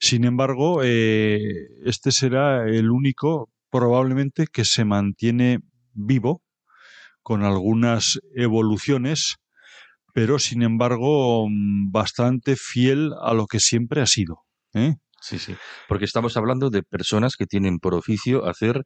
Sin 0.00 0.24
embargo, 0.24 0.80
eh, 0.82 1.38
este 1.84 2.12
será 2.12 2.66
el 2.66 2.90
único 2.90 3.50
probablemente 3.70 4.46
que 4.50 4.64
se 4.64 4.84
mantiene 4.84 5.60
vivo 5.92 6.42
con 7.22 7.44
algunas 7.44 8.18
evoluciones 8.34 9.36
pero 10.12 10.38
sin 10.38 10.62
embargo 10.62 11.46
mm, 11.48 11.90
bastante 11.90 12.56
fiel 12.56 13.12
a 13.20 13.34
lo 13.34 13.46
que 13.46 13.60
siempre 13.60 14.00
ha 14.00 14.06
sido. 14.06 14.42
¿eh? 14.74 14.96
Sí, 15.20 15.38
sí, 15.38 15.54
porque 15.88 16.06
estamos 16.06 16.36
hablando 16.36 16.70
de 16.70 16.82
personas 16.82 17.36
que 17.36 17.46
tienen 17.46 17.78
por 17.78 17.94
oficio 17.94 18.46
hacer 18.46 18.84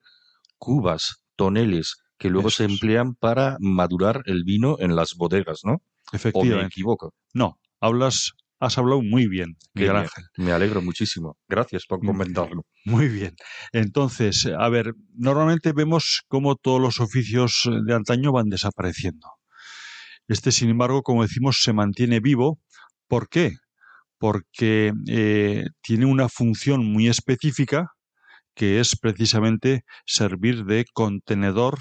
cubas, 0.59 1.23
toneles, 1.37 1.97
que 2.19 2.31
luego 2.31 2.51
se 2.51 2.65
emplean 2.65 3.15
para 3.15 3.57
madurar 3.61 4.23
el 4.27 4.45
vino 4.45 4.77
en 4.81 4.97
las 4.97 5.15
bodegas, 5.15 5.61
¿no? 5.65 5.83
Efectivamente. 6.13 6.57
¿O 6.57 6.63
me 6.63 6.67
equivoco? 6.67 7.15
No, 7.33 7.59
hablas, 7.81 8.33
has 8.61 8.79
hablado 8.79 9.03
muy 9.03 9.29
bien, 9.29 9.57
Miguel 9.75 9.97
Ángel. 9.97 10.25
Me 10.37 10.53
alegro 10.53 10.81
muchísimo. 10.81 11.37
Gracias 11.49 11.87
por 11.87 12.01
comentarlo. 12.05 12.63
Muy 12.85 13.09
bien. 13.09 13.35
Entonces, 13.73 14.47
a 14.47 14.69
ver, 14.69 14.95
normalmente 15.15 15.73
vemos 15.73 16.23
cómo 16.29 16.57
todos 16.57 16.81
los 16.81 17.01
oficios 17.01 17.69
de 17.85 17.95
antaño 17.95 18.33
van 18.33 18.49
desapareciendo. 18.49 19.29
Este, 20.29 20.53
sin 20.53 20.71
embargo, 20.71 21.03
como 21.03 21.23
decimos, 21.23 21.63
se 21.63 21.73
mantiene 21.73 22.21
vivo. 22.21 22.61
¿Por 23.09 23.29
qué? 23.29 23.53
Porque 24.19 24.93
eh, 25.09 25.67
tiene 25.83 26.07
una 26.07 26.29
función 26.29 26.85
muy 26.85 27.09
específica 27.09 27.91
que 28.55 28.81
es 28.81 28.97
precisamente 28.97 29.85
servir 30.07 30.65
de 30.65 30.87
contenedor 30.93 31.79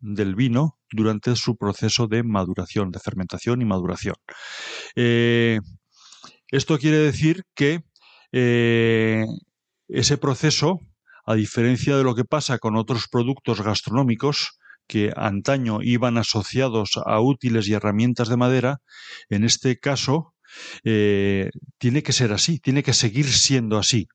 del 0.00 0.34
vino 0.34 0.78
durante 0.90 1.36
su 1.36 1.56
proceso 1.56 2.06
de 2.06 2.22
maduración, 2.22 2.90
de 2.90 3.00
fermentación 3.00 3.62
y 3.62 3.64
maduración. 3.64 4.14
Eh, 4.94 5.58
esto 6.50 6.78
quiere 6.78 6.98
decir 6.98 7.44
que 7.54 7.82
eh, 8.32 9.24
ese 9.88 10.18
proceso, 10.18 10.80
a 11.24 11.34
diferencia 11.34 11.96
de 11.96 12.04
lo 12.04 12.14
que 12.14 12.24
pasa 12.24 12.58
con 12.58 12.76
otros 12.76 13.08
productos 13.08 13.62
gastronómicos, 13.62 14.58
que 14.86 15.12
antaño 15.16 15.80
iban 15.82 16.18
asociados 16.18 16.92
a 17.04 17.20
útiles 17.20 17.68
y 17.68 17.74
herramientas 17.74 18.28
de 18.28 18.36
madera, 18.36 18.78
en 19.28 19.44
este 19.44 19.78
caso 19.78 20.34
eh, 20.84 21.50
tiene 21.78 22.02
que 22.02 22.12
ser 22.12 22.32
así, 22.32 22.58
tiene 22.58 22.82
que 22.82 22.92
seguir 22.92 23.26
siendo 23.26 23.78
así. 23.78 24.08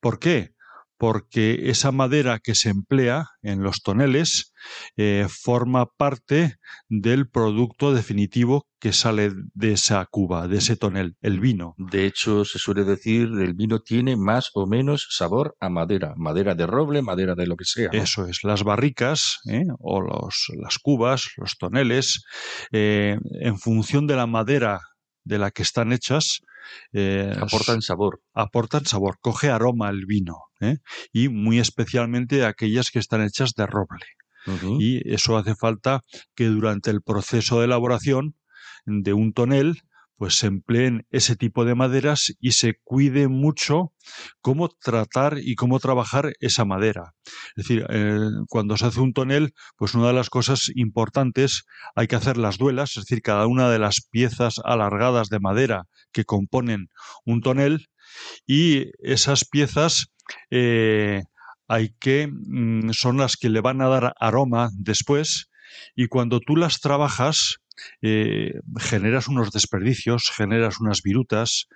¿Por 0.00 0.18
qué? 0.18 0.52
Porque 1.00 1.70
esa 1.70 1.92
madera 1.92 2.40
que 2.40 2.54
se 2.54 2.68
emplea 2.68 3.30
en 3.40 3.62
los 3.62 3.80
toneles 3.82 4.52
eh, 4.98 5.26
forma 5.30 5.86
parte 5.86 6.56
del 6.90 7.26
producto 7.26 7.94
definitivo 7.94 8.66
que 8.78 8.92
sale 8.92 9.30
de 9.54 9.72
esa 9.72 10.04
cuba, 10.04 10.46
de 10.46 10.58
ese 10.58 10.76
tonel, 10.76 11.16
el 11.22 11.40
vino. 11.40 11.74
De 11.78 12.04
hecho, 12.04 12.44
se 12.44 12.58
suele 12.58 12.84
decir 12.84 13.30
el 13.40 13.54
vino 13.54 13.80
tiene 13.80 14.18
más 14.18 14.50
o 14.52 14.66
menos 14.66 15.06
sabor 15.08 15.56
a 15.58 15.70
madera, 15.70 16.12
madera 16.18 16.54
de 16.54 16.66
roble, 16.66 17.00
madera 17.00 17.34
de 17.34 17.46
lo 17.46 17.56
que 17.56 17.64
sea. 17.64 17.88
Eso 17.92 18.26
es, 18.26 18.44
las 18.44 18.62
barricas 18.62 19.38
¿eh? 19.48 19.64
o 19.78 20.02
los, 20.02 20.48
las 20.58 20.78
cubas, 20.78 21.30
los 21.38 21.56
toneles, 21.56 22.24
eh, 22.72 23.16
en 23.40 23.58
función 23.58 24.06
de 24.06 24.16
la 24.16 24.26
madera 24.26 24.82
de 25.24 25.38
la 25.38 25.50
que 25.50 25.62
están 25.62 25.94
hechas, 25.94 26.42
eh, 26.92 27.32
aportan 27.40 27.82
sabor. 27.82 28.20
Aportan 28.34 28.86
sabor, 28.86 29.18
coge 29.20 29.50
aroma 29.50 29.90
el 29.90 30.06
vino. 30.06 30.36
¿eh? 30.60 30.78
Y 31.12 31.28
muy 31.28 31.58
especialmente 31.58 32.44
aquellas 32.44 32.90
que 32.90 32.98
están 32.98 33.22
hechas 33.22 33.54
de 33.54 33.66
roble. 33.66 34.06
Y 34.78 35.12
eso 35.12 35.36
hace 35.36 35.54
falta 35.54 36.00
que 36.34 36.46
durante 36.46 36.90
el 36.90 37.02
proceso 37.02 37.58
de 37.58 37.66
elaboración 37.66 38.36
de 38.86 39.12
un 39.12 39.34
tonel 39.34 39.82
pues 40.20 40.34
se 40.34 40.48
empleen 40.48 41.06
ese 41.10 41.34
tipo 41.34 41.64
de 41.64 41.74
maderas 41.74 42.34
y 42.40 42.52
se 42.52 42.74
cuide 42.84 43.28
mucho 43.28 43.94
cómo 44.42 44.68
tratar 44.68 45.38
y 45.40 45.54
cómo 45.54 45.80
trabajar 45.80 46.34
esa 46.40 46.66
madera. 46.66 47.14
Es 47.56 47.64
decir, 47.64 47.86
eh, 47.88 48.28
cuando 48.50 48.76
se 48.76 48.84
hace 48.84 49.00
un 49.00 49.14
tonel, 49.14 49.54
pues 49.78 49.94
una 49.94 50.08
de 50.08 50.12
las 50.12 50.28
cosas 50.28 50.70
importantes 50.74 51.64
hay 51.94 52.06
que 52.06 52.16
hacer 52.16 52.36
las 52.36 52.58
duelas, 52.58 52.98
es 52.98 53.06
decir, 53.06 53.22
cada 53.22 53.46
una 53.46 53.70
de 53.70 53.78
las 53.78 54.02
piezas 54.10 54.60
alargadas 54.62 55.30
de 55.30 55.40
madera 55.40 55.84
que 56.12 56.26
componen 56.26 56.90
un 57.24 57.40
tonel 57.40 57.88
y 58.46 58.88
esas 58.98 59.46
piezas 59.46 60.08
eh, 60.50 61.22
hay 61.66 61.94
que 61.98 62.28
mm, 62.30 62.90
son 62.90 63.16
las 63.16 63.38
que 63.38 63.48
le 63.48 63.62
van 63.62 63.80
a 63.80 63.88
dar 63.88 64.12
aroma 64.20 64.68
después 64.74 65.48
y 65.96 66.08
cuando 66.08 66.40
tú 66.40 66.56
las 66.56 66.80
trabajas 66.80 67.56
eh, 68.02 68.60
generas 68.78 69.28
unos 69.28 69.50
desperdicios, 69.50 70.30
generas 70.30 70.80
unas 70.80 71.02
virutas. 71.02 71.66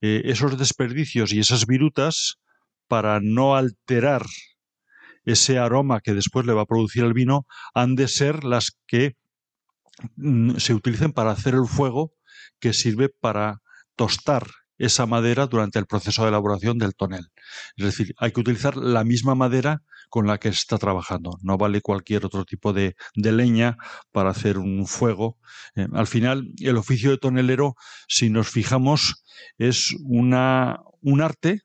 Eh, 0.00 0.22
esos 0.24 0.58
desperdicios 0.58 1.32
y 1.32 1.38
esas 1.38 1.66
virutas, 1.66 2.36
para 2.88 3.20
no 3.20 3.56
alterar 3.56 4.26
ese 5.24 5.58
aroma 5.58 6.00
que 6.00 6.14
después 6.14 6.46
le 6.46 6.52
va 6.52 6.62
a 6.62 6.66
producir 6.66 7.04
el 7.04 7.14
vino, 7.14 7.46
han 7.74 7.94
de 7.94 8.08
ser 8.08 8.44
las 8.44 8.76
que 8.86 9.16
mm, 10.16 10.56
se 10.56 10.74
utilicen 10.74 11.12
para 11.12 11.30
hacer 11.30 11.54
el 11.54 11.66
fuego 11.66 12.12
que 12.58 12.72
sirve 12.72 13.08
para 13.08 13.60
tostar 13.96 14.46
esa 14.82 15.06
madera 15.06 15.46
durante 15.46 15.78
el 15.78 15.86
proceso 15.86 16.22
de 16.22 16.30
elaboración 16.30 16.76
del 16.76 16.94
tonel. 16.94 17.28
Es 17.76 17.84
decir, 17.86 18.14
hay 18.18 18.32
que 18.32 18.40
utilizar 18.40 18.76
la 18.76 19.04
misma 19.04 19.36
madera 19.36 19.82
con 20.10 20.26
la 20.26 20.38
que 20.38 20.48
está 20.48 20.76
trabajando. 20.76 21.38
No 21.40 21.56
vale 21.56 21.80
cualquier 21.80 22.26
otro 22.26 22.44
tipo 22.44 22.72
de, 22.72 22.96
leña 23.14 23.76
para 24.10 24.30
hacer 24.30 24.58
un 24.58 24.86
fuego. 24.86 25.38
Eh, 25.76 25.86
al 25.92 26.08
final, 26.08 26.52
el 26.58 26.76
oficio 26.76 27.10
de 27.12 27.18
tonelero, 27.18 27.76
si 28.08 28.28
nos 28.28 28.48
fijamos, 28.48 29.22
es 29.56 29.94
una, 30.04 30.80
un 31.00 31.20
arte 31.20 31.60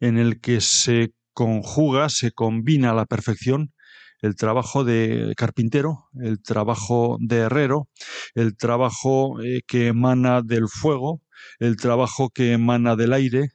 en 0.00 0.18
el 0.18 0.40
que 0.40 0.60
se 0.60 1.12
conjuga, 1.32 2.08
se 2.08 2.32
combina 2.32 2.90
a 2.90 2.94
la 2.94 3.06
perfección 3.06 3.72
el 4.22 4.34
trabajo 4.34 4.84
de 4.84 5.34
carpintero, 5.36 6.08
el 6.20 6.42
trabajo 6.42 7.16
de 7.20 7.38
herrero, 7.38 7.88
el 8.34 8.56
trabajo 8.56 9.40
eh, 9.40 9.62
que 9.66 9.86
emana 9.86 10.42
del 10.42 10.68
fuego, 10.68 11.22
el 11.58 11.76
trabajo 11.76 12.30
que 12.30 12.52
emana 12.52 12.96
del 12.96 13.12
aire, 13.12 13.50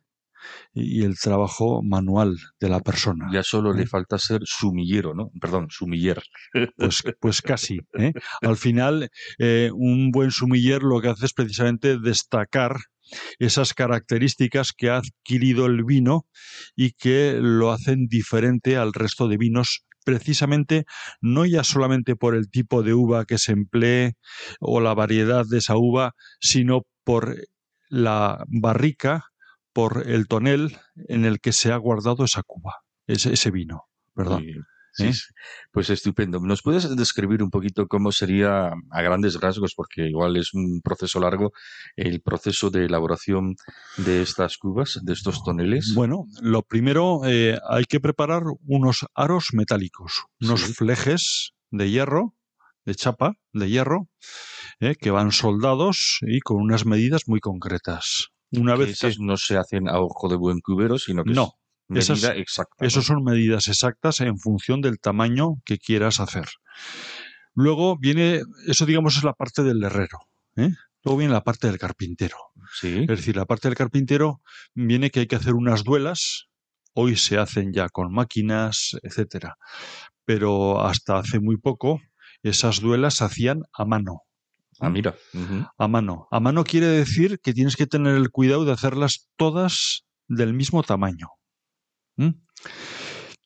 y 0.74 1.04
el 1.04 1.18
trabajo 1.18 1.82
manual 1.84 2.38
de 2.60 2.70
la 2.70 2.80
persona. 2.80 3.28
Ya 3.32 3.44
solo 3.44 3.74
le 3.74 3.84
¿eh? 3.84 3.88
falta 3.88 4.18
ser 4.18 4.42
sumillero, 4.44 5.14
¿no? 5.14 5.32
Perdón, 5.40 5.68
sumiller. 5.70 6.22
Pues, 6.78 7.04
pues 7.20 7.42
casi. 7.42 7.80
¿eh? 7.98 8.14
Al 8.42 8.58
final, 8.58 9.10
eh, 9.40 9.72
un 9.74 10.12
buen 10.12 10.32
sumiller 10.32 10.84
lo 10.84 11.02
que 11.02 11.10
hace 11.10 11.26
es 11.26 11.34
precisamente 11.34 11.98
destacar 12.00 12.78
esas 13.38 13.74
características 13.74 14.72
que 14.76 14.90
ha 14.90 14.98
adquirido 14.98 15.68
el 15.68 15.84
vino 15.84 16.26
y 16.76 16.92
que 16.92 17.38
lo 17.40 17.72
hacen 17.72 18.08
diferente 18.08 18.78
al 18.78 18.94
resto 18.94 19.28
de 19.28 19.38
vinos 19.38 19.86
precisamente 20.04 20.86
no 21.20 21.46
ya 21.46 21.64
solamente 21.64 22.16
por 22.16 22.36
el 22.36 22.50
tipo 22.50 22.84
de 22.84 22.94
uva 22.94 23.26
que 23.26 23.40
se 23.40 23.54
emplee 23.54 24.14
o 24.60 24.80
la 24.80 24.94
variedad 24.94 25.46
de 25.48 25.58
esa 25.58 25.78
uva, 25.78 26.14
sino 26.40 26.84
por 27.04 27.36
la 27.90 28.44
barrica, 28.48 29.26
por 29.74 30.04
el 30.08 30.28
tonel 30.28 30.78
en 31.10 31.26
el 31.26 31.42
que 31.42 31.52
se 31.52 31.72
ha 31.72 31.78
guardado 31.78 32.24
esa 32.24 32.44
cuba, 32.44 32.84
ese, 33.08 33.34
ese 33.34 33.52
vino, 33.52 33.84
¿verdad? 34.16 34.40
¿Eh? 34.40 34.62
Sí, 34.96 35.12
Pues 35.72 35.90
estupendo. 35.90 36.40
¿Nos 36.40 36.62
puedes 36.62 36.96
describir 36.96 37.44
un 37.44 37.50
poquito 37.50 37.88
cómo 37.88 38.14
sería, 38.14 38.72
a 38.92 39.02
grandes 39.02 39.40
rasgos, 39.42 39.74
porque 39.76 40.08
igual 40.08 40.38
es 40.38 40.54
un 40.54 40.80
proceso 40.82 41.20
largo, 41.20 41.52
el 41.98 42.22
proceso 42.22 42.70
de 42.70 42.86
elaboración 42.86 43.56
de 43.98 44.22
estas 44.22 44.58
cubas, 44.58 45.00
de 45.04 45.12
estos 45.12 45.44
toneles? 45.44 45.94
Bueno, 45.94 46.26
lo 46.42 46.62
primero 46.62 47.22
eh, 47.26 47.60
hay 47.70 47.84
que 47.84 48.00
preparar 48.00 48.44
unos 48.66 49.06
aros 49.14 49.50
metálicos, 49.52 50.24
unos 50.40 50.62
flejes 50.62 51.52
de 51.72 51.92
hierro, 51.92 52.34
de 52.86 52.96
chapa, 52.96 53.34
de 53.52 53.70
hierro, 53.70 54.08
eh, 54.80 54.95
que 54.95 55.11
van 55.11 55.32
soldados 55.32 56.19
y 56.21 56.39
con 56.39 56.57
unas 56.57 56.86
medidas 56.86 57.23
muy 57.28 57.39
concretas. 57.39 58.30
Una 58.51 58.76
vez 58.76 58.99
que 58.99 59.13
no 59.19 59.38
se 59.38 59.57
hacen 59.57 59.89
a 59.89 59.99
ojo 59.99 60.30
de 60.30 60.36
buen 60.36 60.59
cubero, 60.59 60.97
sino 60.97 61.23
que 61.23 61.34
no, 61.34 61.53
Medida 61.88 62.36
exacta. 62.36 62.86
Esas 62.86 63.05
son 63.05 63.23
medidas 63.23 63.67
exactas 63.67 64.19
en 64.21 64.39
función 64.39 64.82
del 64.82 64.99
tamaño 64.99 65.61
que 65.65 65.78
quieras 65.78 66.19
hacer. 66.19 66.45
Luego 67.53 67.97
viene, 67.97 68.41
eso 68.67 68.86
digamos 68.86 69.17
es 69.17 69.23
la 69.23 69.34
parte 69.34 69.63
del 69.63 69.84
herrero. 69.84 70.19
¿eh? 70.55 70.71
Luego 71.03 71.19
viene 71.19 71.34
la 71.34 71.43
parte 71.43 71.67
del 71.67 71.78
carpintero. 71.78 72.38
Sí. 72.73 73.01
Es 73.01 73.07
decir, 73.07 73.36
la 73.36 73.45
parte 73.45 73.67
del 73.67 73.78
carpintero 73.78 74.41
viene 74.73 75.11
que 75.11 75.21
hay 75.21 75.28
que 75.28 75.36
hacer 75.36 75.53
unas 75.53 75.84
duelas. 75.84 76.47
Hoy 76.93 77.17
se 77.17 77.38
hacen 77.38 77.71
ya 77.71 77.88
con 77.89 78.11
máquinas, 78.11 78.97
etcétera. 79.03 79.55
Pero 80.26 80.82
hasta 80.84 81.19
hace 81.19 81.39
muy 81.39 81.57
poco 81.57 82.01
esas 82.41 82.82
duelas 82.82 83.15
se 83.15 83.26
hacían 83.26 83.61
a 83.73 83.86
mano. 83.86 84.21
Ah, 84.80 84.89
mira. 84.89 85.15
A 85.78 85.88
mano. 85.88 86.28
A 86.32 86.39
mano 86.39 86.63
quiere 86.63 86.88
decir 86.88 87.39
que 87.39 87.53
tienes 87.53 87.76
que 87.76 87.88
tener 87.88 88.15
el 88.15 88.30
cuidado 88.30 88.65
de 88.65 88.73
hacerlas 88.73 89.30
todas 89.38 90.05
del 90.28 90.53
mismo 90.53 90.84
tamaño. 90.84 91.30
¿Mm? 92.17 92.32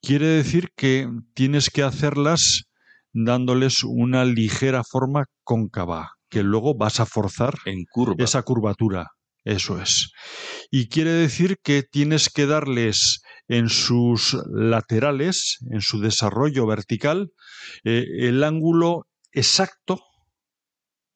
Quiere 0.02 0.28
decir 0.28 0.70
que 0.76 1.10
tienes 1.34 1.70
que 1.70 1.84
hacerlas 1.84 2.64
dándoles 3.14 3.84
una 3.84 4.26
ligera 4.26 4.84
forma 4.84 5.26
cóncava, 5.44 6.14
que 6.30 6.44
luego 6.44 6.76
vas 6.76 7.00
a 7.00 7.06
forzar 7.06 7.56
en 7.66 7.86
curva. 7.92 8.24
esa 8.24 8.44
curvatura. 8.44 9.08
Eso 9.46 9.82
es. 9.82 10.12
Y 10.70 10.90
quiere 10.90 11.12
decir 11.12 11.58
que 11.64 11.84
tienes 11.84 12.30
que 12.30 12.46
darles 12.46 13.22
en 13.48 13.70
sus 13.70 14.38
laterales, 14.52 15.58
en 15.72 15.82
su 15.82 16.00
desarrollo 16.00 16.68
vertical, 16.68 17.32
eh, 17.84 18.06
el 18.20 18.44
ángulo 18.44 19.08
exacto, 19.32 20.02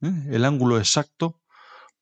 ¿eh? 0.04 0.28
el 0.30 0.44
ángulo 0.44 0.78
exacto, 0.78 1.40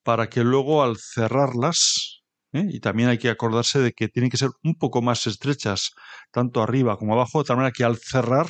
para 0.03 0.29
que 0.29 0.45
luego 0.45 0.83
al 0.83 0.97
cerrarlas, 0.99 2.23
¿eh? 2.53 2.67
Y 2.69 2.81
también 2.81 3.09
hay 3.09 3.19
que 3.19 3.31
acordarse 3.31 3.79
de 3.79 3.93
que 3.93 4.09
tienen 4.09 4.31
que 4.31 4.37
ser 4.37 4.51
un 4.63 4.75
poco 4.75 5.03
más 5.03 5.27
estrechas, 5.27 5.93
tanto 6.31 6.63
arriba 6.63 6.97
como 6.97 7.15
abajo, 7.15 7.43
de 7.43 7.47
tal 7.47 7.57
manera 7.57 7.73
que 7.73 7.85
al 7.85 7.97
cerrar, 7.97 8.49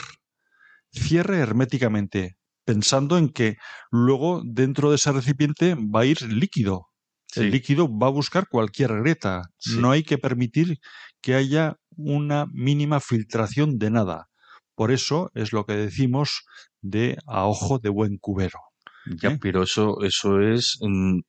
cierre 0.92 1.38
herméticamente, 1.38 2.36
pensando 2.64 3.18
en 3.18 3.28
que 3.30 3.56
luego 3.90 4.42
dentro 4.44 4.90
de 4.90 4.96
ese 4.96 5.12
recipiente 5.12 5.74
va 5.74 6.00
a 6.00 6.06
ir 6.06 6.22
líquido. 6.22 6.88
El 7.34 7.50
líquido 7.50 7.88
va 7.88 8.08
a 8.08 8.10
buscar 8.10 8.46
cualquier 8.46 8.94
grieta. 9.00 9.44
No 9.78 9.90
hay 9.90 10.02
que 10.02 10.18
permitir 10.18 10.76
que 11.22 11.34
haya 11.34 11.76
una 11.96 12.44
mínima 12.52 13.00
filtración 13.00 13.78
de 13.78 13.90
nada. 13.90 14.26
Por 14.74 14.90
eso 14.90 15.30
es 15.34 15.52
lo 15.54 15.64
que 15.64 15.72
decimos 15.72 16.44
de 16.82 17.16
a 17.26 17.46
ojo 17.46 17.78
de 17.78 17.88
buen 17.88 18.18
cubero. 18.18 18.58
Ya, 19.06 19.30
¿eh? 19.30 19.38
pero 19.40 19.62
eso, 19.62 20.02
eso 20.02 20.40
es 20.40 20.78
mm, 20.80 21.20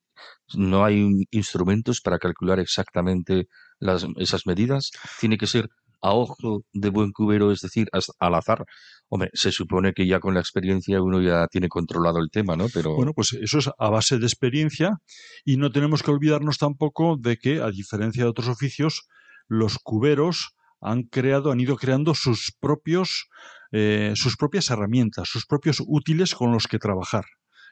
no 0.55 0.85
hay 0.85 1.25
instrumentos 1.31 2.01
para 2.01 2.19
calcular 2.19 2.59
exactamente 2.59 3.47
las, 3.79 4.05
esas 4.17 4.45
medidas. 4.45 4.91
Tiene 5.19 5.37
que 5.37 5.47
ser 5.47 5.69
a 6.01 6.13
ojo 6.13 6.63
de 6.73 6.89
buen 6.89 7.11
cubero, 7.11 7.51
es 7.51 7.61
decir, 7.61 7.87
al 8.19 8.35
azar. 8.35 8.65
Hombre, 9.07 9.29
se 9.33 9.51
supone 9.51 9.93
que 9.93 10.05
ya 10.05 10.19
con 10.19 10.33
la 10.33 10.41
experiencia 10.41 11.01
uno 11.01 11.21
ya 11.21 11.47
tiene 11.47 11.69
controlado 11.69 12.19
el 12.19 12.29
tema, 12.29 12.57
¿no? 12.57 12.67
Pero 12.73 12.95
bueno, 12.95 13.13
pues 13.13 13.33
eso 13.33 13.59
es 13.59 13.69
a 13.77 13.89
base 13.89 14.19
de 14.19 14.25
experiencia 14.25 14.97
y 15.45 15.57
no 15.57 15.71
tenemos 15.71 16.03
que 16.03 16.11
olvidarnos 16.11 16.57
tampoco 16.57 17.15
de 17.17 17.37
que, 17.37 17.61
a 17.61 17.71
diferencia 17.71 18.23
de 18.23 18.29
otros 18.29 18.49
oficios, 18.49 19.07
los 19.47 19.77
cuberos 19.81 20.55
han 20.81 21.03
creado, 21.03 21.51
han 21.51 21.61
ido 21.61 21.77
creando 21.77 22.13
sus 22.15 22.53
propios, 22.59 23.29
eh, 23.71 24.11
sus 24.15 24.35
propias 24.35 24.69
herramientas, 24.69 25.29
sus 25.29 25.45
propios 25.45 25.81
útiles 25.87 26.35
con 26.35 26.51
los 26.51 26.67
que 26.67 26.79
trabajar. 26.79 27.23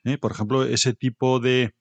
¿Eh? 0.04 0.18
Por 0.18 0.32
ejemplo, 0.32 0.64
ese 0.64 0.93
tipo 0.93 1.39
de, 1.39 1.74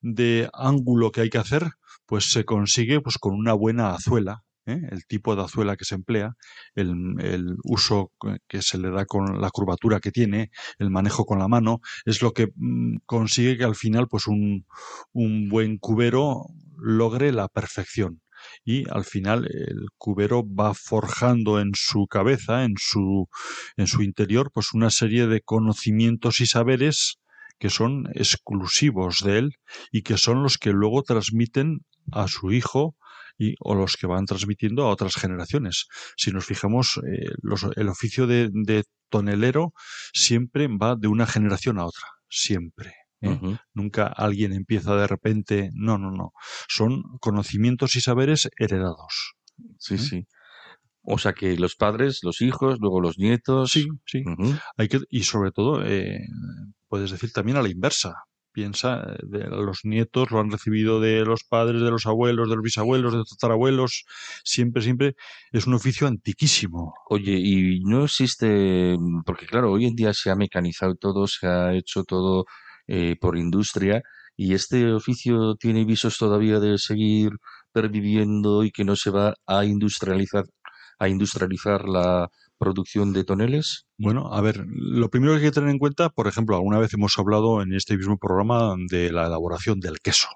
de 0.00 0.48
ángulo 0.52 1.10
que 1.12 1.22
hay 1.22 1.30
que 1.30 1.38
hacer, 1.38 1.70
pues 2.06 2.32
se 2.32 2.44
consigue 2.44 3.00
pues 3.00 3.18
con 3.18 3.34
una 3.34 3.52
buena 3.52 3.94
azuela, 3.94 4.44
¿eh? 4.66 4.80
el 4.90 5.06
tipo 5.06 5.34
de 5.36 5.42
azuela 5.42 5.76
que 5.76 5.84
se 5.84 5.94
emplea, 5.94 6.36
el, 6.74 7.16
el, 7.20 7.56
uso 7.64 8.12
que 8.48 8.62
se 8.62 8.78
le 8.78 8.90
da 8.90 9.04
con 9.04 9.40
la 9.40 9.50
curvatura 9.50 10.00
que 10.00 10.12
tiene, 10.12 10.50
el 10.78 10.90
manejo 10.90 11.24
con 11.24 11.38
la 11.38 11.48
mano, 11.48 11.80
es 12.04 12.22
lo 12.22 12.32
que 12.32 12.48
mm, 12.54 12.98
consigue 13.06 13.56
que 13.56 13.64
al 13.64 13.76
final 13.76 14.08
pues 14.08 14.26
un, 14.26 14.66
un 15.12 15.48
buen 15.48 15.78
cubero 15.78 16.46
logre 16.78 17.32
la 17.32 17.48
perfección 17.48 18.20
y 18.64 18.84
al 18.90 19.04
final 19.04 19.46
el 19.46 19.86
cubero 19.98 20.44
va 20.46 20.74
forjando 20.74 21.60
en 21.60 21.72
su 21.74 22.06
cabeza, 22.06 22.64
en 22.64 22.74
su, 22.78 23.28
en 23.76 23.86
su 23.86 24.02
interior, 24.02 24.50
pues 24.52 24.72
una 24.72 24.90
serie 24.90 25.26
de 25.26 25.40
conocimientos 25.40 26.40
y 26.40 26.46
saberes 26.46 27.18
que 27.58 27.70
son 27.70 28.06
exclusivos 28.14 29.20
de 29.24 29.38
él 29.38 29.50
y 29.90 30.02
que 30.02 30.16
son 30.16 30.42
los 30.42 30.58
que 30.58 30.72
luego 30.72 31.02
transmiten 31.02 31.80
a 32.12 32.28
su 32.28 32.52
hijo 32.52 32.96
y, 33.38 33.54
o 33.60 33.74
los 33.74 33.96
que 33.96 34.06
van 34.06 34.26
transmitiendo 34.26 34.84
a 34.84 34.90
otras 34.90 35.14
generaciones. 35.14 35.86
Si 36.16 36.30
nos 36.30 36.44
fijamos, 36.46 37.00
eh, 37.06 37.30
el 37.76 37.88
oficio 37.88 38.26
de, 38.26 38.84
tonelero 39.08 39.72
siempre 40.12 40.66
va 40.68 40.96
de 40.96 41.06
una 41.06 41.26
generación 41.26 41.78
a 41.78 41.86
otra, 41.86 42.08
siempre. 42.28 42.92
¿eh? 43.20 43.38
Nunca 43.72 44.06
alguien 44.06 44.52
empieza 44.52 44.96
de 44.96 45.06
repente, 45.06 45.70
no, 45.74 45.96
no, 45.96 46.10
no. 46.10 46.32
Son 46.68 47.02
conocimientos 47.20 47.94
y 47.94 48.00
saberes 48.00 48.48
heredados. 48.58 49.34
Sí, 49.78 49.94
¿eh? 49.94 49.98
sí. 49.98 50.26
O 51.08 51.18
sea 51.18 51.34
que 51.34 51.56
los 51.56 51.76
padres, 51.76 52.18
los 52.24 52.40
hijos, 52.40 52.78
luego 52.80 53.00
los 53.00 53.16
nietos. 53.16 53.70
Sí, 53.70 53.86
sí. 54.06 54.24
Hay 54.76 54.88
que, 54.88 54.98
y 55.08 55.22
sobre 55.22 55.52
todo, 55.52 55.84
puedes 56.88 57.10
decir 57.10 57.32
también 57.32 57.56
a 57.56 57.62
la 57.62 57.68
inversa. 57.68 58.14
Piensa, 58.52 59.02
de, 59.22 59.44
los 59.48 59.80
nietos 59.84 60.30
lo 60.30 60.40
han 60.40 60.50
recibido 60.50 60.98
de 60.98 61.24
los 61.26 61.44
padres, 61.44 61.82
de 61.82 61.90
los 61.90 62.06
abuelos, 62.06 62.48
de 62.48 62.56
los 62.56 62.64
bisabuelos, 62.64 63.12
de 63.12 63.18
los 63.18 63.28
tatarabuelos. 63.30 64.06
Siempre, 64.44 64.82
siempre 64.82 65.14
es 65.52 65.66
un 65.66 65.74
oficio 65.74 66.06
antiquísimo. 66.06 66.94
Oye, 67.10 67.32
y 67.32 67.80
no 67.84 68.04
existe, 68.04 68.96
porque 69.26 69.46
claro, 69.46 69.72
hoy 69.72 69.84
en 69.86 69.94
día 69.94 70.14
se 70.14 70.30
ha 70.30 70.36
mecanizado 70.36 70.94
todo, 70.94 71.26
se 71.26 71.46
ha 71.46 71.74
hecho 71.74 72.04
todo 72.04 72.46
eh, 72.86 73.16
por 73.20 73.36
industria. 73.36 74.02
¿Y 74.36 74.54
este 74.54 74.92
oficio 74.92 75.56
tiene 75.56 75.84
visos 75.84 76.18
todavía 76.18 76.60
de 76.60 76.78
seguir 76.78 77.32
perviviendo 77.72 78.64
y 78.64 78.70
que 78.70 78.84
no 78.84 78.96
se 78.96 79.10
va 79.10 79.34
a 79.46 79.64
industrializar, 79.66 80.44
a 80.98 81.08
industrializar 81.08 81.88
la, 81.88 82.30
producción 82.58 83.12
de 83.12 83.24
toneles? 83.24 83.86
Bueno, 83.98 84.32
a 84.32 84.40
ver, 84.40 84.64
lo 84.68 85.08
primero 85.10 85.32
que 85.32 85.38
hay 85.38 85.44
que 85.44 85.52
tener 85.52 85.70
en 85.70 85.78
cuenta, 85.78 86.10
por 86.10 86.26
ejemplo, 86.26 86.56
alguna 86.56 86.78
vez 86.78 86.92
hemos 86.94 87.18
hablado 87.18 87.62
en 87.62 87.72
este 87.72 87.96
mismo 87.96 88.18
programa 88.18 88.74
de 88.88 89.12
la 89.12 89.26
elaboración 89.26 89.80
del 89.80 90.00
queso. 90.00 90.28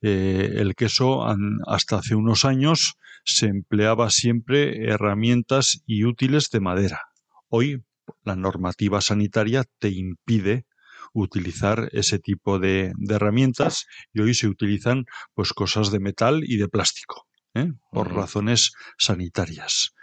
Eh, 0.00 0.54
el 0.56 0.74
queso 0.74 1.24
hasta 1.66 1.98
hace 1.98 2.14
unos 2.14 2.44
años 2.44 2.94
se 3.24 3.46
empleaba 3.46 4.10
siempre 4.10 4.90
herramientas 4.90 5.82
y 5.86 6.04
útiles 6.04 6.50
de 6.50 6.60
madera. 6.60 7.00
Hoy 7.48 7.82
la 8.24 8.36
normativa 8.36 9.00
sanitaria 9.00 9.64
te 9.78 9.90
impide 9.90 10.66
utilizar 11.12 11.88
ese 11.92 12.18
tipo 12.18 12.58
de, 12.58 12.92
herramientas 13.08 13.86
y 14.12 14.20
hoy 14.20 14.34
se 14.34 14.46
utilizan 14.46 15.04
pues 15.34 15.52
cosas 15.52 15.90
de 15.90 16.00
metal 16.00 16.42
y 16.44 16.56
de 16.56 16.68
plástico 16.68 17.26
¿eh? 17.54 17.72
por 17.90 18.12
razones 18.12 18.72
sanitarias. 18.98 19.94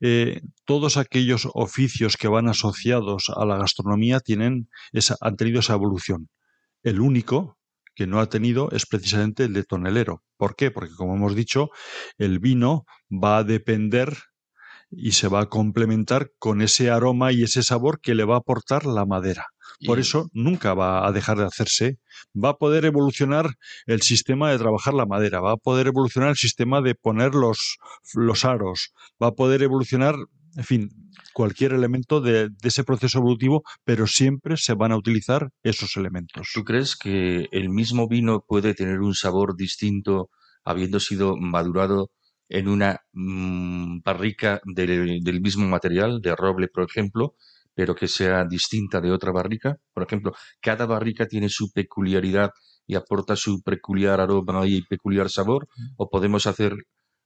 Eh, 0.00 0.40
todos 0.64 0.96
aquellos 0.96 1.48
oficios 1.54 2.16
que 2.16 2.28
van 2.28 2.48
asociados 2.48 3.30
a 3.34 3.44
la 3.44 3.56
gastronomía 3.56 4.20
tienen 4.20 4.68
esa, 4.92 5.16
han 5.20 5.36
tenido 5.36 5.60
esa 5.60 5.74
evolución. 5.74 6.28
El 6.82 7.00
único 7.00 7.58
que 7.94 8.06
no 8.06 8.20
ha 8.20 8.28
tenido 8.28 8.70
es 8.72 8.86
precisamente 8.86 9.44
el 9.44 9.52
de 9.52 9.64
tonelero. 9.64 10.22
¿Por 10.36 10.56
qué? 10.56 10.70
Porque, 10.70 10.94
como 10.94 11.14
hemos 11.14 11.34
dicho, 11.34 11.70
el 12.18 12.38
vino 12.38 12.84
va 13.10 13.38
a 13.38 13.44
depender 13.44 14.16
y 14.92 15.12
se 15.12 15.28
va 15.28 15.40
a 15.40 15.48
complementar 15.48 16.30
con 16.38 16.62
ese 16.62 16.90
aroma 16.90 17.32
y 17.32 17.42
ese 17.42 17.62
sabor 17.62 18.00
que 18.00 18.14
le 18.14 18.24
va 18.24 18.36
a 18.36 18.38
aportar 18.38 18.86
la 18.86 19.06
madera. 19.06 19.46
Por 19.84 19.98
eso 19.98 20.28
nunca 20.32 20.74
va 20.74 21.06
a 21.06 21.12
dejar 21.12 21.38
de 21.38 21.44
hacerse. 21.44 21.98
Va 22.36 22.50
a 22.50 22.56
poder 22.56 22.84
evolucionar 22.84 23.54
el 23.86 24.02
sistema 24.02 24.50
de 24.50 24.58
trabajar 24.58 24.94
la 24.94 25.06
madera, 25.06 25.40
va 25.40 25.52
a 25.52 25.56
poder 25.56 25.88
evolucionar 25.88 26.30
el 26.30 26.36
sistema 26.36 26.80
de 26.82 26.94
poner 26.94 27.34
los, 27.34 27.78
los 28.14 28.44
aros, 28.44 28.92
va 29.20 29.28
a 29.28 29.32
poder 29.32 29.62
evolucionar 29.62 30.14
en 30.56 30.64
fin, 30.64 30.90
cualquier 31.32 31.72
elemento 31.72 32.20
de, 32.20 32.50
ese 32.62 32.84
proceso 32.84 33.18
evolutivo, 33.18 33.62
pero 33.84 34.06
siempre 34.06 34.56
se 34.56 34.74
van 34.74 34.92
a 34.92 34.96
utilizar 34.96 35.48
esos 35.62 35.96
elementos. 35.96 36.50
¿Tú 36.52 36.64
crees 36.64 36.96
que 36.96 37.48
el 37.52 37.68
mismo 37.70 38.08
vino 38.08 38.44
puede 38.46 38.74
tener 38.74 39.00
un 39.00 39.14
sabor 39.14 39.56
distinto 39.56 40.30
habiendo 40.64 41.00
sido 41.00 41.36
madurado 41.36 42.10
en 42.52 42.68
una 42.68 43.00
mm, 43.14 44.00
barrica 44.04 44.60
del 44.66 45.40
mismo 45.40 45.66
material, 45.66 46.20
de 46.20 46.36
roble, 46.36 46.68
por 46.68 46.84
ejemplo, 46.84 47.34
pero 47.74 47.94
que 47.94 48.06
sea 48.06 48.44
distinta 48.44 49.00
de 49.00 49.10
otra 49.10 49.32
barrica? 49.32 49.78
Por 49.94 50.02
ejemplo, 50.02 50.32
cada 50.60 50.84
barrica 50.84 51.26
tiene 51.26 51.48
su 51.48 51.72
peculiaridad 51.72 52.50
y 52.86 52.94
aporta 52.94 53.36
su 53.36 53.62
peculiar 53.62 54.20
aroma 54.20 54.66
y 54.66 54.82
peculiar 54.82 55.30
sabor, 55.30 55.66
o 55.96 56.10
podemos 56.10 56.46
hacer 56.46 56.74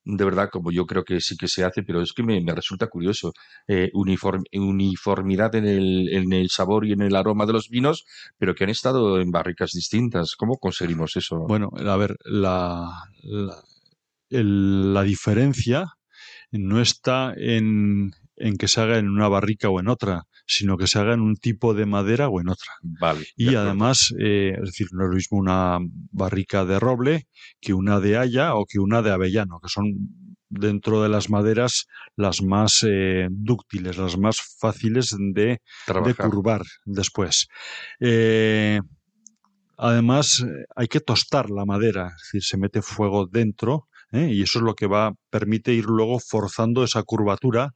de 0.08 0.24
verdad, 0.24 0.48
como 0.52 0.70
yo 0.70 0.86
creo 0.86 1.02
que 1.02 1.20
sí 1.20 1.36
que 1.36 1.48
se 1.48 1.64
hace, 1.64 1.82
pero 1.82 2.00
es 2.00 2.12
que 2.12 2.22
me, 2.22 2.40
resulta 2.54 2.86
curioso, 2.86 3.32
eh, 3.66 3.90
uniformidad 3.92 5.52
en 5.56 5.66
el, 5.66 6.08
en 6.12 6.32
el 6.32 6.48
sabor 6.48 6.86
y 6.86 6.92
en 6.92 7.02
el 7.02 7.16
aroma 7.16 7.44
de 7.44 7.52
los 7.52 7.68
vinos, 7.68 8.04
pero 8.38 8.54
que 8.54 8.62
han 8.62 8.70
estado 8.70 9.20
en 9.20 9.32
barricas 9.32 9.72
distintas. 9.72 10.36
¿Cómo 10.36 10.58
conseguimos 10.58 11.16
eso? 11.16 11.40
Bueno, 11.48 11.70
a 11.74 11.96
ver, 11.96 12.16
la, 12.24 12.88
la, 13.24 13.56
la 14.30 15.02
diferencia 15.02 15.86
no 16.50 16.80
está 16.80 17.34
en, 17.36 18.12
en 18.36 18.56
que 18.56 18.68
se 18.68 18.80
haga 18.80 18.98
en 18.98 19.08
una 19.08 19.28
barrica 19.28 19.68
o 19.68 19.80
en 19.80 19.88
otra, 19.88 20.22
sino 20.46 20.76
que 20.76 20.86
se 20.86 20.98
haga 20.98 21.14
en 21.14 21.20
un 21.20 21.36
tipo 21.36 21.74
de 21.74 21.86
madera 21.86 22.28
o 22.28 22.40
en 22.40 22.48
otra. 22.48 22.72
Vale. 22.82 23.26
Y 23.36 23.54
además, 23.54 24.14
eh, 24.18 24.54
es 24.56 24.64
decir, 24.66 24.88
no 24.92 25.04
es 25.04 25.10
lo 25.10 25.16
mismo 25.16 25.38
una 25.38 25.78
barrica 26.12 26.64
de 26.64 26.78
roble 26.78 27.26
que 27.60 27.74
una 27.74 28.00
de 28.00 28.16
haya 28.16 28.54
o 28.54 28.64
que 28.66 28.78
una 28.78 29.02
de 29.02 29.10
avellano, 29.10 29.58
que 29.60 29.68
son 29.68 29.92
dentro 30.48 31.02
de 31.02 31.08
las 31.08 31.28
maderas 31.28 31.86
las 32.14 32.42
más 32.42 32.84
eh, 32.86 33.26
dúctiles, 33.30 33.98
las 33.98 34.16
más 34.16 34.40
fáciles 34.60 35.14
de, 35.18 35.60
de 36.04 36.14
curvar 36.14 36.62
después. 36.84 37.48
Eh, 37.98 38.80
además, 39.76 40.46
hay 40.76 40.86
que 40.86 41.00
tostar 41.00 41.50
la 41.50 41.64
madera, 41.64 42.12
es 42.16 42.22
decir, 42.32 42.44
se 42.44 42.56
mete 42.58 42.82
fuego 42.82 43.26
dentro 43.26 43.88
¿eh? 44.12 44.30
y 44.32 44.42
eso 44.42 44.58
es 44.58 44.64
lo 44.64 44.74
que 44.74 44.86
va 44.86 45.14
permite 45.30 45.72
ir 45.72 45.84
luego 45.84 46.18
forzando 46.18 46.84
esa 46.84 47.02
curvatura 47.02 47.74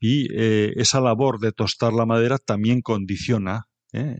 y 0.00 0.28
eh, 0.32 0.72
esa 0.76 1.00
labor 1.00 1.38
de 1.38 1.52
tostar 1.52 1.92
la 1.92 2.06
madera 2.06 2.38
también 2.38 2.80
condiciona 2.80 3.66
¿eh? 3.92 4.16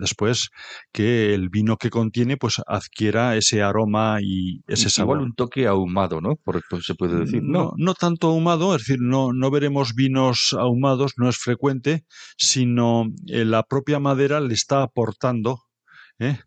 después 0.00 0.50
que 0.92 1.34
el 1.34 1.48
vino 1.48 1.76
que 1.76 1.90
contiene 1.90 2.36
pues 2.36 2.60
adquiera 2.66 3.36
ese 3.36 3.62
aroma 3.62 4.18
y 4.20 4.62
ese 4.66 4.90
sabor. 4.90 5.16
Igual 5.16 5.28
un 5.28 5.34
toque 5.34 5.66
ahumado, 5.66 6.20
¿no? 6.20 6.36
Por, 6.36 6.62
se 6.82 6.94
puede 6.94 7.20
decir. 7.20 7.42
No, 7.42 7.72
no 7.76 7.94
tanto 7.94 8.28
ahumado, 8.28 8.74
es 8.74 8.82
decir, 8.82 8.98
no, 9.00 9.32
no 9.32 9.50
veremos 9.50 9.94
vinos 9.94 10.54
ahumados, 10.58 11.12
no 11.16 11.28
es 11.28 11.38
frecuente, 11.38 12.04
sino 12.36 13.06
la 13.26 13.62
propia 13.62 13.98
madera 13.98 14.40
le 14.40 14.54
está 14.54 14.82
aportando 14.82 15.60
¿eh? 16.18 16.38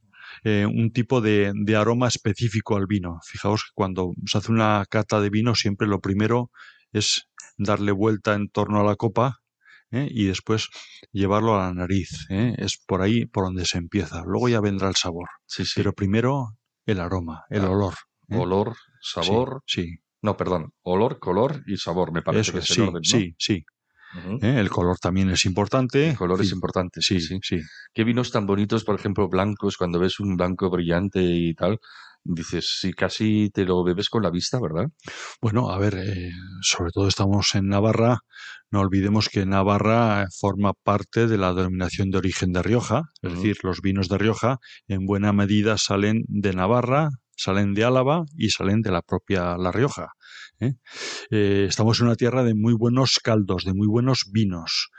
Eh, 0.44 0.66
un 0.66 0.92
tipo 0.92 1.22
de, 1.22 1.54
aroma 1.76 2.08
específico 2.08 2.76
al 2.76 2.88
vino. 2.88 3.20
Fijaos 3.24 3.64
que 3.64 3.72
cuando 3.74 4.14
se 4.26 4.38
hace 4.38 4.52
una 4.52 4.86
cata 4.90 5.20
de 5.22 5.30
vino 5.30 5.56
siempre 5.56 5.88
lo 5.88 6.00
primero 6.00 6.52
es 6.92 7.28
darle 7.58 7.92
vuelta 7.92 8.34
en 8.34 8.50
torno 8.50 8.80
a 8.80 8.84
la 8.84 8.96
copa 8.96 9.40
¿eh? 9.92 10.08
y 10.10 10.26
después 10.26 10.70
llevarlo 11.12 11.56
a 11.56 11.68
la 11.68 11.74
nariz. 11.74 12.26
¿eh? 12.30 12.56
Es 12.58 12.78
por 12.86 13.02
ahí 13.02 13.26
por 13.26 13.46
donde 13.46 13.66
se 13.66 13.78
empieza. 13.78 14.24
Luego 14.26 14.50
ya 14.50 14.62
vendrá 14.62 14.90
el 14.90 14.96
sabor. 14.96 15.30
Sí, 15.46 15.66
sí. 15.66 15.74
Pero 15.76 15.94
primero 15.94 16.58
el 16.86 17.00
aroma, 17.00 17.46
el 17.50 17.66
olor. 17.66 17.96
Olor, 18.30 18.76
sabor. 19.02 19.62
Sí, 19.68 20.00
No, 20.22 20.36
perdón. 20.36 20.74
Olor, 20.82 21.20
color 21.20 21.64
y 21.68 21.78
sabor, 21.78 22.12
me 22.12 22.24
parece 22.24 22.52
que 22.52 22.60
es 22.60 22.66
sí, 22.66 22.88
Sí, 23.04 23.36
sí. 23.38 23.66
¿Eh? 24.42 24.60
El 24.60 24.70
color 24.70 24.98
también 24.98 25.30
es 25.30 25.46
importante. 25.46 26.12
El 26.12 26.18
color 26.18 26.42
es 26.42 26.52
importante, 26.52 27.02
sí, 27.02 27.20
sí, 27.20 27.40
sí. 27.42 27.60
Qué 27.94 28.04
vinos 28.04 28.32
tan 28.32 28.46
bonitos, 28.46 28.84
por 28.84 28.96
ejemplo, 28.96 29.28
blancos, 29.28 29.78
cuando 29.78 30.00
ves 30.00 30.20
un 30.20 30.38
blanco 30.38 30.70
brillante 30.70 31.22
y 31.22 31.54
tal, 31.54 31.80
dices, 32.26 32.78
sí, 32.80 32.94
casi 32.94 33.50
te 33.52 33.66
lo 33.66 33.84
bebes 33.84 34.10
con 34.10 34.24
la 34.24 34.32
vista, 34.32 34.60
¿verdad? 34.60 34.88
Bueno, 35.42 35.70
a 35.70 35.78
ver, 35.78 35.96
eh, 35.96 36.32
sobre 36.62 36.92
todo 36.92 37.08
estamos 37.08 37.54
en 37.56 37.68
Navarra, 37.68 38.20
no 38.72 38.82
olvidemos 38.82 39.30
que 39.30 39.46
Navarra 39.46 40.26
forma 40.38 40.74
parte 40.74 41.28
de 41.28 41.38
la 41.38 41.54
denominación 41.54 42.10
de 42.10 42.18
origen 42.18 42.52
de 42.52 42.64
Rioja, 42.64 43.04
es 43.22 43.34
decir, 43.34 43.58
los 43.64 43.82
vinos 43.82 44.10
de 44.10 44.18
Rioja 44.18 44.58
en 44.88 45.06
buena 45.06 45.34
medida 45.34 45.78
salen 45.78 46.24
de 46.28 46.54
Navarra, 46.54 47.10
salen 47.38 47.74
de 47.74 47.84
Álava 47.84 48.24
y 48.36 48.50
salen 48.50 48.82
de 48.82 48.92
la 48.92 49.02
propia 49.02 49.58
La 49.58 49.72
Rioja. 49.72 50.14
¿Eh? 50.60 50.76
Eh, 51.30 51.66
estamos 51.68 52.00
en 52.00 52.08
una 52.08 52.16
tierra 52.16 52.44
de 52.44 52.54
muy 52.54 52.74
buenos 52.74 53.20
caldos, 53.24 53.66
de 53.66 53.74
muy 53.74 53.88
buenos 53.88 54.30
vinos 54.32 54.90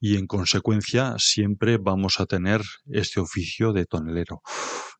y 0.00 0.16
en 0.16 0.26
consecuencia 0.26 1.14
siempre 1.18 1.78
vamos 1.78 2.20
a 2.20 2.26
tener 2.26 2.62
este 2.86 3.20
oficio 3.20 3.72
de 3.72 3.86
tonelero. 3.86 4.42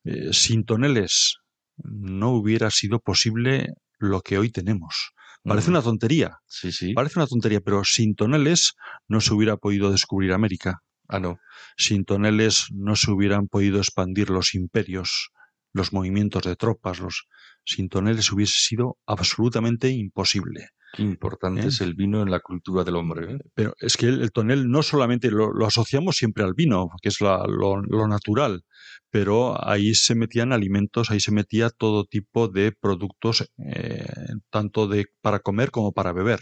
Eh, 0.03 0.29
sin 0.31 0.65
toneles 0.65 1.37
no 1.77 2.31
hubiera 2.31 2.71
sido 2.71 2.99
posible 2.99 3.73
lo 3.99 4.21
que 4.21 4.37
hoy 4.37 4.51
tenemos. 4.51 5.11
Parece 5.43 5.69
una 5.69 5.81
tontería. 5.81 6.39
Sí, 6.45 6.73
sí. 6.73 6.93
Parece 6.93 7.19
una 7.19 7.27
tontería, 7.27 7.61
pero 7.61 7.83
sin 7.85 8.15
toneles 8.15 8.73
no 9.07 9.21
se 9.21 9.33
hubiera 9.33 9.55
podido 9.55 9.91
descubrir 9.91 10.33
América. 10.33 10.81
Ah, 11.07 11.19
no. 11.19 11.39
Sin 11.77 12.03
toneles 12.03 12.67
no 12.73 12.97
se 12.97 13.11
hubieran 13.11 13.47
podido 13.47 13.77
expandir 13.77 14.29
los 14.29 14.55
imperios, 14.55 15.29
los 15.71 15.93
movimientos 15.93 16.43
de 16.43 16.57
tropas, 16.57 16.99
los, 16.99 17.27
sin 17.67 17.89
toneles 17.89 18.31
hubiese 18.31 18.59
sido 18.59 18.97
absolutamente 19.05 19.89
imposible. 19.89 20.69
Qué 20.93 21.03
importante 21.03 21.61
¿Eh? 21.61 21.67
es 21.67 21.81
el 21.81 21.95
vino 21.95 22.21
en 22.21 22.31
la 22.31 22.39
cultura 22.39 22.83
del 22.83 22.95
hombre. 22.95 23.33
¿eh? 23.33 23.37
Pero 23.53 23.73
es 23.79 23.97
que 23.97 24.07
el, 24.07 24.31
tonel 24.31 24.69
no 24.69 24.81
solamente 24.83 25.29
lo, 25.29 25.51
asociamos 25.65 26.15
siempre 26.15 26.43
al 26.43 26.53
vino, 26.53 26.87
que 27.01 27.09
es 27.09 27.19
lo, 27.19 28.07
natural, 28.07 28.63
pero 29.09 29.55
ahí 29.67 29.93
se 29.93 30.15
metían 30.15 30.53
alimentos, 30.53 31.11
ahí 31.11 31.19
se 31.19 31.33
metía 31.33 31.69
todo 31.69 32.05
tipo 32.05 32.47
de 32.47 32.71
productos, 32.71 33.51
eh, 33.57 34.07
tanto 34.49 34.87
de 34.87 35.05
para 35.21 35.39
comer 35.39 35.71
como 35.71 35.91
para 35.91 36.13
beber. 36.13 36.39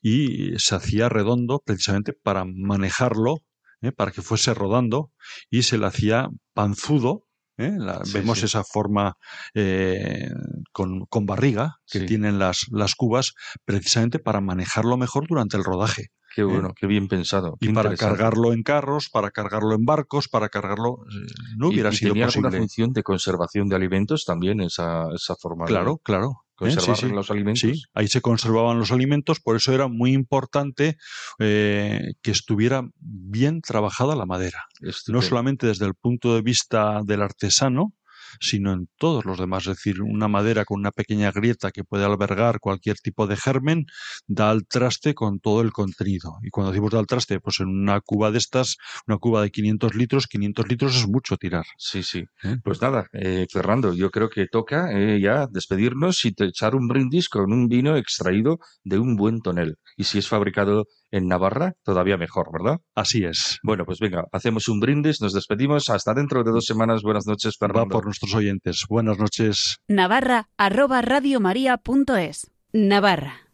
Y 0.00 0.58
se 0.58 0.74
hacía 0.74 1.08
redondo 1.08 1.62
precisamente 1.64 2.12
para 2.14 2.44
manejarlo, 2.44 3.38
para 3.96 4.12
que 4.12 4.22
fuese 4.22 4.54
rodando, 4.54 5.12
y 5.50 5.62
se 5.62 5.78
le 5.78 5.86
hacía 5.86 6.28
panzudo 6.54 7.25
¿eh? 7.58 7.76
vemos 8.12 8.42
esa 8.42 8.64
forma 8.64 9.16
eh, 9.54 10.30
con, 10.72 11.06
barriga 11.26 11.76
que 11.90 12.00
tienen 12.00 12.38
las, 12.38 12.66
las 12.70 12.94
cubas 12.94 13.34
precisamente 13.64 14.18
para 14.18 14.40
manejarlo 14.40 14.96
mejor 14.96 15.26
durante 15.28 15.56
el 15.56 15.64
rodaje. 15.64 16.10
Qué 16.34 16.42
¿eh? 16.42 16.44
bueno, 16.44 16.74
qué 16.78 16.86
bien 16.86 17.08
pensado. 17.08 17.56
y 17.60 17.72
para 17.72 17.96
cargarlo 17.96 18.52
en 18.52 18.62
carros, 18.62 19.08
para 19.08 19.30
cargarlo 19.30 19.74
en 19.74 19.84
barcos, 19.84 20.28
para 20.28 20.50
cargarlo. 20.50 20.98
no 21.56 21.68
hubiera 21.68 21.92
sido 21.92 22.12
tenía 22.12 22.26
posible. 22.26 22.48
una 22.48 22.58
función 22.58 22.92
de 22.92 23.02
conservación 23.02 23.68
de 23.68 23.76
alimentos 23.76 24.24
también 24.26 24.60
esa, 24.60 25.06
esa 25.14 25.34
forma. 25.36 25.64
Claro, 25.64 25.98
claro. 26.04 26.45
Conservar 26.56 27.10
los 27.12 27.30
alimentos. 27.30 27.60
Sí, 27.60 27.82
ahí 27.94 28.08
se 28.08 28.20
conservaban 28.20 28.78
los 28.78 28.90
alimentos, 28.90 29.40
por 29.40 29.56
eso 29.56 29.74
era 29.74 29.88
muy 29.88 30.12
importante 30.12 30.96
que 31.38 32.14
estuviera 32.24 32.82
bien 32.98 33.60
trabajada 33.60 34.16
la 34.16 34.26
madera. 34.26 34.64
No 35.08 35.22
solamente 35.22 35.66
desde 35.66 35.86
el 35.86 35.94
punto 35.94 36.34
de 36.34 36.42
vista 36.42 37.02
del 37.04 37.22
artesano, 37.22 37.92
sino 38.40 38.72
en 38.72 38.88
todos 38.98 39.24
los 39.24 39.38
demás. 39.38 39.66
Es 39.66 39.76
decir, 39.76 40.02
una 40.02 40.28
madera 40.28 40.64
con 40.64 40.80
una 40.80 40.92
pequeña 40.92 41.32
grieta 41.32 41.70
que 41.70 41.84
puede 41.84 42.04
albergar 42.04 42.60
cualquier 42.60 42.98
tipo 42.98 43.26
de 43.26 43.36
germen 43.36 43.86
da 44.26 44.50
al 44.50 44.66
traste 44.66 45.14
con 45.14 45.40
todo 45.40 45.60
el 45.60 45.72
contenido. 45.72 46.38
Y 46.42 46.50
cuando 46.50 46.72
decimos 46.72 46.92
da 46.92 46.98
al 46.98 47.06
traste, 47.06 47.40
pues 47.40 47.60
en 47.60 47.68
una 47.68 48.00
cuba 48.00 48.30
de 48.30 48.38
estas, 48.38 48.76
una 49.06 49.18
cuba 49.18 49.42
de 49.42 49.50
500 49.50 49.94
litros, 49.94 50.26
500 50.26 50.68
litros 50.68 50.96
es 50.96 51.06
mucho 51.08 51.36
tirar. 51.36 51.64
Sí, 51.78 52.02
sí. 52.02 52.24
¿Eh? 52.42 52.56
Pues 52.62 52.80
nada, 52.80 53.06
eh, 53.12 53.46
Fernando, 53.50 53.92
yo 53.92 54.10
creo 54.10 54.28
que 54.28 54.46
toca 54.46 54.92
eh, 54.92 55.20
ya 55.20 55.46
despedirnos 55.46 56.24
y 56.24 56.34
echar 56.38 56.74
un 56.74 56.88
brindis 56.88 57.28
con 57.28 57.52
un 57.52 57.68
vino 57.68 57.96
extraído 57.96 58.58
de 58.84 58.98
un 58.98 59.16
buen 59.16 59.40
tonel. 59.40 59.76
Y 59.96 60.04
si 60.04 60.18
es 60.18 60.28
fabricado 60.28 60.84
en 61.16 61.28
Navarra, 61.28 61.72
todavía 61.82 62.16
mejor, 62.16 62.50
¿verdad? 62.52 62.78
Así 62.94 63.24
es. 63.24 63.58
Bueno, 63.62 63.84
pues 63.84 63.98
venga, 63.98 64.24
hacemos 64.32 64.68
un 64.68 64.80
brindis, 64.80 65.20
nos 65.20 65.32
despedimos. 65.32 65.88
Hasta 65.90 66.14
dentro 66.14 66.44
de 66.44 66.50
dos 66.50 66.66
semanas. 66.66 67.02
Buenas 67.02 67.26
noches, 67.26 67.56
Fernando. 67.58 67.86
Va 67.88 67.88
por 67.88 68.04
nuestros 68.04 68.34
oyentes. 68.34 68.84
Buenas 68.88 69.18
noches. 69.18 69.78
Navarra, 69.88 70.48
arroba 70.56 71.02
radiomaria.es. 71.02 72.50
Navarra, 72.72 73.45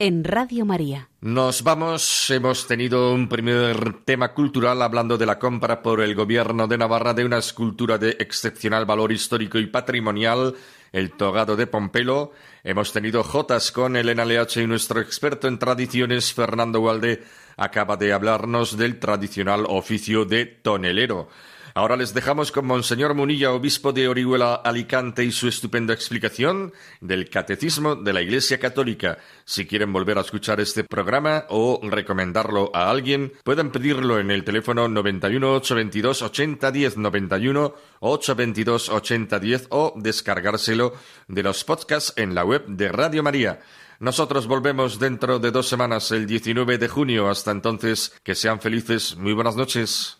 en 0.00 0.24
Radio 0.24 0.64
María. 0.64 1.08
Nos 1.20 1.62
vamos. 1.62 2.30
Hemos 2.30 2.66
tenido 2.66 3.12
un 3.12 3.28
primer 3.28 4.02
tema 4.04 4.32
cultural 4.32 4.80
hablando 4.80 5.18
de 5.18 5.26
la 5.26 5.38
compra 5.38 5.82
por 5.82 6.00
el 6.00 6.14
gobierno 6.14 6.66
de 6.66 6.78
Navarra 6.78 7.12
de 7.12 7.26
una 7.26 7.36
escultura 7.36 7.98
de 7.98 8.16
excepcional 8.18 8.86
valor 8.86 9.12
histórico 9.12 9.58
y 9.58 9.66
patrimonial 9.66 10.54
el 10.90 11.12
togado 11.12 11.54
de 11.54 11.66
Pompelo. 11.66 12.32
Hemos 12.64 12.92
tenido 12.94 13.22
Jotas 13.22 13.70
con 13.72 13.94
Elena 13.94 14.24
Leache 14.24 14.62
y 14.62 14.66
nuestro 14.66 15.00
experto 15.00 15.48
en 15.48 15.58
tradiciones, 15.58 16.32
Fernando 16.32 16.80
Walde, 16.80 17.22
acaba 17.58 17.98
de 17.98 18.14
hablarnos 18.14 18.78
del 18.78 18.98
tradicional 18.98 19.66
oficio 19.68 20.24
de 20.24 20.46
tonelero. 20.46 21.28
Ahora 21.74 21.96
les 21.96 22.14
dejamos 22.14 22.50
con 22.50 22.66
Monseñor 22.66 23.14
Munilla, 23.14 23.52
obispo 23.52 23.92
de 23.92 24.08
Orihuela 24.08 24.54
Alicante, 24.54 25.24
y 25.24 25.30
su 25.30 25.46
estupenda 25.46 25.94
explicación 25.94 26.72
del 27.00 27.30
Catecismo 27.30 27.94
de 27.94 28.12
la 28.12 28.22
Iglesia 28.22 28.58
Católica. 28.58 29.18
Si 29.44 29.66
quieren 29.66 29.92
volver 29.92 30.18
a 30.18 30.22
escuchar 30.22 30.60
este 30.60 30.84
programa 30.84 31.44
o 31.48 31.80
recomendarlo 31.82 32.70
a 32.74 32.90
alguien, 32.90 33.32
pueden 33.44 33.70
pedirlo 33.70 34.18
en 34.18 34.30
el 34.30 34.44
teléfono 34.44 34.88
91 34.88 35.54
822 35.54 36.22
8010 36.22 36.96
91 36.96 37.74
822 38.00 38.88
8010 38.88 39.66
o 39.70 39.94
descargárselo 39.96 40.94
de 41.28 41.42
los 41.42 41.64
podcasts 41.64 42.12
en 42.16 42.34
la 42.34 42.44
web 42.44 42.66
de 42.66 42.88
Radio 42.88 43.22
María. 43.22 43.60
Nosotros 44.00 44.46
volvemos 44.46 44.98
dentro 44.98 45.38
de 45.38 45.50
dos 45.50 45.68
semanas, 45.68 46.10
el 46.10 46.26
19 46.26 46.78
de 46.78 46.88
junio. 46.88 47.28
Hasta 47.28 47.50
entonces, 47.50 48.14
que 48.24 48.34
sean 48.34 48.58
felices. 48.58 49.14
Muy 49.16 49.34
buenas 49.34 49.56
noches. 49.56 50.19